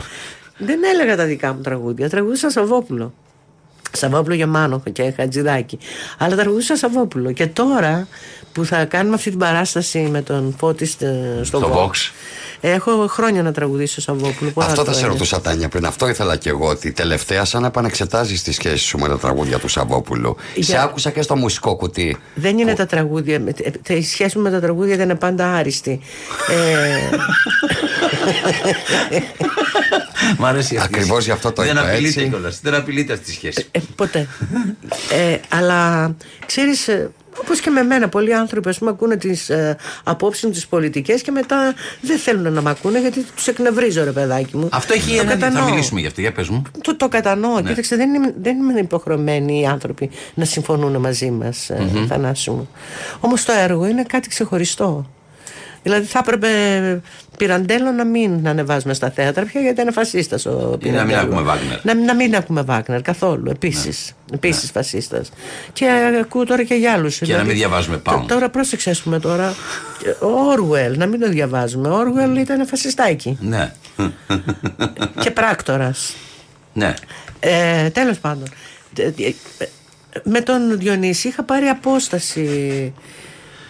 [0.57, 2.09] Δεν έλεγα τα δικά μου τραγούδια.
[2.09, 3.13] Τραγούδισα Σαββόπουλο.
[3.91, 5.77] Σαββόπουλο για Μάνο και Χατζηδάκη.
[6.17, 7.31] Αλλά τραγουδούσα Σαββόπουλο.
[7.31, 8.07] Και τώρα
[8.53, 11.07] που θα κάνουμε αυτή την παράσταση με τον Φώτης στο,
[11.41, 12.11] στο Vox.
[12.63, 14.51] Έχω χρόνια να τραγουδήσω Σαββόπουλο.
[14.55, 15.85] Αυτό θα σε ρωτούσα Τάνια πριν.
[15.85, 16.67] Αυτό ήθελα και εγώ.
[16.67, 20.35] Ότι τελευταία σαν να επανεξετάζεις τη σχέση σου με τα τραγούδια του Σαββόπουλου.
[20.55, 20.63] Για...
[20.63, 22.17] Σε άκουσα και στο μουσικό κουτί.
[22.35, 23.41] Δεν είναι τα τραγούδια.
[23.87, 25.99] Η σχέση μου με τα τραγούδια ήταν πάντα άριστη.
[26.49, 27.15] ε...
[30.37, 31.73] Μ' αρέσει Ακριβώς γι' αυτό το είπα.
[31.73, 32.59] Δεν απειλείται κιόλας.
[32.61, 33.65] Δεν απειλείται αυτή τη σχέση.
[33.71, 34.27] Ε, ποτέ.
[35.11, 36.89] ε, αλλά ξέρεις,
[37.41, 41.21] Όπως και με μένα, πολλοί άνθρωποι ας πούμε, ακούνε τις ε, απόψεις μου, τις πολιτικές
[41.21, 44.67] και μετά δεν θέλουν να με ακούνε γιατί τους εκνευρίζω, ρε παιδάκι μου.
[44.71, 45.29] Αυτό έχει Το ένα.
[45.31, 45.69] Θα κατανοώ.
[45.69, 46.61] μιλήσουμε γι' αυτό, για πες μου.
[46.81, 47.59] Το, το κατανοώ.
[47.59, 47.69] Ναι.
[47.69, 52.69] Κοίταξε, δεν είναι, δεν είναι υποχρεωμένοι οι άνθρωποι να συμφωνούν μαζί μας, mm Θανάσου μου.
[53.19, 55.09] Όμως το έργο είναι κάτι ξεχωριστό.
[55.83, 56.47] Δηλαδή θα έπρεπε
[57.37, 61.19] πυραντέλο να μην ανεβάζουμε στα θέατρα πια γιατί είναι φασίστας ο Ή να μην Πυραντέλο.
[61.19, 61.83] ακούμε Βάγνερ.
[61.85, 63.49] Να, να μην ακούμε Βάγνερ καθόλου.
[63.49, 64.11] Επίσης.
[64.29, 64.35] Ναι.
[64.35, 65.29] Επίσης φασίστας.
[65.73, 65.87] Και
[66.21, 67.17] ακούω τώρα και για άλλους.
[67.17, 68.23] Και να μην διαβάζουμε Pound.
[68.27, 69.49] Τώρα πρόσεξε, ας πούμε τώρα.
[70.21, 71.89] Ο Orwell, να μην το διαβάζουμε.
[71.89, 73.73] Ο Orwell ήταν φασιστάκι Ναι.
[75.19, 76.15] και πράκτορας.
[76.73, 76.93] ναι.
[77.39, 78.47] Ε, τέλος πάντων
[78.97, 79.33] Ε, ε,
[80.23, 82.93] με τον Διονύση είχα πάρει απόσταση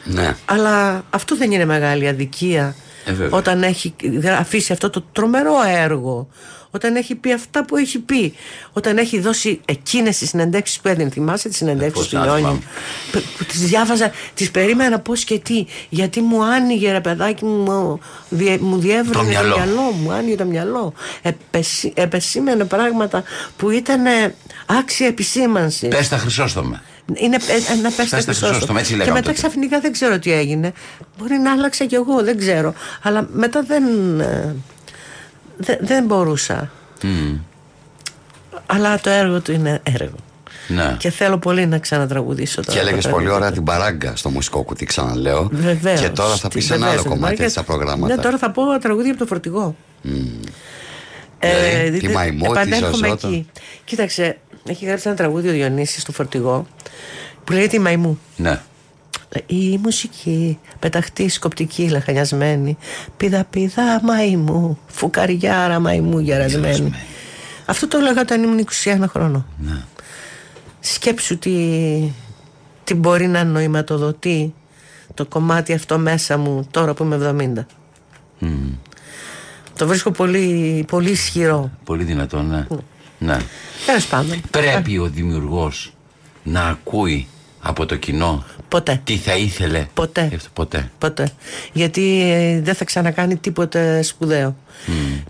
[0.04, 0.36] Ναι.
[0.45, 2.76] αλλά αυτό δεν είναι μεγάλη αδικία
[3.06, 3.38] Ε, βέβαια.
[3.38, 3.93] όταν έχει
[4.39, 6.28] αφήσει αυτό το τρομερό έργο
[6.74, 8.34] όταν έχει πει αυτά που έχει πει
[8.74, 12.39] όταν έχει δώσει εκείνες τις συνεντεύξεις που έδινε θυμάσαι τις συνεντεύξεις πώς του να Λιόνιου
[12.43, 12.60] θυμάμαι.
[13.12, 17.64] που, που τις διάβαζα τις περίμενα πώς και τι γιατί μου άνοιγε ρε παιδάκι μου
[17.64, 17.99] μου,
[18.30, 19.56] διε, μου διεύρυνε Το το μυαλό.
[19.56, 23.24] μυαλό, μου άνοιγε το μυαλό Επεσή, επεσήμενε πράγματα
[23.58, 24.36] που ήταν ε,
[24.66, 26.82] άξια επισήμανσης Πες τα χρυσόστομα.
[27.16, 29.34] Είναι ε, ένα πέστα Πέστα Χρυσόστομο, έτσι Και λέγαμε μετά τότε.
[29.47, 30.72] ξαφνικά δεν ξέρω τι έγινε.
[31.18, 32.74] Μπορεί να άλλαξα κι εγώ, δεν ξέρω.
[33.01, 33.84] Αλλά μετά δεν.
[34.20, 34.55] ε,
[35.57, 36.72] δεν, δεν μπορούσα.
[38.66, 40.16] Αλλά το έργο του είναι έργο.
[40.68, 40.95] Ναι.
[40.99, 42.74] Και θέλω πολύ να ξανατραγουδήσω τώρα.
[42.74, 43.36] Και έλεγες το πολύ έργο.
[43.36, 45.49] ωραία την παράγκα στο μουσικό κουτί, ξαναλέω.
[45.51, 45.99] Βεβαίως.
[46.01, 47.43] Και τώρα θα πεις Τι- ένα άλλο βεβαίως, κομμάτι Μαρία.
[47.45, 48.16] έτσι στα προγράμματα.
[48.16, 49.76] Ναι, τώρα θα πω τραγούδια από το φορτηγό.
[51.39, 53.28] Δηλαδή, τη δείτε- Μαϊμού, τη επανέρχομαι Ζωζότα.
[53.28, 53.49] εκεί.
[53.86, 56.68] Κοίταξε, έχει γράψει ένα τραγούδι ο Διονύσης στο φορτηγό
[57.43, 58.20] που λέγεται Η Μαϊμού.
[58.38, 58.62] Ναι.
[59.45, 62.78] Η μουσική, πεταχτή, σκοπτική, λαχανιασμένη.
[63.18, 64.80] Πίδα, πίδα, μαϊμού.
[64.88, 66.66] Φουκαριάρα, μαϊμού, γερασμένη.
[66.66, 66.95] Γερασμένη.
[67.66, 69.45] Αυτό το έλεγα όταν ήμουν 21 χρόνο.
[69.57, 69.82] Ναι.
[70.80, 71.53] Σκέψου τι,
[72.84, 74.53] τι μπορεί να νοηματοδοτεί
[75.14, 77.66] το κομμάτι αυτό μέσα μου τώρα που είμαι
[78.39, 78.47] 70.
[79.78, 81.72] Το βρίσκω πολύ, πολύ ισχυρό.
[81.84, 82.57] Πολύ δυνατό, ναι.
[82.57, 82.78] ναι.
[83.86, 84.41] Τέλος πάντων.
[84.51, 85.93] Πρέπει ο δημιουργός
[86.43, 87.28] να ακούει
[87.61, 89.01] από το κοινό Ποτέ.
[89.03, 89.88] τι θα ήθελε.
[89.93, 90.22] Ποτέ.
[90.32, 90.91] Ε, αυτό Ποτέ.
[90.97, 91.30] Ποτέ.
[91.74, 94.55] Γιατί ε, δεν θα ξανακάνει τίποτε σπουδαίο.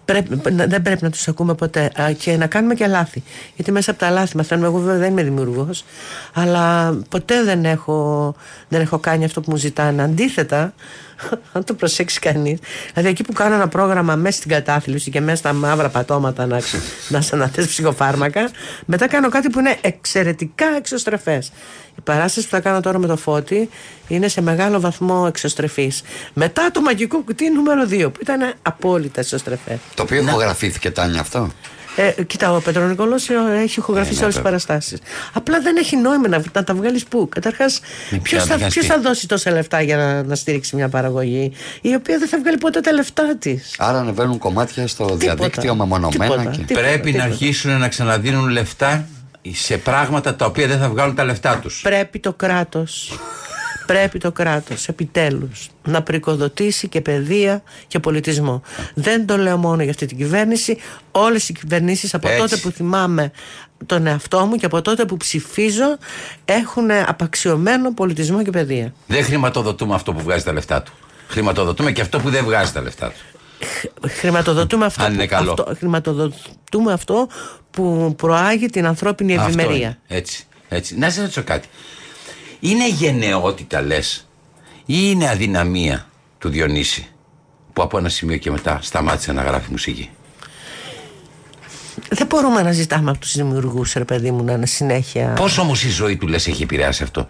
[0.06, 1.92] Πρέπει, να- δεν πρέπει να τους ακούμε ποτέ.
[2.02, 3.24] Α, και να κάνουμε και λάθη.
[3.56, 4.68] Γιατί μέσα από τα λάθη μαθαίνουμε.
[4.68, 5.84] Εγώ βέβαια δεν είμαι δημιουργός
[6.34, 8.36] Αλλά ποτέ δεν έχω,
[8.68, 10.02] δεν έχω κάνει αυτό που μου ζητάνε.
[10.04, 10.74] Αντίθετα,
[11.54, 12.60] αν το προσέξει κανείς.
[12.94, 16.60] Δηλαδή εκεί που κάνω ένα πρόγραμμα μέσα στην κατάθλιψη και μέσα στα μαύρα πατώματα να,
[16.60, 16.82] ξε-
[17.14, 18.50] να σε αναθέσει ψυχοφάρμακα,
[18.86, 21.52] μετά κάνω κάτι που είναι εξαιρετικά εξωστρεφές.
[21.98, 23.70] Η παράσταση που θα κάνω τώρα με το φώτι
[24.08, 26.02] είναι σε μεγάλο βαθμό εξωστρεφής.
[26.34, 29.78] Μετά το μαγικό κουτί νούμερο 2 που ήταν απόλυτα εξωστρεφές.
[29.96, 31.52] Το οποίο ηχογραφήθηκε, Τάνια, αυτό;
[31.96, 34.44] Ε, κοίτα, ο Πέτρο Νικολός έχει ηχογραφήσει ναι, όλες τις βέβαια.
[34.44, 35.00] παραστάσεις.
[35.34, 37.30] Απλά δεν έχει νόημα να, να τα βγάλεις πού.
[37.30, 37.80] Καταρχάς,
[38.10, 38.80] Με ποιος ποια θα, δικαστή.
[38.80, 42.40] ποιος θα δώσει τόσα λεφτά για να, να στηρίξει μια παραγωγή, η οποία δεν θα
[42.40, 46.36] βγάλει ποτέ τα λεφτά της; Άρα ανεβαίνουν κομμάτια στο διαδίκτυο μεμονωμένα.
[46.36, 46.52] Τίποτα.
[46.52, 46.64] Και...
[46.64, 47.24] Τίποτα, Πρέπει τίποτα.
[47.26, 49.06] να αρχίσουν να ξαναδίνουν λεφτά
[49.52, 51.82] σε πράγματα τα οποία δεν θα βγάλουν τα λεφτά τους.
[51.82, 53.20] Πρέπει το κράτος
[53.92, 58.62] Πρέπει το κράτος επιτέλους να πρικοδοτήσει και παιδεία και πολιτισμό.
[58.94, 60.78] Δεν το λέω μόνο για αυτή την κυβέρνηση.
[61.12, 62.40] Όλες οι κυβερνήσεις από Έτσι.
[62.40, 63.32] τότε που θυμάμαι
[63.86, 65.98] τον εαυτό μου και από τότε που ψηφίζω
[66.46, 68.94] έχουν απαξιωμένο πολιτισμό και παιδεία.
[69.08, 70.92] Δεν χρηματοδοτούμε αυτό που βγάζει τα λεφτά του.
[71.28, 73.40] Χρηματοδοτούμε και αυτό που δεν βγάζει τα λεφτά του.
[74.08, 75.52] Χρηματοδοτούμε αυτό, Αν είναι που, καλό.
[75.52, 77.28] αυτό, χρηματοδοτούμε αυτό
[77.72, 79.76] που προάγει την ανθρώπινη Αυτό ευημερία.
[79.76, 79.98] είναι.
[80.08, 80.98] Έτσι, έτσι.
[80.98, 81.68] Να σε ρωτήσω κάτι.
[82.64, 84.28] Είναι γενναιότητα λες,
[84.86, 86.06] ή είναι αδυναμία
[86.38, 87.08] του Διονύση
[87.74, 90.10] που από ένα σημείο και μετά σταμάτησε να γράφει μουσική;
[92.10, 95.34] Δεν μπορούμε να ζητάμε από τους δημιουργούς ρε παιδί μου να είναι συνέχεια.
[95.36, 97.28] Πώ όμως η ζωή του λες έχει επηρεάσει αυτό;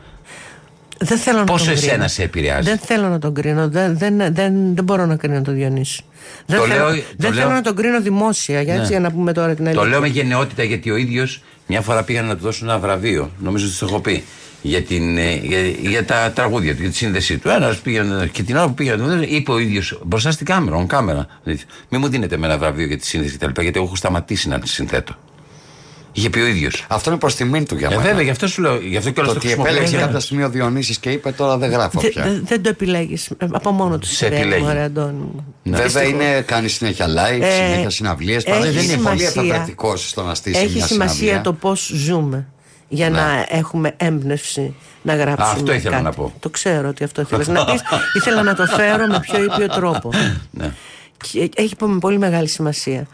[0.97, 2.07] Δεν θέλω να Πόσο τον εσένα κρίνω.
[2.07, 3.69] σε επηρεάζει; Δεν θέλω να τον κρίνω.
[3.69, 6.03] Δεν, δεν, δεν, δεν μπορώ να κρίνω τον Διονύση.
[6.45, 8.61] Δεν, Το θέλω, λέω- το δεν λέω- θέλω να τον κρίνω δημόσια.
[8.61, 8.89] Για, έτσι, Ναι.
[8.91, 9.83] για να πούμε τώρα την αλήθεια.
[9.83, 13.31] Το λέω με γενναιότητα γιατί ο ίδιος μια φορά πήγαν να του δώσουν ένα βραβείο.
[13.39, 14.23] Νομίζω ότι το έχω πει.
[14.61, 17.49] Για, την, ε, για, για τα τραγούδια του, για τη σύνδεσή του.
[17.49, 21.27] Ένας πήγαινε και την ώρα που πήγαινε, είπε ο ίδιος μπροστά στην κάμερα, on κάμερα.
[21.89, 23.61] Μην μου δίνετε με ένα βραβείο για τη σύνδεση κτλ.
[23.61, 25.13] Γιατί εγώ έχω σταματήσει να συνθέτω.
[26.13, 26.85] Είχε πει ο ίδιος.
[26.89, 28.01] Αυτό είναι προς τιμήν του για Ε, μένα.
[28.01, 28.79] βέβαια, γι' αυτό σου λέω.
[28.81, 29.71] Γι' αυτό και Το όλος το ότι χρησιμοποιώ.
[29.73, 32.23] επέλεξε για- κάποια στιγμή ο Διονύσης και είπε τώρα δεν γράφω Δε- πια.
[32.23, 33.29] δε- δεν το επιλέγεις.
[33.51, 34.63] Από μόνο του Σε συμβαίνει, επιλέγει.
[34.63, 35.45] μωρέ, Αντώνη μου.
[35.63, 36.09] Βέβαια Δυστυχώς.
[36.09, 38.43] είναι, κάνει συνέχεια live, Ε, συνέχεια συναυλίες.
[38.43, 39.27] έχει Πάντα είναι πολύ σημασία.
[39.27, 41.41] εφευρετικό στο να στήσει Έχει μια σημασία συναυλία.
[41.41, 42.47] το πώς ζούμε
[42.93, 43.19] για Ναι.
[43.19, 45.51] να έχουμε έμπνευση να γράψουμε.
[45.51, 46.03] Αυτό ήθελα κάτι.
[46.03, 46.33] να πω.
[46.39, 47.81] Το ξέρω ότι αυτό ήθελες να πεις.
[48.17, 50.09] Ήθελα να το φέρω με πιο ήπιο τρόπο.
[50.51, 50.71] Ναι.
[51.31, 53.07] Και έχει με πολύ μεγάλη σημασία.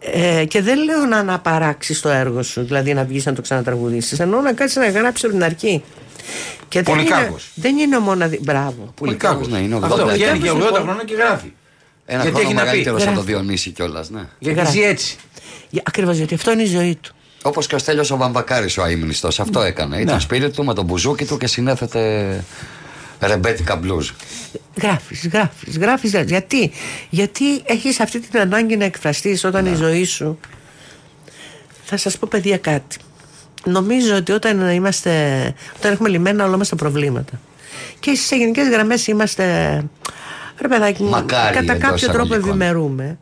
[0.00, 4.16] Ε, και δεν λέω να αναπαράξεις το έργο σου, δηλαδή να βγεις να το ξανατραγουδήσει.
[4.20, 5.82] Εννοώ να κάτσεις να γράψεις από την αρχή.
[6.68, 7.50] Και δεν είναι, Πολυκάκος.
[7.54, 8.38] δεν είναι ο μοναδι...
[8.42, 8.92] Μπράβο.
[8.94, 9.82] Πολυκάκος, ναι, είναι 80.
[9.82, 10.72] Αυτό βγαίνει και 80 λοιπόν.
[10.82, 11.52] χρόνια και γράφει.
[12.06, 12.66] Ένα Γιατί χρόνο έχει να πει.
[12.66, 13.32] μεγαλύτερος από το Γράφει.
[13.32, 14.22] Διονύση κιόλας, ναι.
[14.38, 14.72] Γιατί Γράφει.
[14.78, 15.16] ζει έτσι.
[15.84, 17.14] Ακριβώς γιατί αυτό είναι η ζωή του.
[17.46, 19.40] Όπως και ο Στέλιος ο Βαμβακάρης ο αείμνηστος.
[19.40, 19.96] Αυτό έκανε.
[20.00, 20.20] Ήταν Ναι.
[20.20, 22.44] σπίτι του με τον μπουζούκι του και συνέθετε
[23.20, 24.10] ρεμπέτικα μπλουζ.
[24.80, 26.10] Γράφεις, γράφεις, γράφεις.
[26.24, 26.72] Γιατί,
[27.10, 30.38] γιατί έχεις αυτή την ανάγκη να εκφραστείς όταν η ζωή σου.
[31.84, 32.96] Θα σας πω, παιδιά, κάτι.
[33.64, 35.10] Νομίζω ότι όταν είμαστε.
[35.78, 37.40] Όταν έχουμε λυμμένα όλα μας τα προβλήματα.
[38.00, 39.44] Και σε γενικές γραμμές είμαστε.
[40.60, 42.48] Ρε παιδάκι μου, Μακάρι, κατά εντός κάποιο τρόπο εισαγωγικών.
[42.48, 43.18] ευημερούμε.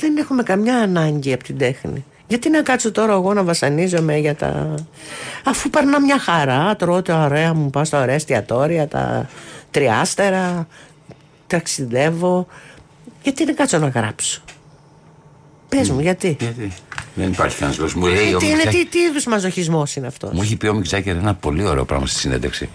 [0.00, 2.04] Δεν έχουμε καμιά ανάγκη από την τέχνη.
[2.30, 4.74] Γιατί να κάτσω τώρα εγώ να βασανίζομαι για τα.
[5.44, 9.28] Αφού περνά μια χαρά, τρώω τα ωραία μου, πάω στα ωραία εστιατόρια, τα
[9.70, 10.66] τριάστερα,
[11.46, 12.46] ταξιδεύω.
[13.22, 14.42] Γιατί να κάτσω να γράψω;
[15.68, 16.72] Πες μου, γιατί; Γιατί;
[17.20, 17.94] Δεν υπάρχει κανένας λόγος.
[17.94, 20.66] Μου λέει ο Τι, είναι, Μικ τι, τι είδους μαζοχισμός είναι αυτός; Μου είχε πει
[20.66, 22.68] ο Μικ Τζάκερ ένα πολύ ωραίο πράγμα στη συνέντευξη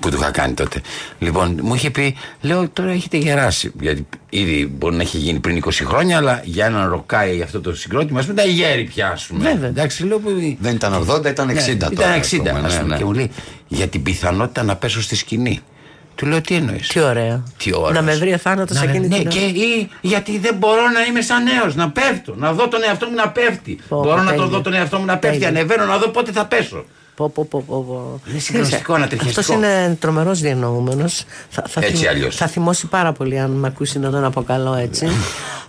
[0.00, 0.80] που του είχα κάνει τότε.
[1.18, 3.72] Λοιπόν, μου είχε πει, λέω τώρα έχετε γεράσει.
[3.80, 7.60] Γιατί ήδη μπορεί να έχει γίνει πριν 20 χρόνια, αλλά για έναν ροκάι για αυτό
[7.60, 9.50] το συγκρότημα, ας πούμε, ήταν γέροι πια, α πούμε.
[9.52, 9.68] Βέβαια.
[9.68, 10.56] Εντάξει, λέω που.
[10.60, 12.16] Δεν ήταν 80, ήταν 60 Ναι, τώρα.
[12.16, 12.96] Ήταν 60, ας πούμε, ας πούμε, ναι, ναι.
[12.96, 13.30] Και μου λέει,
[13.68, 15.60] για την πιθανότητα να πέσω στη σκηνή.
[16.20, 17.42] Του λέω, τι εννοείς; Τι ωραίο.
[17.56, 17.92] Τι ωραίος.
[17.92, 19.46] Να με βρει ο θάνατος Να- εκείνη ναι, την και ώρα.
[19.48, 23.14] ή γιατί δεν μπορώ να είμαι σαν νέος, να πέφτω, να δω τον εαυτό μου
[23.14, 23.78] να πέφτει.
[23.88, 24.48] Πω, μπορώ πω, να τον τέλειο.
[24.48, 25.58] δω τον εαυτό μου να πέφτει, Τέλειο.
[25.60, 26.84] ανεβαίνω να δω πότε θα πέσω.
[27.16, 28.20] Πω, πω, πω, πω, πω.
[28.30, 29.40] Είναι συγκλονιστικό, ανατριχιαστικό.
[29.40, 31.24] Αυτός είναι τρομερός διανοούμενος.
[31.50, 32.36] Θα, θα, Έτσι θυμ- αλλιώς.
[32.36, 35.08] θα θυμώσει πάρα πολύ αν με ακούσει να τον αποκαλώ έτσι.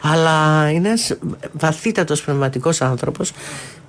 [0.01, 1.17] Αλλά είναι ένας
[1.51, 3.31] βαθύτατος πνευματικός άνθρωπος.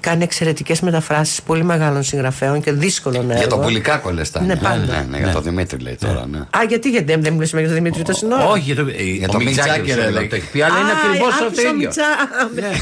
[0.03, 3.37] Κάνει εξαιρετικές μεταφράσεις πολύ μεγάλων συγγραφέων και δύσκολων έργων.
[3.37, 4.41] Για τον Πουλικάκο λες τα.
[4.41, 4.77] Ναι, Ναι, πάντα.
[4.79, 6.27] ναι, ναι, για τον Δημήτρη λέει τώρα.
[6.31, 6.39] Ναι.
[6.39, 8.45] Α, γιατί, γιατί δεν, δεν μιλήσαμε για τον Δημήτρη το σύνορα.
[8.47, 10.12] Όχι, για το, ε, Για ο το Μικ Μικ Τζάκερ Τζάκερ, σου λέει.
[10.12, 11.74] λέει, το έχει πει, αλλά είναι ακριβώς Α, αυτό άκουσα ίδιο.
[11.77, 12.05] Μιτσά.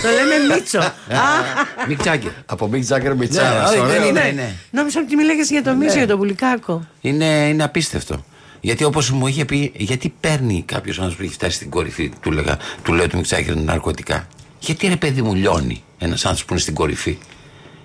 [0.02, 0.78] Το λέμε Μίτσο.
[0.78, 0.86] Α,
[1.88, 2.30] Μικ Τζάκερ.
[2.46, 3.68] Από Big Jagger Μπιτσάρα.
[3.68, 3.92] όχι, ωραίο.
[3.92, 4.20] δεν είναι.
[4.20, 4.30] ναι.
[4.34, 4.52] ναι.
[4.70, 6.86] Νόμιζα ότι μιλάγε για το Μίτσο, για τον Πουλικάκο.
[7.00, 8.24] Είναι, είναι απίστευτο.
[8.60, 12.30] Γιατί όπως μου είχε πει, γιατί παίρνει κάποιος άνθρωπος που έχει φτάσει στην κορυφή, του,
[12.32, 14.26] λέγα, του λέω του Μικ Τζάκερ ναρκωτικά.
[14.60, 17.18] Γιατί ρε παιδί μου λιώνει ένας άνθρωπος που είναι στην κορυφή;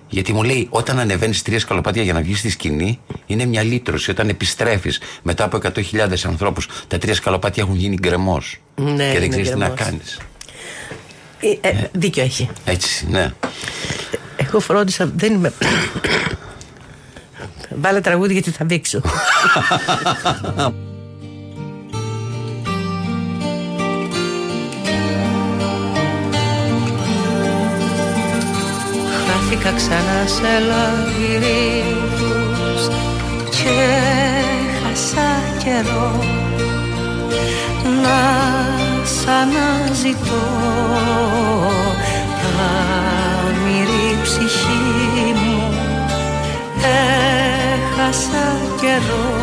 [0.08, 4.10] Γιατί μου λέει, όταν ανεβαίνεις τρία σκαλοπάτια για να βγεις στη σκηνή, είναι μια λύτρωση.
[4.10, 8.56] Όταν επιστρέφεις μετά από 100.000 ανθρώπους, τα τρία σκαλοπάτια έχουν γίνει γκρεμός.
[8.74, 9.80] Ναι, και είναι δεν ξέρεις τι να γκρεμός.
[9.80, 10.18] κάνεις.
[11.40, 12.48] Ε, ε, δίκιο έχει.
[12.64, 13.32] Έτσι, ναι.
[14.36, 15.52] Εγώ φρόντισα, δεν είμαι.
[17.82, 19.00] Βάλε τραγούδι γιατί θα δείξω.
[29.66, 31.64] Χάθηκα ξανά σε λαβυρίνθους
[33.50, 33.78] και
[34.82, 35.30] χάσα
[35.64, 36.10] καιρό
[38.02, 38.20] να
[39.04, 40.46] σ' αναζητώ.
[43.48, 45.60] Άμυρη ψυχή μου
[46.82, 48.46] έχασα
[48.80, 49.36] καιρό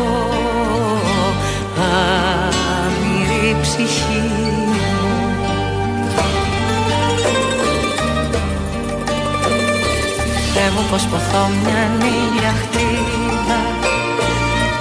[10.74, 12.52] μου πως ποθώ μια νύλια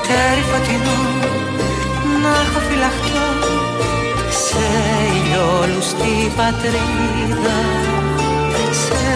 [0.08, 1.00] Τέρι φωτεινό
[2.22, 3.28] να έχω φυλαχτώ
[4.46, 4.66] Σε
[5.16, 7.60] ηλιόλουστη πατρίδα.
[8.84, 9.14] Σε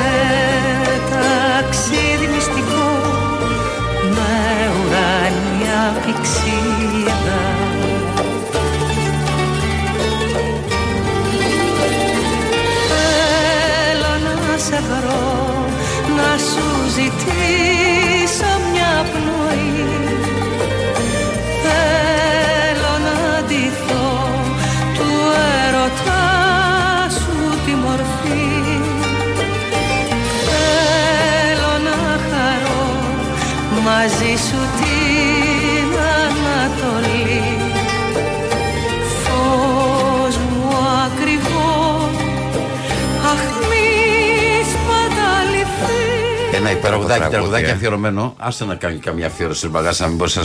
[1.12, 2.90] ταξίδι μυστικό
[4.16, 4.36] Με
[4.78, 7.57] ουράνια πηξίδα
[46.78, 47.72] Ένα υπερογδάκι, τραγούδι, τραγουδάκι ε.
[47.72, 48.36] αφιερωμένο.
[48.38, 50.42] Άσε να κάνει καμιά αφιέρωση στην μπαγάσα, να μην μπορούσα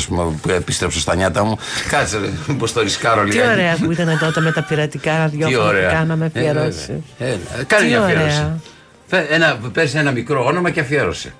[0.46, 1.58] να επιστρέψω στα νιάτα μου.
[1.88, 3.50] Κάτσε, ρε, μήπω το ρισκάρω Τι λιγάκι.
[3.50, 5.92] ωραία που ήταν τότε με τα πειρατικά Τι ραδιόφωνα που ωραία.
[5.92, 6.86] κάναμε Ε, αφιερώσεις.
[7.18, 7.34] βέβαια.
[7.58, 8.14] Ε, Κάνε Τι μια ωραία.
[8.16, 8.46] αφιέρωση.
[9.06, 11.32] Φε- Ένα, πες ένα μικρό όνομα και αφιέρωσε.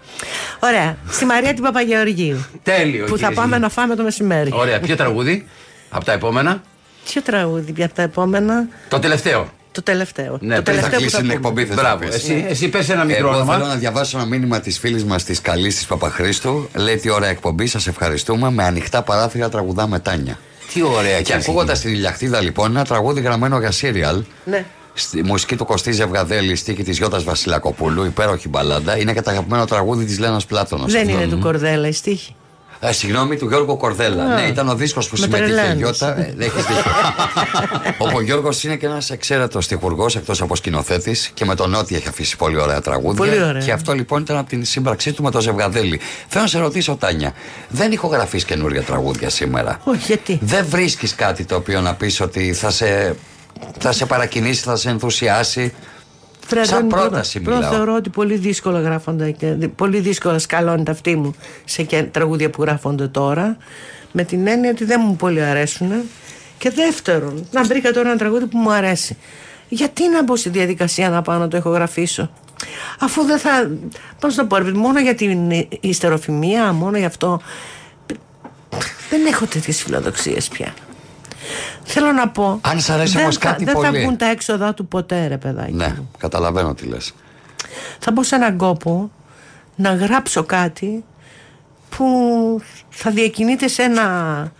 [0.61, 0.97] Ωραία.
[1.11, 2.45] Στη Μαρία την Παπαγεωργίου.
[2.63, 3.05] Τέλειο.
[3.05, 4.45] που θα κυρίες πάμε και να φάμε το μεσημέρι.
[4.45, 4.61] κύριοι.
[4.61, 5.47] Ωραία, ποιο τραγούδι;
[5.91, 6.63] Από τα επόμενα;
[7.05, 9.49] Ποιο τραγούδι από τα επόμενα; Το τελευταίο.
[9.73, 10.39] Το τελευταίο.
[10.41, 11.33] Ναι, το πριν θα Θα τελευταίο που κλείσει θα την πούμε.
[11.35, 11.99] εκπομπή, θες να Μπράβο.
[12.07, 12.15] πεις.
[12.15, 13.53] Εσύ, εσύ πες ένα μικρό Εγώ όνομα.
[13.55, 16.69] θέλω να διαβάσω ένα μήνυμα της φίλης μας της καλής της Παπαχρήστου.
[16.75, 18.51] Λέει τι ωραία εκπομπή, σας ευχαριστούμε.
[18.51, 20.39] Με ανοιχτά παράθυρα τραγουδά με τάνια.
[20.73, 24.23] Τι ωραία Και ακούγοντας τη Λιαχτίδα λοιπόν, ένα τραγούδι γραμμένο για σύριαλ.
[24.45, 24.65] Ναι.
[24.95, 28.99] Στη μουσική του Κωστή Ζευγαδέλη, στίχη της Γιώτας Βασιλακοπούλου, υπέροχη μπαλάντα.
[28.99, 30.93] Είναι και το αγαπημένο τραγούδι της Λένας Πλάτωνας.
[30.93, 32.35] Δεν είναι του Κορδέλα η στίχη.
[32.85, 34.25] Ε, συγγνώμη, του Γιώργου Κορδέλα.
[34.25, 36.19] Ναι, ήταν ο δίσκος που συμμετείχε η Γιώτα.
[36.19, 36.35] Ε,
[38.17, 42.09] ο Γιώργος είναι και ένας εξαίρετος τυχουργό εκτός από σκηνοθέτης και με τον Νότι έχει
[42.09, 43.25] αφήσει πολύ ωραία τραγούδια.
[43.25, 43.63] Πολύ ωραία.
[43.63, 46.01] Και αυτό λοιπόν ήταν από την σύμπραξή του με το ζευγαδέλη.
[46.29, 47.33] Θέλω να σε ρωτήσω, Τάνια,
[47.69, 52.53] δεν ηχογραφείς καινούργια τραγούδια σήμερα; Όχι, γιατί; Δεν βρίσκεις κάτι το οποίο να πεις ότι
[52.53, 53.17] θα σε,
[53.79, 55.73] θα σε παρακινήσει, θα σε ενθουσιάσει;
[56.47, 57.03] Φρέα, Σαν δεν μπορώ.
[57.03, 57.73] πρόταση Πρώτα μιλάω.
[57.73, 59.47] θεωρώ ότι πολύ δύσκολα γράφονται και
[59.77, 63.57] πολύ δύσκολα σκαλώνει τα αυτή μου σε και- τραγούδια που γράφονται τώρα.
[64.13, 65.91] Με την έννοια ότι δεν μου πολύ αρέσουν.
[66.59, 69.17] Και δεύτερον, να βρήκα τώρα ένα τραγούδι που μου αρέσει.
[69.69, 72.31] Γιατί να μπω στη διαδικασία να πάω να το ηχογραφήσω;
[73.01, 73.71] Αφού δεν θα.
[74.21, 75.39] Πώς να το πω, ρε παιδί, μόνο για την
[75.81, 77.41] ιστεροφημία, μόνο για αυτό.
[79.11, 80.75] Δεν έχω τέτοιες φιλοδοξίες πια.
[81.85, 82.59] Θέλω να πω.
[82.63, 83.87] Αν σ' αρέσει δεν όμως θα- κάτι δεν πολύ.
[83.87, 85.73] θα βγουν τα έξοδα του ποτέ, ρε παιδάκι.
[85.73, 86.11] Ναι, μου.
[86.19, 87.13] καταλαβαίνω τι λες.
[87.99, 89.11] Θα μπω σε έναν κόπο
[89.77, 91.05] να γράψω κάτι
[91.97, 92.07] που
[92.91, 94.53] θα διακινείται σε ένα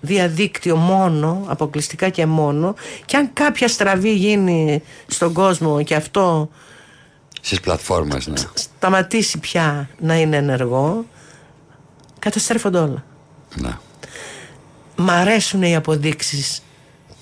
[0.00, 2.74] διαδίκτυο μόνο, αποκλειστικά και μόνο
[3.04, 6.50] και αν κάποια στραβή γίνει στον κόσμο και αυτό
[7.40, 8.34] Στις πλατφόρμες, ναι.
[8.54, 11.04] σταματήσει πια να είναι ενεργό
[12.18, 13.04] καταστρέφονται όλα.
[13.54, 13.70] ναι.
[14.96, 16.62] Μ' αρέσουν οι αποδείξεις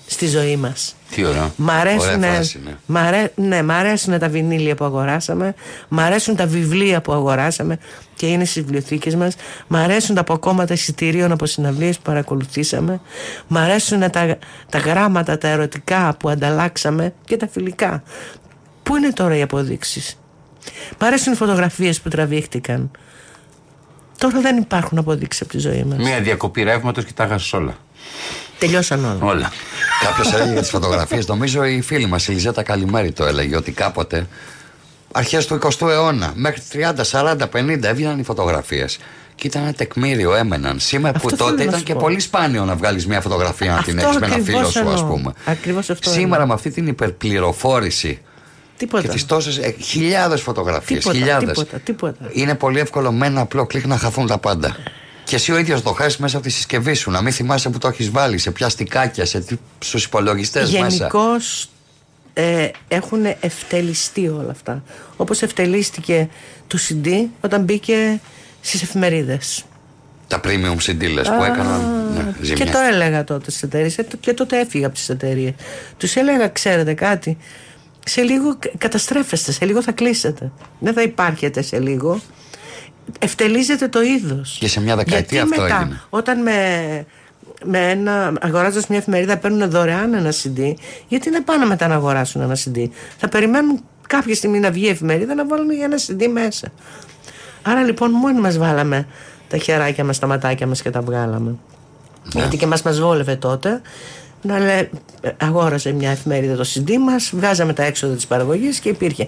[0.07, 0.95] στη ζωή μας.
[1.11, 1.51] Τι ωραίο.
[1.55, 2.75] Μ' αρέσουν, Ωραία φράση, ναι.
[2.85, 5.53] μ' αρέ- ναι, μ' αρέσουν τα βινίλια που αγοράσαμε,
[5.87, 7.77] μ' αρέσουν τα βιβλία που αγοράσαμε
[8.15, 9.35] και είναι στις βιβλιοθήκες μας,
[9.67, 12.99] μ' αρέσουν τα αποκόμματα εισιτηρίων από συναυλίες που παρακολουθήσαμε,
[13.47, 14.37] μ' αρέσουν τα,
[14.69, 18.03] τα γράμματα, τα ερωτικά που ανταλλάξαμε και τα φιλικά.
[18.83, 20.19] Πού είναι τώρα οι αποδείξεις;
[20.99, 22.91] Μ' αρέσουν οι φωτογραφίες που τραβήχτηκαν.
[24.17, 25.97] Τώρα δεν υπάρχουν αποδείξεις από τη ζωή μας.
[25.97, 27.77] Μία διακοπή ρεύματος και τα χάσει όλα.
[28.59, 29.17] Τελειώσαν όλα.
[29.31, 29.51] Όλα.
[30.03, 31.27] Κάποιος έλεγε για τις φωτογραφίες.
[31.27, 34.27] Νομίζω η φίλη μας η Λιζέτα Καλημέρη το έλεγε ότι κάποτε
[35.11, 38.97] αρχές του 20ου αιώνα μέχρι 30, 40, 50 έβγαιναν οι φωτογραφίες.
[39.35, 40.79] Και ήταν ένα τεκμήριο, έμεναν.
[40.79, 41.99] Σήμερα Αυτό που θέλω τότε να ήταν σου και πω.
[41.99, 44.89] πολύ σπάνιο να βγάλεις μια φωτογραφία να την Αυτό έχεις με ένα φίλο ακριβώς σου,
[44.89, 45.15] ας εννοώ.
[45.15, 45.33] πούμε.
[45.45, 46.47] Ακριβώς αυτό Σήμερα εννοώ.
[46.47, 48.21] με αυτή την υπερπληροφόρηση
[48.77, 49.01] Τίποτα.
[49.01, 49.59] και τις τόσες.
[49.79, 50.99] χιλιάδες φωτογραφίες.
[50.99, 51.57] Τίποτα, Χιλιάδες.
[51.57, 52.29] τίποτα, τίποτα.
[52.31, 54.75] Είναι πολύ εύκολο με ένα απλό κλικ να χαθούν τα πάντα.
[55.23, 57.11] Και εσύ ο ίδιος το χάσεις μέσα από τη συσκευή σου.
[57.11, 59.43] Να μην θυμάσαι που το έχεις βάλει, σε ποια στικάκια, σε
[59.79, 60.87] στους υπολογιστές μέσα.
[60.87, 61.69] Γενικώς
[62.33, 64.83] ε, έχουν ευτελιστεί όλα αυτά.
[65.17, 66.29] Όπως ευτελίστηκε
[66.67, 67.07] το CD
[67.41, 68.19] όταν μπήκε
[68.61, 69.63] στις εφημερίδες.
[70.27, 72.65] Τα premium CD λες, που έκαναν ναι, ζημιά.
[72.65, 75.53] Και το έλεγα τότε στις εταιρείες ε, και τότε έφυγα από τις εταιρείες.
[75.97, 77.37] Τους έλεγα, ξέρετε κάτι,
[78.07, 80.51] σε λίγο κα- καταστρέφεστε, σε λίγο θα κλείσετε.
[80.79, 82.19] Δεν θα υπάρχετε σε λίγο.
[83.19, 84.57] Ευτελίζεται το είδος.
[84.59, 86.01] Και σε μια δεκαετία Γιατί αυτό μετά, έγινε.
[86.09, 87.05] Όταν με,
[87.63, 90.73] με ένα, αγοράζοντας μια εφημερίδα παίρνουν δωρεάν ένα CD,
[91.07, 92.87] γιατί να πάνε μετά να αγοράσουν ένα CD.
[93.17, 96.67] Θα περιμένουν κάποια στιγμή να βγει η εφημερίδα να βάλουν ένα CD μέσα.
[97.61, 99.07] Άρα λοιπόν μόνοι μας βάλαμε
[99.47, 101.49] τα χεράκια μας, τα ματάκια μας και τα βγάλαμε.
[102.33, 102.39] Ναι.
[102.41, 103.81] Γιατί και μας μας βόλευε τότε
[104.45, 104.89] να λέ,
[105.37, 109.27] αγόρασε μια εφημερίδα το CD μας, βγάζαμε τα έξοδα της παραγωγής και υπήρχε.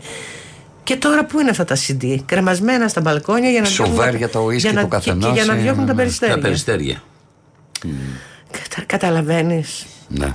[0.84, 4.18] Και τώρα πού είναι αυτά τα CD, κρεμασμένα στα μπαλκόνια για να Σουβέρ διώχνουν τα-
[4.18, 5.98] για το ουίσκι για να- του και- καθενός, Και για να ε, διώχνουν τα ναι.
[5.99, 6.35] περιστέρια.
[6.35, 7.02] Τα περιστέρια.
[8.52, 9.85] Κατα, καταλαβαίνεις.
[10.07, 10.31] Ναι.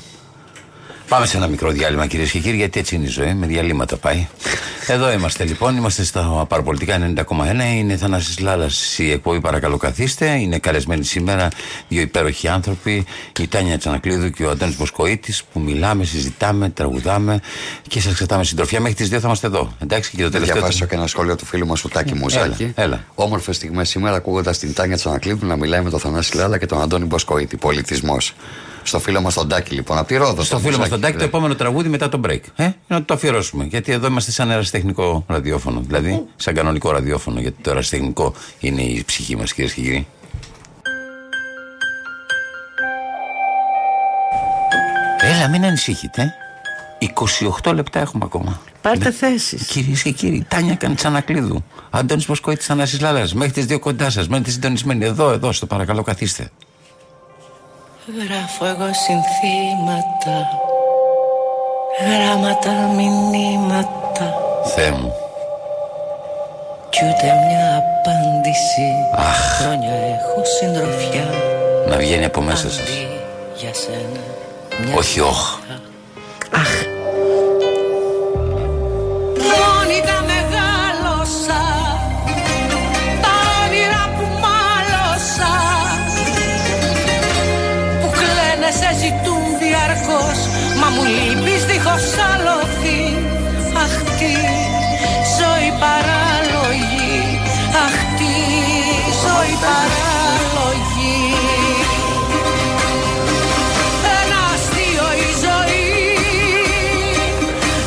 [1.13, 3.97] Πάμε σε ένα μικρό διάλειμμα κυρίες και κύριοι, γιατί έτσι είναι η ζωή, με διαλύματα
[3.97, 4.27] πάει.
[4.87, 7.25] Εδώ είμαστε λοιπόν, είμαστε στα παραπολιτικά 90,1.
[7.77, 10.31] Είναι Θανάσης Λάλας η εκπομπή, παρακαλώ καθίστε.
[10.41, 11.49] Είναι καλεσμένοι σήμερα
[11.89, 13.05] δύο υπέροχοι άνθρωποι,
[13.41, 17.41] η Τάνια Τσανακλείδου και ο Αντώνης Μποσκοίτης, που μιλάμε, συζητάμε, τραγουδάμε
[17.89, 18.81] και σας κρατάμε συντροφιά.
[18.81, 19.73] Μέχρι τις δύο θα είμαστε εδώ.
[19.83, 20.57] Εντάξει, και το Να τελευταίο.
[20.57, 22.73] διαβάσω και ένα σχόλιο του φίλου μας του Τάκη Μουζάκη.
[22.75, 23.05] έλα.
[23.15, 26.83] Όμορφες στιγμές σήμερα ακούγοντας την Τάνια Τσανακλείδου να μιλάει με τον Θανάση Λάλα και τον
[26.83, 27.57] Αντώνη Μποσκοίτη.
[27.57, 28.35] Πολιτισμός.
[28.83, 30.43] Στο φίλο μας τον Τάκη λοιπόν, από τη Ρόδο.
[30.43, 31.29] Στο τον φίλο μας Μουζάκη, τον Τάκη, το λέει.
[31.29, 32.41] επόμενο τραγούδι μετά το break.
[32.57, 33.65] Ε, να το αφιερώσουμε.
[33.65, 35.81] Γιατί εδώ είμαστε σαν ερασιτεχνικό ραδιόφωνο.
[35.87, 37.41] Δηλαδή, σαν κανονικό ραδιόφωνο.
[37.41, 40.07] Γιατί το ερασιτεχνικό είναι η ψυχή μας, κυρίες και κύριοι.
[45.21, 46.35] Έλα, μην ανησυχείτε.
[47.63, 48.61] 28 λεπτά έχουμε ακόμα.
[48.83, 49.67] Πάρτε θέσεις.
[49.67, 51.65] Κυρίες και κύριοι, Τάνια Καντσανακλείδου.
[51.91, 53.35] Αντώνης Ποσκόητη Ανάση Λάλας.
[53.35, 54.29] Μέχρι τις δύο κοντά σας.
[54.29, 55.05] Μένετε συντονισμένοι.
[55.05, 56.51] Εδώ, εδώ, στο παρακαλώ, καθίστε.
[58.07, 60.49] Γράφω εγώ συνθήματα
[62.01, 64.35] Γράμματα, μηνύματα
[64.75, 65.13] Θεέ μου.
[66.91, 68.87] Κι ούτε μια απάντηση
[69.59, 71.25] Χρόνια έχω συντροφιά
[71.89, 72.79] Να βγαίνει από μέσα σας.
[72.79, 73.09] Αντί
[73.57, 74.21] για σένα
[74.85, 75.59] μια Όχι, όχ.
[76.53, 77.02] Μόνη
[88.79, 90.39] σε ζητούν διαρκώς.
[90.81, 93.03] Μα μου λείπεις δίχως άλοθη
[93.85, 94.35] Αχ τι
[95.39, 97.41] ζωή παράλογη.
[97.85, 98.35] Αχ τι
[99.25, 101.17] ζωή παράλογη.
[104.19, 105.87] Ένα αστείο η ζωή.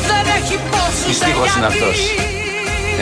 [0.08, 1.98] Δεν έχει πόσους Τι είναι αυτός.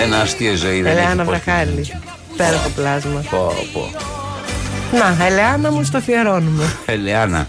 [0.03, 1.93] Ένα αστείο η ζωή δεν Ελένα έχει βραχάλη.
[2.37, 3.25] Πέρα το πλάσμα.
[3.31, 3.91] Πω, πω.
[4.99, 7.49] Να, Ελεάνα μου στο αφιερώνουμε Ελεάνα.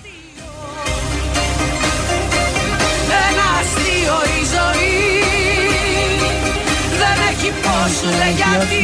[7.88, 8.76] Σου λέει γιατί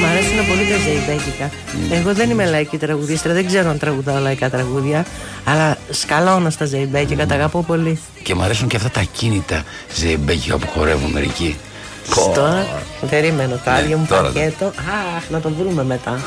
[0.00, 1.50] Μ' αρέσουν πολύ τα ζεϊμπέκικα.
[1.90, 5.06] Εγώ δεν είμαι λαϊκή τραγουδίστρια, δεν ξέρω αν τραγουδάω λαϊκά τραγούδια.
[5.44, 8.00] Αλλά σκαλώνω στα ζεϊμπέκικα, τα αγαπώ πολύ.
[8.22, 9.62] Και μου αρέσουν και αυτά τα κίνητα
[9.94, 11.56] ζεμπέκια που χορεύουν μερικοί.
[12.34, 12.66] Τώρα,
[13.10, 14.64] περίμενω το Ναι, άδειο μου τώρα, πακέτο.
[15.16, 16.20] Αχ, να το βρούμε μετά.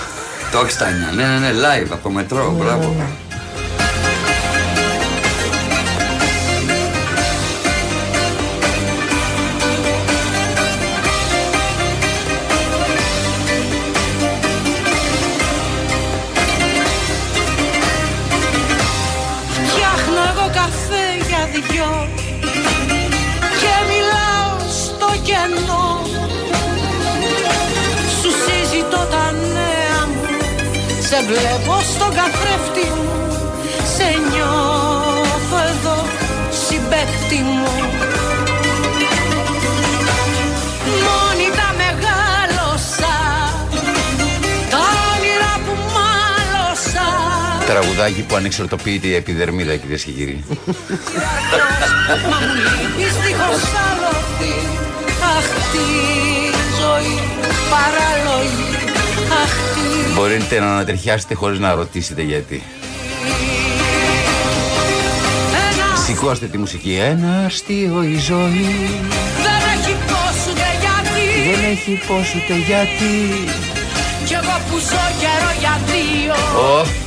[0.51, 1.11] Το έχεις Τάνια.
[1.15, 2.55] Ναι, ναι, ναι, live από το μετρό.
[2.59, 2.95] Μπράβο.
[31.27, 33.11] Βλέπω στον καθρέφτη μου.
[33.95, 35.97] Σε νιώθω εδώ
[36.65, 37.75] συμπέκτη μου.
[41.05, 43.15] Μόνη τα μεγάλωσα
[44.69, 47.07] Τα όνειρα που μάλωσα.
[47.65, 50.43] Τραγουδάκι που ανεξορτοποιείται η επιδερμίδα, κυρίες και κύριοι.
[52.29, 54.55] Μα μου λείπεις δίχως άλοθη
[55.35, 55.87] Αχ τη
[56.79, 57.19] ζωή
[57.71, 58.82] παράλογη Αχ τη
[60.15, 62.63] Μπορείτε να ανατριχιάσετε χωρίς να ρωτήσετε γιατί.
[65.71, 66.93] Ένα Σηκώστε τη μουσική.
[67.01, 68.99] Ένα αστείο η ζωή.
[69.43, 73.13] δεν έχει πώς ούτε γιατί Δεν έχει πώς ούτε γιατί.
[74.25, 77.02] Κι εγώ που ζω καιρό για δύο Ω,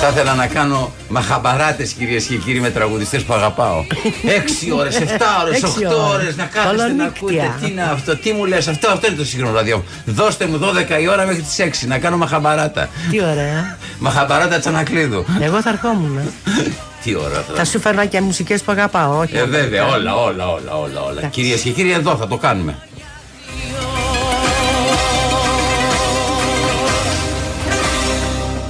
[0.00, 3.84] θα ήθελα να κάνω μαχαμπαράτες κυρίες και κύριοι με τραγουδιστές που αγαπάω.
[4.38, 6.14] Έξι ώρες, εφτά ώρες, Έξι οχτώ ώρες.
[6.22, 7.04] ώρες να κάθεστε να Ολονύκτια.
[7.44, 7.54] ακούτε.
[7.60, 9.86] Τι είναι αυτό, τι μου λες, αυτό, αυτό είναι το σύγχρονο ραδιόφωνο.
[10.04, 12.88] Δώστε μου 12 η ώρα μέχρι τις 6 να κάνω μαχαμπαράτα.
[13.10, 13.76] Τι ωραία.
[13.98, 15.24] Μαχαμπαράτα τσανακλείδου.
[15.40, 16.18] Εγώ θα ερχόμουν.
[17.02, 19.36] Τι ώρα θα Θα σου φέρνα και μουσικές που αγαπάω, όχι.
[19.36, 21.00] Ε, βέβαια, όλα, όλα, όλα, όλα.
[21.00, 21.18] όλα.
[21.18, 21.30] Εντάξει.
[21.40, 22.78] Κυρίες και κύριοι, εδώ θα το κάνουμε.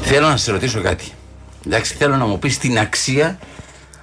[0.02, 1.05] Θέλω να σε ρωτήσω κάτι.
[1.69, 3.39] Εντάξει, θέλω να μου πεις την αξία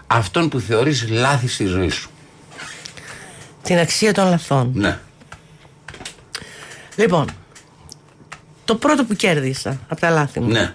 [0.07, 2.09] αυτών που θεωρείς λάθη στη ζωή σου.
[3.63, 4.71] Την αξία των λαθών.
[4.75, 4.99] Ναι.
[6.95, 7.29] Λοιπόν,
[8.65, 10.47] το πρώτο που κέρδισα από τα λάθη μου.
[10.47, 10.73] Ναι.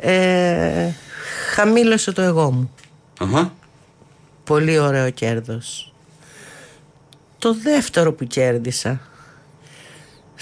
[0.00, 0.90] Ε,
[1.54, 2.74] χαμήλωσε το εγώ μου.
[3.18, 3.52] Αχα.
[4.44, 5.92] Πολύ ωραίο κέρδος.
[7.38, 9.00] Το δεύτερο που κέρδισα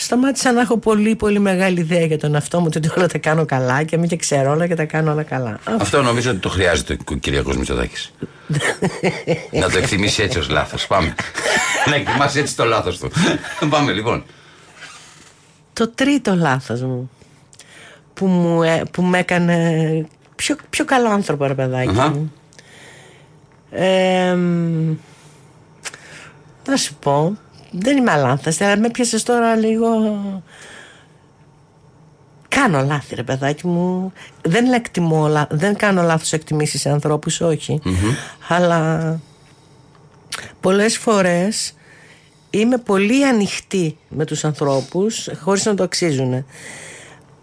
[0.01, 3.45] Σταμάτησα να έχω πολύ πολύ μεγάλη ιδέα για τον εαυτό μου ότι όλα τα κάνω
[3.45, 5.59] καλά και μην και ξέρω όλα και τα κάνω όλα καλά.
[5.81, 8.12] Αυτό νομίζω ότι το χρειάζεται ο Κυριακός Μητσοτάκης.
[9.53, 10.87] να το εκτιμήσει έτσι ως λάθος.
[10.87, 11.15] Πάμε.
[11.87, 13.11] να εκτιμάσει έτσι το λάθος του.
[13.70, 14.25] Πάμε λοιπόν.
[15.73, 17.11] Το τρίτο λάθος μου
[18.15, 20.07] που, μου, ε- που με έκανε
[20.37, 22.09] πιο, πιο καλό άνθρωπο ρε παιδάκι Αχα.
[22.09, 22.33] μου.
[23.70, 24.97] Ε, μ,
[26.69, 27.37] να σου πω,
[27.70, 29.89] δεν είμαι αλάνθαστη, αλλά με πιάσες τώρα λίγο...
[32.49, 34.12] Κάνω λάθη ρε παιδάκι μου.
[34.43, 37.81] Δεν εκτιμώ λα- Δεν κάνω λάθος εκτιμήσεις σε ανθρώπους όχι.
[38.49, 39.20] Αλλά
[40.61, 41.73] Πολλές φορές
[42.51, 46.45] Είμαι πολύ ανοιχτή με τους ανθρώπους Χωρίς να το αξίζουν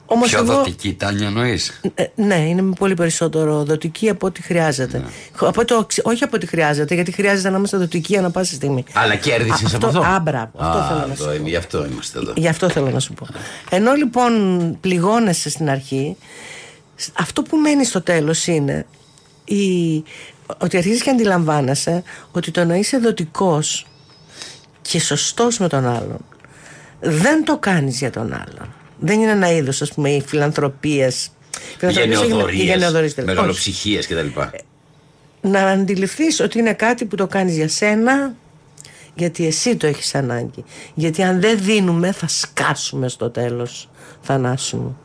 [0.08, 5.04] Όμως Πιο εγώ δοτική, Τάνια, εννοείς; ε, ναι, είναι πολύ περισσότερο δοτική από ό,τι χρειάζεται.
[5.40, 8.84] Από το, αξι- όχι από ό,τι χρειάζεται, γιατί χρειάζεται να είμαστε δοτικοί ανά πάση στιγμή.
[8.94, 10.00] Αλλά κέρδισες Α, από αυτό.
[10.00, 12.34] Α, μπράβο, αυτό Α, θέλω να εδώ σου είμαι, Γι' αυτό είμαστε εδώ.
[12.36, 13.28] Γι' αυτό θέλω να σου πω.
[13.70, 14.32] Ενώ λοιπόν
[14.82, 16.18] πληγώνεσαι στην αρχή,
[16.96, 18.86] σ- αυτό που μένει στο τέλος είναι
[19.46, 19.96] η,
[20.58, 23.88] ότι αρχίζεις και αντιλαμβάνεσαι ότι το να είσαι δοτικός
[24.82, 26.18] και σωστός με τον άλλον
[27.00, 28.74] δεν το κάνεις για τον άλλον.
[29.00, 31.32] Δεν είναι ένα είδος ας πούμε η φιλανθρωπίας.
[31.78, 33.30] Φιλανθρωπίας όχι με- η γενεοδορίες, δηλαδή.
[33.32, 33.38] Όχι.
[33.40, 34.40] μεγαλοψυχίες κτλ.
[35.42, 38.36] Να αντιληφθείς ότι είναι κάτι που το κάνεις για σένα
[39.16, 40.64] γιατί εσύ το έχεις ανάγκη.
[40.94, 43.90] Γιατί αν δεν δίνουμε θα σκάσουμε στο τέλος
[44.22, 44.98] θανάσου μου.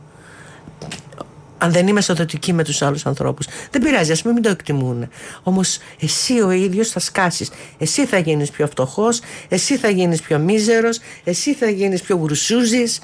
[1.62, 3.46] Αν δεν είμαστε δοτικοί με τους άλλους ανθρώπους.
[3.70, 5.08] Δεν πειράζει, ας πούμε μην το εκτιμούν.
[5.42, 7.50] Όμως εσύ ο ίδιος θα σκάσεις.
[7.78, 13.00] Εσύ θα γίνεις πιο φτωχός, εσύ θα γίνεις πιο μίζερος, εσύ θα γίνεις πιο γρουσούζης.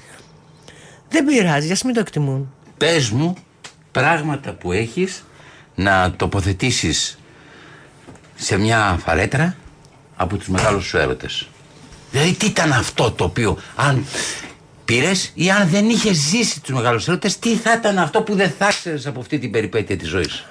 [1.09, 2.53] Δεν πειράζει, ας μην το εκτιμούν.
[2.77, 3.37] Πες μου
[3.93, 5.25] πράγματα που έχεις
[5.75, 7.19] να τοποθετήσεις
[8.35, 9.57] σε μια φαρέτρα
[10.17, 11.49] από τους μεγάλους σου έρωτες.
[12.11, 14.07] Δηλαδή τι ήταν αυτό το οποίο αν
[14.85, 18.51] πήρες ή αν δεν είχες ζήσει τους μεγάλους έρωτες τι θα ήταν αυτό που δεν
[18.59, 20.45] θα ξέρεις από αυτή την περιπέτεια της ζωής;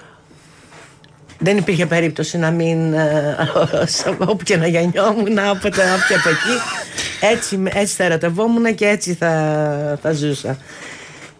[1.37, 3.37] Δεν υπήρχε περίπτωση να μην ε,
[4.27, 6.59] όπου και να γεννιόμουν από τα από εκεί
[7.19, 10.57] έτσι, έτσι θα ερωτευόμουν και έτσι θα, θα ζούσα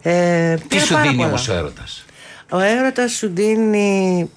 [0.02, 2.06] ε, Τι σου δίνει όμως ο έρωτας;
[2.50, 4.30] Ο έρωτας σου δίνει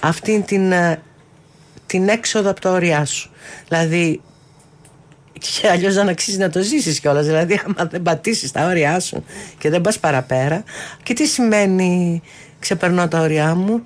[0.00, 1.00] αυτή την, ε,
[1.86, 3.30] την έξοδο από τα όρια σου
[3.68, 4.20] δηλαδή
[5.42, 7.26] και αλλιώς δεν αξίζει να το ζήσεις κιόλας.
[7.26, 9.24] Δηλαδή, άμα δεν πατήσεις τα όρια σου
[9.58, 10.64] και δεν πας παραπέρα.
[11.02, 12.22] Και τι σημαίνει
[12.58, 13.84] ξεπερνώ τα όρια μου,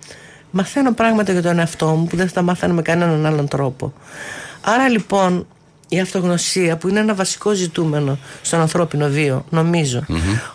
[0.57, 3.93] μαθαίνω πράγματα για τον εαυτό μου που δεν θα τα μάθαινα με κανέναν άλλον τρόπο.
[4.61, 5.47] Άρα λοιπόν
[5.89, 10.05] η αυτογνωσία που είναι ένα βασικό ζητούμενο στον ανθρώπινο βίο νομίζω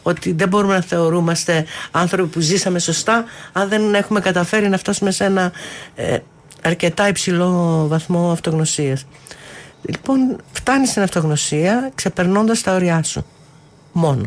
[0.02, 5.12] ότι δεν μπορούμε να θεωρούμαστε άνθρωποι που ζήσαμε σωστά αν δεν έχουμε καταφέρει να φτάσουμε
[5.12, 5.52] σε ένα
[5.96, 6.18] ε,
[6.62, 9.06] αρκετά υψηλό βαθμό αυτογνωσίας.
[9.82, 13.26] Λοιπόν φτάνεις στην αυτογνωσία ξεπερνώντας τα όρια σου.
[13.92, 14.24] Μόνο.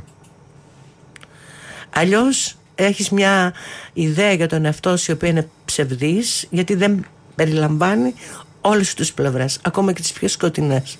[1.90, 3.54] Αλλιώς έχεις μια
[3.92, 8.14] ιδέα για τον εαυτό σου η οποία είναι ψευδής γιατί δεν περιλαμβάνει
[8.60, 10.96] όλες τις πλευρές ακόμα και τις πιο σκοτεινές.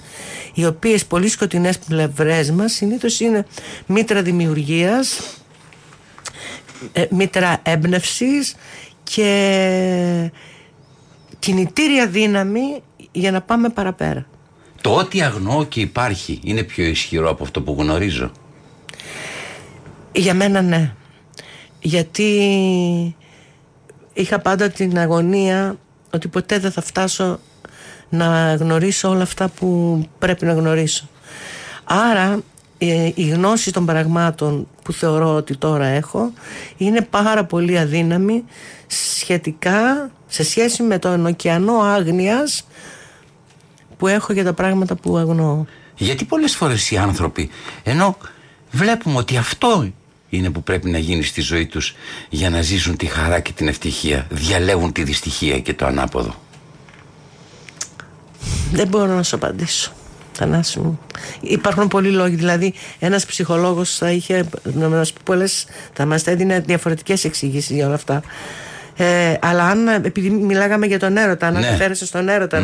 [0.55, 3.47] Οι οποίες πολύ σκοτεινές πλευρές μας συνήθως είναι
[3.87, 5.21] μήτρα δημιουργίας
[6.93, 8.55] ε, μήτρα έμπνευσης
[9.03, 10.31] και
[11.39, 12.83] κινητήρια δύναμη
[13.13, 14.27] για να πάμε παραπέρα.
[14.81, 18.33] Το ότι αγνώ και υπάρχει είναι πιο ισχυρό από αυτό που γνωρίζω.
[20.13, 20.95] Για μένα ναι
[21.87, 23.17] γιατί
[24.13, 25.79] είχα πάντα την αγωνία
[26.11, 27.39] ότι ποτέ δεν θα φτάσω
[28.09, 31.09] να γνωρίσω όλα αυτά που πρέπει να γνωρίσω.
[31.85, 32.41] Άρα
[32.79, 36.33] ε, η γνώση των πραγμάτων που θεωρώ ότι τώρα έχω
[36.77, 38.45] είναι πάρα πολύ αδύναμη
[38.87, 42.67] σχετικά σε σχέση με τον ωκεανό άγνοιας
[43.97, 45.67] που έχω για τα πράγματα που αγνώω.
[45.97, 47.51] Γιατί πολλές φορές οι άνθρωποι
[47.83, 48.17] ενώ
[48.71, 49.93] βλέπουμε ότι αυτό
[50.29, 51.95] είναι που πρέπει να γίνεις στη ζωή τους
[52.29, 54.27] για να ζήσουν τη χαρά και την ευτυχία.
[54.31, 56.35] Διαλέγουν τη δυστυχία και το ανάποδο.
[58.73, 59.93] Δεν μπορώ να σου απαντήσω.
[60.33, 61.01] Θανάση μου.
[61.41, 62.35] Υπάρχουν πολλοί λόγοι.
[62.35, 65.67] Δηλαδή, ένας ψυχολόγος θα είχε να μας πει πολλές.
[65.93, 68.23] θα μας έδινε διαφορετικές εξηγήσεις για όλα αυτά.
[68.97, 71.95] Ε, αλλά αν, επειδή μιλάγαμε για τον έρωτα, αν ναι.
[71.95, 72.61] στον έρωτα,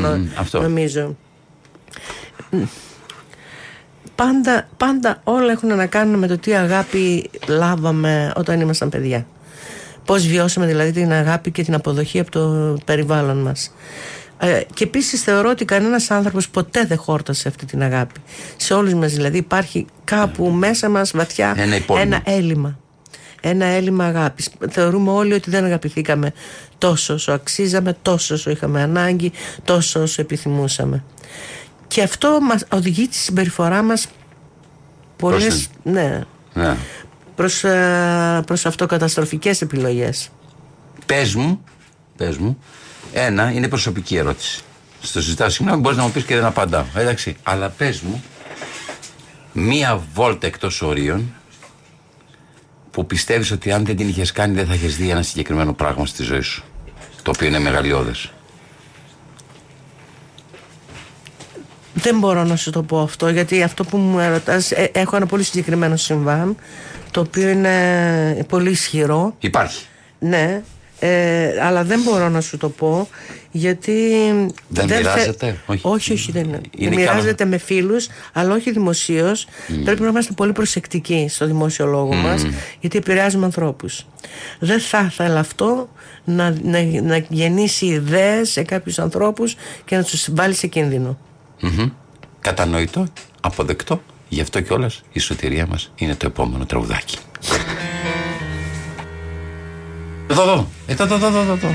[0.53, 1.17] νομίζω
[4.21, 9.27] πάντα, πάντα όλα έχουν να κάνουν με το τι αγάπη λάβαμε όταν ήμασταν παιδιά.
[10.05, 13.75] Πώς βιώσαμε δηλαδή την αγάπη και την αποδοχή από το περιβάλλον μας.
[14.39, 18.21] Ε, και επίσης θεωρώ ότι κανένας άνθρωπος ποτέ δεν χόρτασε αυτή την αγάπη.
[18.57, 20.57] Σε όλους μας δηλαδή υπάρχει κάπου ναι.
[20.57, 22.79] μέσα μας βαθιά ένα, ένα έλλειμμα.
[23.43, 24.51] Ένα έλλειμμα αγάπης.
[24.71, 26.33] Θεωρούμε όλοι ότι δεν αγαπηθήκαμε
[26.79, 29.33] τόσο όσο αξίζαμε, τόσο όσο είχαμε ανάγκη,
[29.65, 31.05] τόσο όσο επιθυμούσαμε.
[31.91, 34.09] Και αυτό μας οδηγεί τη συμπεριφορά μας
[35.17, 36.21] πολλές, ναι,
[36.55, 36.77] ναι.
[37.35, 40.29] Προς, ε, προς αυτοκαταστροφικές επιλογές.
[41.07, 41.65] Πες μου,
[42.17, 42.59] πες μου,
[43.13, 44.63] ένα είναι προσωπική ερώτηση.
[45.01, 46.85] Στο συζητάω συγγνώμη, μπορείς να μου πεις και δεν απαντάω.
[46.95, 48.23] Εντάξει, αλλά πες μου,
[49.53, 51.35] μία βόλτα εκτός ορίων
[52.91, 56.07] που πιστεύεις ότι αν δεν την είχες κάνει δεν θα έχεις δει ένα συγκεκριμένο πράγμα
[56.07, 56.65] στη ζωή σου.
[57.23, 58.33] Το οποίο είναι μεγαλειώδες.
[61.95, 65.27] Δεν μπορώ να σου το πω αυτό γιατί αυτό που μου ερωτάς ε, έχω ένα
[65.27, 66.57] πολύ συγκεκριμένο συμβάν
[67.11, 69.35] το οποίο είναι πολύ ισχυρό.
[69.39, 69.85] Υπάρχει.
[70.19, 70.63] Ναι,
[70.99, 73.09] ε, αλλά δεν μπορώ να σου το πω
[73.51, 73.93] γιατί.
[74.69, 75.81] Δεν, δεν μοιράζεται, όχι.
[75.85, 76.61] Όχι, όχι, δεν είναι.
[76.77, 79.47] είναι μοιράζεται με φίλους, αλλά όχι δημοσίως.
[79.85, 82.23] Πρέπει να είμαστε πολύ προσεκτικοί στο δημόσιο λόγο mm.
[82.23, 82.47] μας,
[82.81, 84.07] γιατί επηρεάζουμε ανθρώπους.
[84.59, 85.89] Δεν θα ήθελα αυτό
[86.25, 91.19] να, να, να γεννήσει ιδέες σε κάποιους ανθρώπους και να τους βάλει σε κίνδυνο.
[91.63, 91.91] Mm-hmm.
[92.41, 93.07] Κατανοητό,
[93.41, 94.03] αποδεκτό.
[94.29, 97.17] Γι' αυτό κιόλας η σωτηρία μας είναι το επόμενο τραγουδάκι.
[100.31, 101.69] Εδώ, εδώ, εδώ, εδώ, εδώ, εδώ.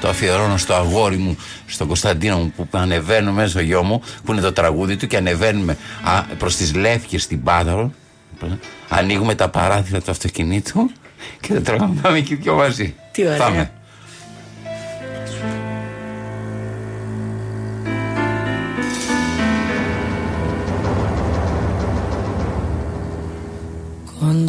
[0.00, 1.36] Το αφιερώνω στο αγόρι μου,
[1.66, 5.16] στον Κωνσταντίνο μου που ανεβαίνω μέσα στο γιο μου, που είναι το τραγούδι του και
[5.16, 5.76] ανεβαίνουμε
[6.38, 7.92] προς τις Λεύκες στην Πάταρο.
[8.88, 10.90] Ανοίγουμε τα παράθυρα του αυτοκινήτου
[11.40, 12.94] και τα τραγουδάμε και δυο μαζί.
[13.12, 13.38] Τι ωραία.
[13.38, 13.70] Πάμε.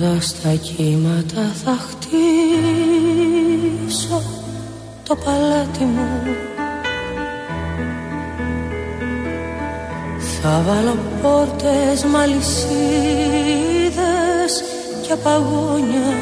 [0.01, 2.21] Κοντά στα κύματα θα χτίσω
[5.07, 6.07] το παλάτι μου.
[10.41, 12.63] Θα βάλω πόρτες, μαλισίδες
[15.07, 16.13] και παγόνια.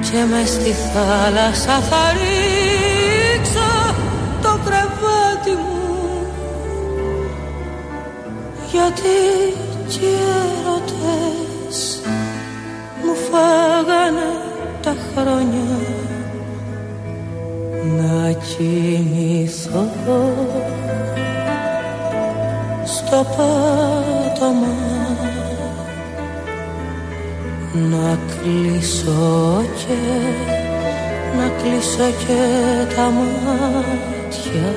[0.00, 3.94] Και μες στη θάλασσα θα ρίξω
[4.42, 5.76] το κρεβάτι μου.
[8.70, 9.16] Γιατί
[9.88, 10.06] και
[10.60, 12.00] ερωτές
[13.02, 14.30] μου φάγανε
[14.82, 15.78] τα χρόνια.
[17.96, 19.88] Να κοιμηθώ
[22.84, 24.76] στο πάτωμα.
[27.72, 29.96] Να κλείσω και
[31.36, 32.40] να κλείσω και
[32.96, 34.72] τα μάτια.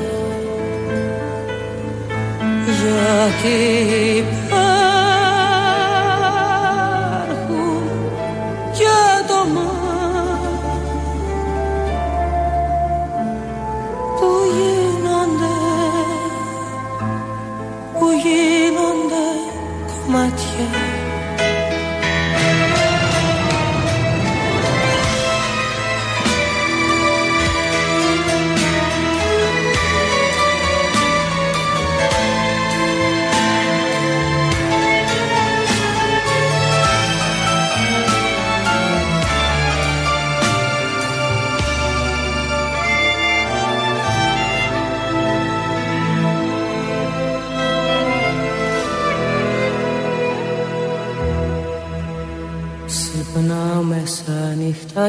[2.66, 4.41] Γιατί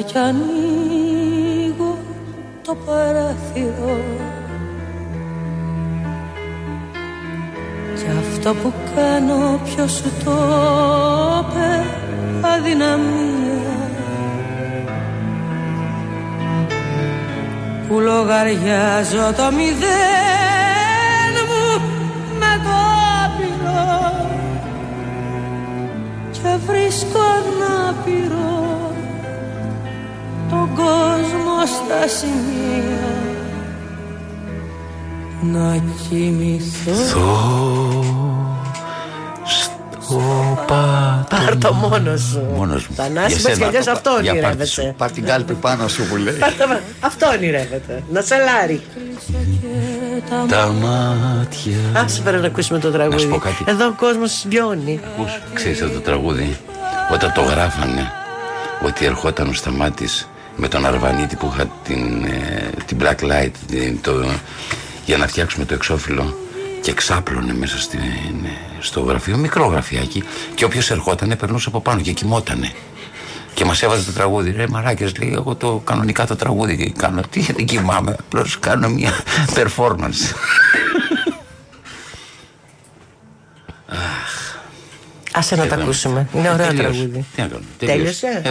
[0.03, 1.99] κι ανοίγω
[2.63, 4.01] το παράθυρο.
[7.97, 10.33] Κι αυτό που κάνω ποιος σου το
[11.41, 11.85] είπε
[12.43, 13.31] αδυναμία.
[17.89, 20.12] Που λογαριάζω το μηδέν
[32.07, 33.31] σημεία.
[35.43, 36.93] Να κοιμηθώ.
[39.45, 42.47] Στο πάτωμα Πάρ' το μόνος σου.
[42.57, 42.95] Μόνος μου.
[42.95, 46.39] Θανάση μας κι αλλιώς αυτό ονειρεύεται Πάρ' την κάλπη πάνω σου που λέει.
[47.01, 48.03] Αυτό ονειρεύεται.
[48.13, 48.83] Να σαλάρει
[50.49, 52.03] Τα μάτια.
[52.05, 53.41] Άσε πέρα να ακούσουμε το τραγούδι.
[53.65, 55.01] Εδώ ο κόσμος λιώνει
[55.55, 56.57] Ξέρεις αυτό το τραγούδι;
[57.13, 58.13] Όταν το γράφανε
[58.87, 63.51] Ότι ερχόταν ο Σταμάτης με τον Αρβανίτη που είχα την, ε, την Black Light
[64.01, 64.25] το,
[65.05, 66.37] για να φτιάξουμε το εξώφυλλο
[66.81, 70.25] και ξάπλωνε μέσα στην, ε, στο γραφείο, μικρό γραφιάκι
[70.55, 72.73] και όποιος ερχόταν περνούσε από πάνω και κοιμότανε.
[73.55, 74.51] Και μας έβαζε το τραγούδι.
[74.51, 77.21] Ρε μαράκες, λέει: Εγώ το κανονικά το τραγούδι κάνω.
[77.31, 79.13] Τι δεν κοιμάμαι, απλώς κάνω μια
[79.55, 80.35] performance.
[85.33, 86.29] Άσε να τα ακούσουμε.
[86.35, 87.25] Είναι ωραίο τραγούδι.
[87.35, 87.65] Τι να κάνω.
[87.79, 88.43] Τέλειωσε;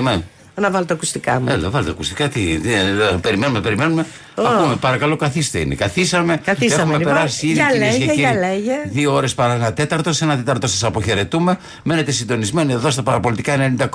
[0.56, 1.50] Να βάλω τα ακουστικά μου.
[1.50, 2.28] Έλα, βάλω τα ακουστικά.
[2.28, 4.06] Τι, τι, ε, περιμένουμε, περιμένουμε.
[4.42, 4.46] Oh.
[4.46, 5.76] Ακούμε, παρακαλώ, καθίστε είναι.
[5.76, 6.42] Καθίσαμε.
[6.44, 6.82] Καθίσαμε.
[6.82, 7.14] Έχουμε λοιπόν.
[7.14, 8.74] περάσει ήδη για λέγε, και για λέγε.
[8.86, 10.14] Δύο ώρες παρά ένα τέταρτο.
[10.14, 11.60] Σε ένα τέταρτο σας αποχαιρετούμε.
[11.84, 13.90] Μένετε συντονισμένοι εδώ στα παραπολιτικά 90,1.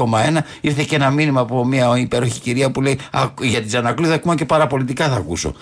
[0.60, 2.98] Ήρθε και ένα μήνυμα από μια υπέροχη κυρία που λέει
[3.40, 5.54] Για την Τζανακλούδα ακόμα και παραπολιτικά θα ακούσω.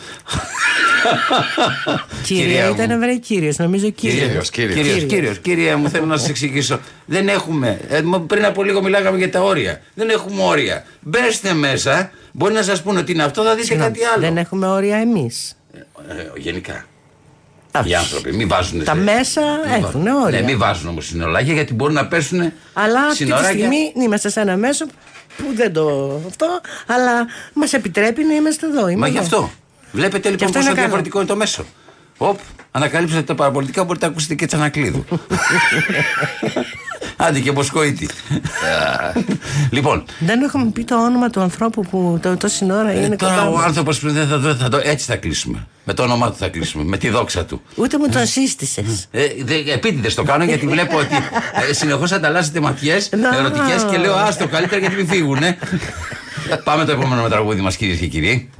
[2.24, 4.50] Κυρία, ήταν βρε κύριος, νομίζω κύριος.
[4.50, 6.78] Κύριος, κύριε μου, θέλω να σας εξηγήσω.
[7.06, 7.80] Δεν έχουμε.
[7.88, 9.80] Ε, πριν από λίγο μιλάγαμε για τα όρια.
[9.94, 10.84] Δεν έχουμε όρια.
[11.00, 12.10] Μπέστε μέσα.
[12.36, 14.20] Μπορεί να σας πούνε ότι είναι αυτό, θα δείτε κάτι άλλο.
[14.20, 15.56] Δεν έχουμε όρια εμείς.
[16.08, 16.84] Ε, γενικά.
[17.84, 18.32] Οι άνθρωποι.
[18.32, 18.84] Μην βάζουν.
[18.84, 19.42] Τα μέσα
[19.76, 20.40] έχουν όρια.
[20.40, 22.52] Ναι, μην βάζουν όμως συνολάγια γιατί μπορεί να πέσουν.
[22.72, 24.86] Αλλά αυτή τη στιγμή είμαστε σε ένα μέσο
[25.36, 28.96] που δεν το αυτό, αλλά μας επιτρέπει να είμαστε εδώ.
[28.96, 29.50] Μα γι' αυτό.
[29.92, 31.64] Βλέπετε λοιπόν πόσο διαφορετικό είναι το μέσο.
[32.16, 32.38] Οπ,
[32.70, 35.04] ανακαλύψατε τα παραπολιτικά, μπορείτε να ακούσετε και τσανακλείδου.
[37.16, 38.08] Άντε και μποσκοίτη.
[39.70, 40.04] λοιπόν.
[40.18, 43.58] Δεν έχουμε πει το όνομα του ανθρώπου που το, τόση ώρα ε, είναι Τώρα ο
[43.58, 44.80] άνθρωπος που δεν θα, θα, το.
[44.82, 45.66] Έτσι θα κλείσουμε.
[45.84, 46.84] Με το όνομά του θα κλείσουμε.
[46.84, 47.62] Με τη δόξα του.
[47.74, 49.08] Ούτε μου τον σύστησες.
[49.10, 49.24] Ε,
[49.72, 51.14] Επίτηδες το κάνω γιατί βλέπω ότι
[51.68, 55.38] ε, συνεχώς ανταλλάσσετε ματιές ερωτικές και λέω Άστο καλύτερα γιατί μην φύγουν.
[56.64, 58.50] Πάμε το επόμενο με τραγούδι μας, κυρίες και κύριοι.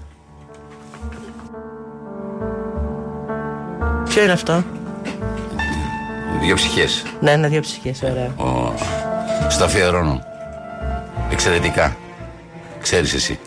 [4.08, 4.64] Ποιο είναι αυτό;
[6.40, 7.02] Δύο ψυχές.
[7.20, 8.34] Ναι, είναι δύο ψυχές, ωραία.
[8.36, 8.74] Ο...
[9.48, 10.22] Στο αφιερώνω.
[11.30, 11.96] Εξαιρετικά.
[12.80, 13.38] Ξέρεις εσύ.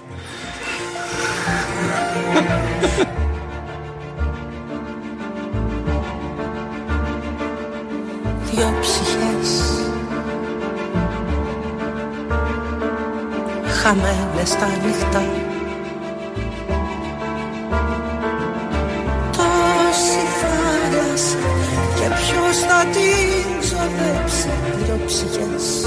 [8.52, 9.78] Δύο ψυχές
[13.84, 14.68] χαμένες στα
[22.08, 25.86] νυχτά Ποιος θα την ξοδέψει δύο ψυχές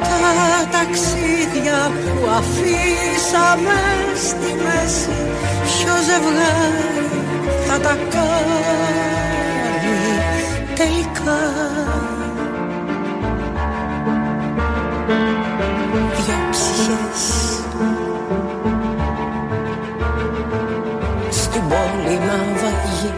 [0.00, 3.80] Τα ταξίδια που αφήσαμε
[4.16, 5.16] στη μέση
[5.62, 7.08] Ποιος ζευγάρι
[7.66, 8.64] θα τα κάνει
[10.74, 11.40] τελικά.
[16.16, 17.53] Δύο ψυχές
[21.74, 23.12] πόλη να βαγεί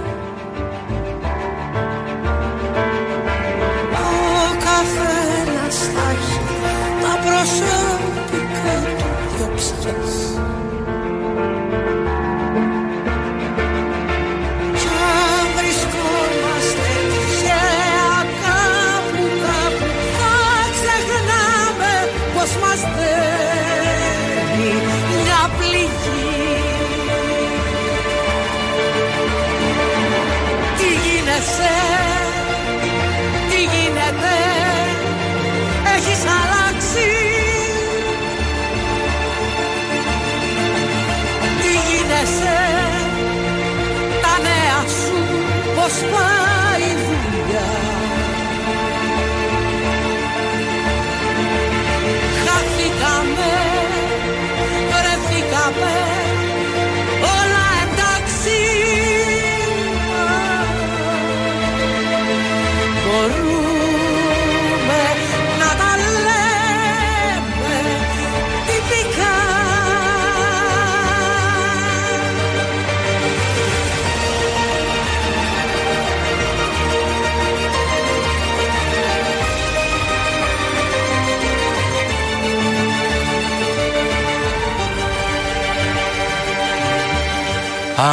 [3.93, 6.39] Ο καθένας θα έχει
[7.03, 10.36] τα προσωπικά του δυο ψυχές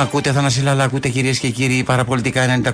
[0.04, 2.74] ακούτε Αθανασίλα, ακούτε κυρίες και κύριοι παραπολιτικά 90,1.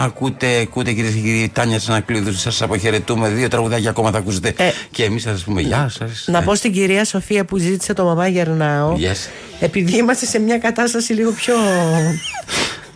[0.00, 2.32] Ακούτε, ακούτε κυρίες και κύριοι Τάνια Τσανακλείδου.
[2.32, 3.28] Σας αποχαιρετούμε.
[3.28, 4.54] Δύο τραγουδάκια ακόμα θα ακούσετε.
[4.56, 6.24] Ε, και εμείς θα σας πούμε γεια σας.
[6.26, 8.96] Να πω στην κυρία Σοφία που ζήτησε το μαμά Γερνάω.
[8.96, 9.28] Yes.
[9.60, 11.54] Επειδή είμαστε σε μια κατάσταση λίγο πιο.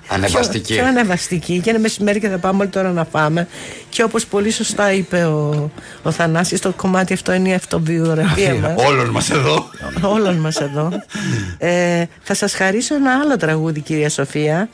[0.09, 0.73] Ανεβαστική.
[0.73, 3.49] Πιο, πιο ανεβαστική και είναι μεσημέρι και θα πάμε όλοι τώρα να φάμε.
[3.89, 5.70] Και όπως πολύ σωστά είπε ο,
[6.03, 8.87] ο Θανάσης, το κομμάτι αυτό είναι η αυτοβιογραφία μας.
[8.87, 9.70] Όλων μας εδώ.
[10.03, 10.93] Όλων μας εδώ.
[11.59, 14.69] Ε, θα σας χαρίσω ένα άλλο τραγούδι, κυρία Σοφία,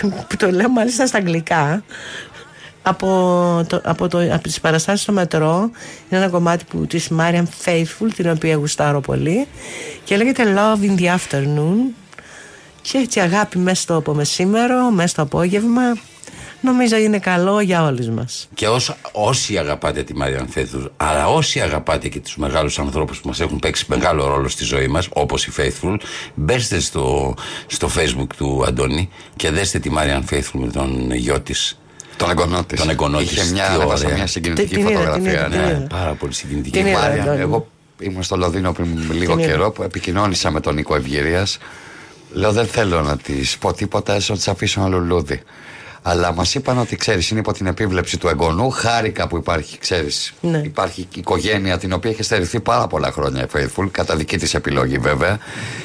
[0.00, 1.84] που το λέω μάλιστα στα αγγλικά.
[2.84, 3.06] Από,
[3.68, 5.70] το, από, το, από τις παραστάσεις στο μετρό
[6.08, 9.46] είναι ένα κομμάτι που, της Marian Faithful την οποία γουστάρω πολύ
[10.04, 12.01] και λέγεται Love in the Afternoon
[12.82, 15.82] και έτσι αγάπη μέσα στο απομεσήμερο μέσα στο απόγευμα
[16.60, 21.60] νομίζω είναι καλό για όλους μας Και όσο, όσοι αγαπάτε τη Μαριάν Faithful, αλλά όσοι
[21.60, 25.46] αγαπάτε και τους μεγάλους ανθρώπους που μας έχουν παίξει μεγάλο ρόλο στη ζωή μας, όπως
[25.46, 25.96] η Faithful,
[26.34, 27.34] μπέστε στο,
[27.66, 31.76] στο facebook του Αντώνη και δέστε τη Μαριάν Faithful με τον γιο της.
[32.16, 32.76] Τον εγγονό τη.
[32.76, 34.16] Τον εγγονό της, Είχε μια, τι ανέβασα ωραία.
[34.16, 35.22] μια συγκινητική Τι- την είδα, φωτογραφία.
[35.48, 35.72] την είδα, ναι.
[35.72, 36.78] την Ναι, πάρα πολύ συγκινητική.
[36.78, 36.98] Την είδα.
[36.98, 37.40] Μάρια, Αντώνη.
[37.40, 37.66] εγώ
[38.00, 39.48] ήμουν στο Λονδίνο πριν λίγο είδα.
[39.48, 41.58] καιρό που επικοινώνησα με τον Νίκο Ευγυρίας.
[42.32, 45.42] Λέω δεν θέλω να της πω τίποτα, έστω να της αφήσω ένα λουλούδι.
[46.04, 48.70] Αλλά μας είπαν ότι ξέρεις, είναι υπό την επίβλεψη του εγγονού.
[48.70, 50.32] Χάρηκα που υπάρχει, ξέρεις.
[50.40, 50.58] Ναι.
[50.64, 54.98] Υπάρχει οικογένεια την οποία έχει στερηθεί πάρα πολλά χρόνια η Faithful, κατά δική της επιλογή
[54.98, 55.38] βέβαια.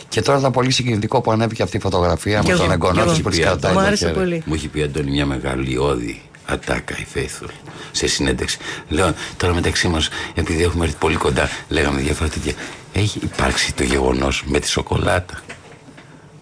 [0.09, 3.01] Και τώρα ήταν πολύ συγκινητικό που ανέβηκε αυτή η φωτογραφία Κι με εγώ, τον εγγονό
[3.01, 3.21] κι της εγώ.
[3.21, 4.17] που της Μου κρατάει το άρεσε χέρι.
[4.17, 4.41] πολύ.
[4.45, 7.49] Μου έχει πει Αντώνη μια μεγαλειώδη ατάκα η Faithful
[7.91, 8.57] σε συνέντευξη.
[8.89, 12.53] Λέω τώρα μεταξύ μας, επειδή έχουμε έρθει πολύ κοντά, λέγαμε διάφορα τέτοια.
[12.93, 15.41] Έχει υπάρξει το γεγονός με τη σοκολάτα.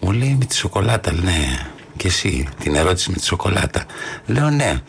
[0.00, 1.68] Μου λέει με τη σοκολάτα, ναι.
[1.96, 3.84] Και εσύ, την ερώτηση με τη σοκολάτα.
[4.26, 4.80] Λέω ναι.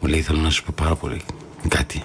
[0.00, 1.20] Μου λέει θέλω να σου πω πάρα πολύ
[1.68, 2.02] κάτι.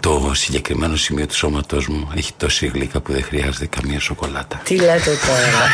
[0.00, 4.60] Το συγκεκριμένο σημείο του σώματός μου έχει τόση γλύκα που δεν χρειάζεται καμία σοκολάτα.
[4.64, 5.66] Τι λέτε τώρα;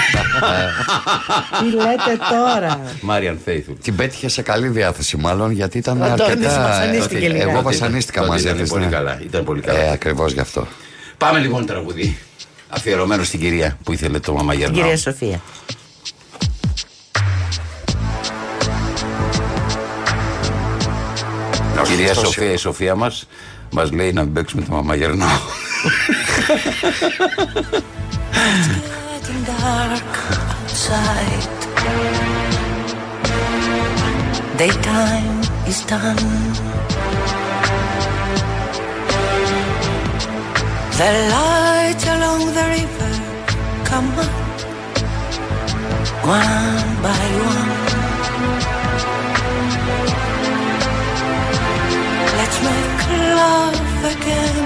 [1.61, 3.75] Τι λέτε τώρα; Μάριαν Faithful.
[3.83, 6.61] Την πέτυχε σε καλή διάθεση, μάλλον γιατί ήταν Ο Αντώνης αρκετά.
[6.69, 7.43] βασανίστηκε ε, λίγα.
[7.43, 8.91] Εγώ Τότε βασανίστηκα Τότε μαζί ήταν της, πολύ ναι.
[8.91, 9.21] καλά.
[9.23, 9.79] Ήταν πολύ καλά.
[9.79, 10.67] Ε, Ακριβώς γι' αυτό.
[11.19, 12.19] Πάμε λοιπόν τραγουδί.
[12.69, 14.81] Αφιερωμένος στην κυρία που ήθελε το μαμά Γερνάου.
[14.81, 15.41] Κυρία Σοφία
[21.85, 23.27] Η κυρία Αυτό Σοφία, η Σοφία μας
[23.71, 25.39] μας λέει να μην παίξουμε το μαμά Γερνάου.
[29.11, 30.13] Getting dark
[30.65, 31.51] outside.
[34.59, 35.39] Daytime
[35.71, 36.66] is done.
[40.99, 43.13] The lights along the river
[43.85, 44.31] come on,
[46.25, 47.73] one by one.
[52.39, 54.66] Let's make love again.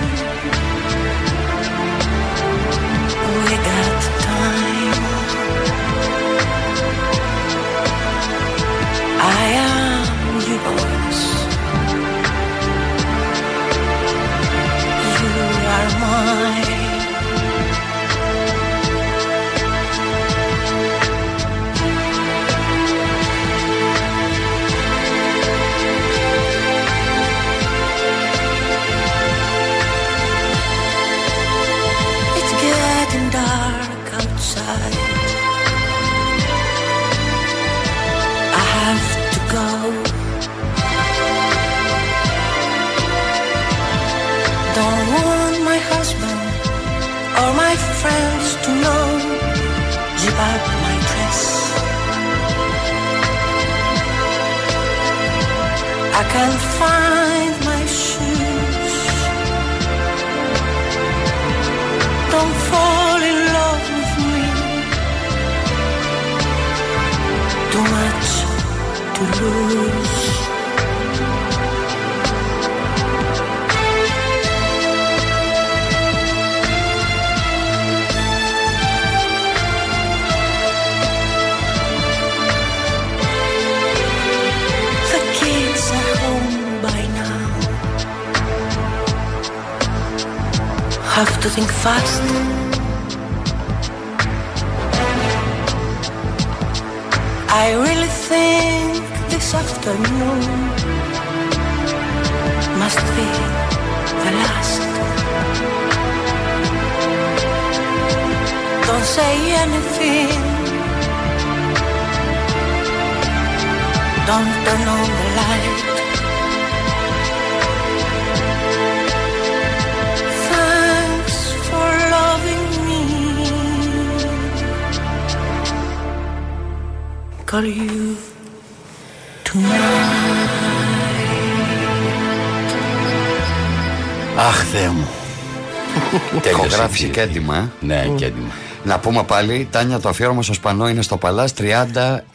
[137.00, 137.22] Τέλειωσε Ηχογράφηση η και κυρία.
[137.22, 137.56] έτοιμα.
[137.82, 137.86] ε.
[137.86, 138.48] Ναι, και έτοιμα.
[138.84, 141.62] Να πούμε πάλι, Τάνια, το αφιέρωμα στο Σπανό είναι στο Παλάς 30,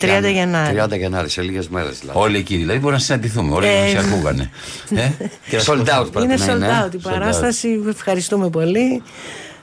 [0.02, 0.80] 30 Γενάρη.
[0.94, 2.20] 30 Γενάρη, σε λίγες μέρες δηλαδή.
[2.20, 3.54] Όλοι εκεί δηλαδή μπορεί να συναντηθούμε.
[3.56, 4.50] Όλοι Ε, μα ακούγανε.
[4.96, 5.10] Ε,
[5.50, 6.10] και να Sold out σκοτώσουν.
[6.12, 6.68] πρέπει Είναι να είναι.
[6.68, 7.68] sold out η παράσταση.
[7.90, 9.02] Ευχαριστούμε πολύ.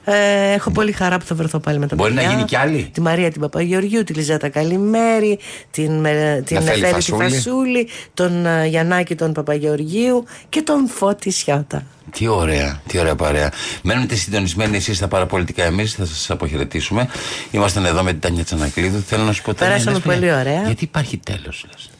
[0.04, 2.28] Ε, έχω πολύ χαρά που θα βρεθώ πάλι με τα Μπορεί παιδιά.
[2.28, 5.38] να γίνει κι άλλη; Τη Μαρία την Παπαγεωργίου, τη Λιζάτα Καλημέρη,
[5.70, 7.30] την, με- την Νεφέλη Εφέλη τη Φασούλη.
[7.34, 11.82] Φασούλη, τον ε, Γιαννάκη τον Παπαγεωργίου και τον Φώτη Σιώτα.
[12.10, 13.52] Τι ωραία, τι ωραία παρέα.
[13.82, 15.64] Μένετε συντονισμένοι εσείς στα παραπολιτικά.
[15.64, 17.08] Εμείς θα σας αποχαιρετήσουμε.
[17.50, 19.00] Ήμασταν εδώ με την Τάνια Τσανακλείδου.
[19.06, 20.62] Θέλω να σου πω Τάνια, Περάσαμε λες μια- πολύ ωραία.
[20.66, 21.90] Γιατί υπάρχει τέλος, λες;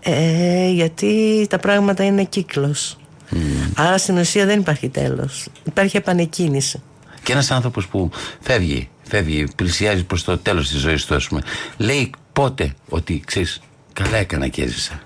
[0.00, 2.96] Ε, γιατί τα πράγματα είναι κύκλος.
[3.76, 5.46] Άρα στην ουσία δεν υπάρχει τέλος.
[5.64, 6.82] Υπάρχει επανεκκίνηση.
[7.28, 8.10] Και ένας άνθρωπος που
[8.40, 11.42] φεύγει, φεύγει, πλησιάζει προς το τέλος της ζωής του, ας πούμε,
[11.76, 13.60] λέει πότε ότι ξέρεις,
[13.92, 15.00] καλά έκανα και έζησα.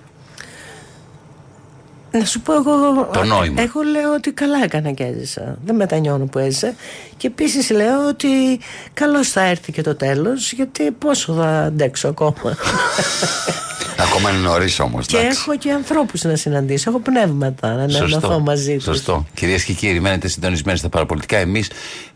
[2.11, 3.09] Να σου πω εγώ.
[3.13, 3.61] Το νόημα.
[3.61, 5.57] Εγώ λέω ότι καλά έκανα και έζησα.
[5.65, 6.73] Δεν μετανιώνω που έζησα.
[7.17, 8.59] Και επίσης λέω ότι
[8.93, 12.33] καλώς θα έρθει και το τέλος, γιατί πόσο θα αντέξω ακόμα.
[14.03, 15.05] Ακόμα είναι νωρίς όμως.
[15.05, 16.89] και έχω και ανθρώπους να συναντήσω.
[16.89, 18.83] Έχω πνεύματα να ενωθώ μαζί τους.
[18.83, 19.25] Σωστό.
[19.33, 21.37] Κυρίες και κύριοι, μένετε συντονισμένοι στα παραπολιτικά.
[21.37, 21.69] Εμείς,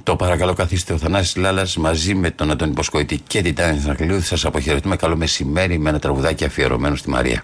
[0.03, 4.21] το παρακαλώ, καθίστε ο Θανάσης Λάλας μαζί με τον Αντώνη Ποσκοητή και την Τάνια Τσανακλείδου.
[4.21, 4.95] Σας αποχαιρετούμε.
[4.95, 7.43] Καλό μεσημέρι με ένα τραγουδάκι αφιερωμένο στη Μαρία.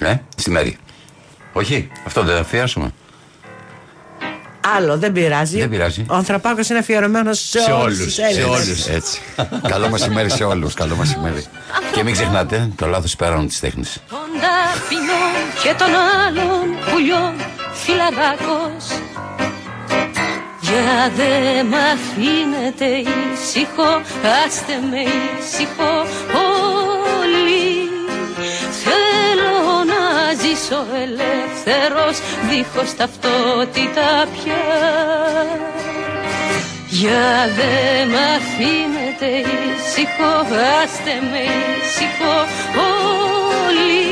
[0.00, 0.76] Ε, στη Μέρη.
[1.52, 2.92] Όχι, αυτό δεν αφιέρωσαμε.
[4.76, 5.58] Άλλο, δεν πειράζει.
[5.58, 6.04] Δεν πειράζει.
[6.08, 8.46] Ο Ανθραπάκος είναι αφιερωμένος σε, Σε όλους όλους, τους σε Έλληνες.
[8.48, 8.86] όλους.
[8.86, 9.20] Έτσι.
[9.68, 10.74] Καλό μεσημέρι σε όλους.
[10.74, 11.44] Καλό μεσημέρι.
[11.92, 13.98] και μην ξεχνάτε το λάθος πέραν της τέχνης.
[14.08, 15.22] Τον ταπεινό
[15.62, 15.88] και τον
[16.26, 17.34] άλλον πουλιό
[17.72, 18.84] φιλαράκος
[20.60, 23.90] Για δε μ' αφήνετε ήσυχο,
[24.46, 25.00] άστε με
[25.40, 25.92] ήσυχο
[30.62, 32.16] ζήσω ελεύθερος,
[32.48, 34.64] δίχως ταυτότητα πια.
[36.88, 40.32] Για δε μ' αφήνετε ήσυχο,
[40.82, 41.42] άστε με
[41.78, 42.36] ήσυχο
[43.66, 44.02] όλοι.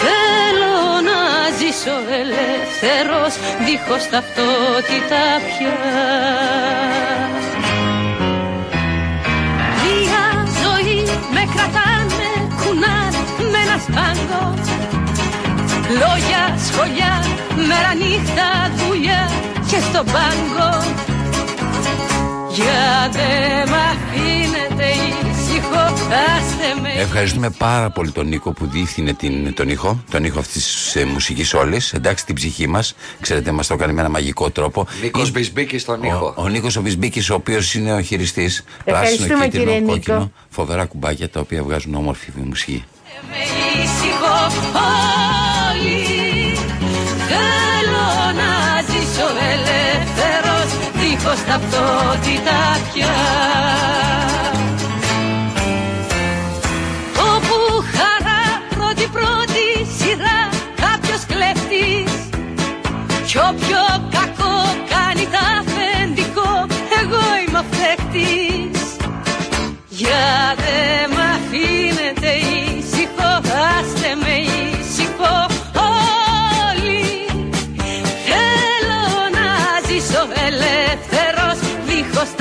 [0.00, 1.20] Θέλω να
[1.58, 3.32] ζήσω ελεύθερος,
[3.64, 5.78] δίχως ταυτότητα πια.
[9.82, 10.26] Μια
[10.62, 11.02] ζωή
[11.34, 12.30] με κρατάνε
[12.60, 13.20] κουνάνε
[13.52, 14.52] με ένα σπάγκο
[16.00, 17.24] Λόγια, σχολιά,
[17.68, 19.30] μέρα νύχτα, δουλειά
[19.68, 20.84] και στον πάγκο
[22.54, 24.84] Για δε μ' αφήνετε
[25.30, 25.82] ήσυχο,
[26.36, 30.64] άστε με Ευχαριστούμε πάρα πολύ τον Νίκο που διεύθυνε την, τον ήχο, τον ήχο αυτής
[30.66, 31.92] της ε, μουσικής όλης.
[31.92, 32.94] Εντάξει, την ψυχή μας.
[33.20, 34.86] Ξέρετε, μας το έκανε με ένα μαγικό τρόπο.
[35.02, 36.34] Νίκος Είναι- Μπισμπίκη στον ήχο.
[36.36, 38.64] Ο, ο Νίκος ο Μπισμπίκη, ο οποίος είναι ο χειριστής.
[38.84, 39.92] Πράσινο, Ευχαριστούμε, κίτρινο, κύριε Νίκο.
[39.92, 40.32] κόκκινο.
[40.50, 42.84] Φοβερά κουμπάκια τα οποία βγάζουν όμορφη μουσική.
[43.30, 43.36] με
[43.82, 44.36] ήσυχο
[51.22, 52.58] δίχως ταυτότητα
[52.92, 53.14] πια.
[57.34, 58.42] Όπου χαρά
[58.76, 59.66] πρώτη πρώτη
[59.98, 62.12] σειρά κάποιος κλέφτης
[63.26, 63.38] Κι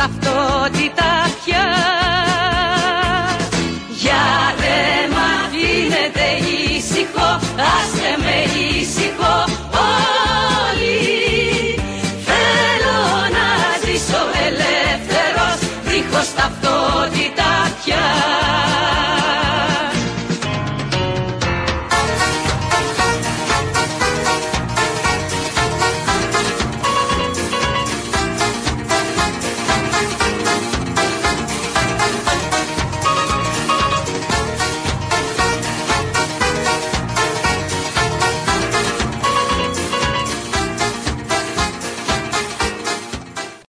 [0.01, 1.30] ταυτότητα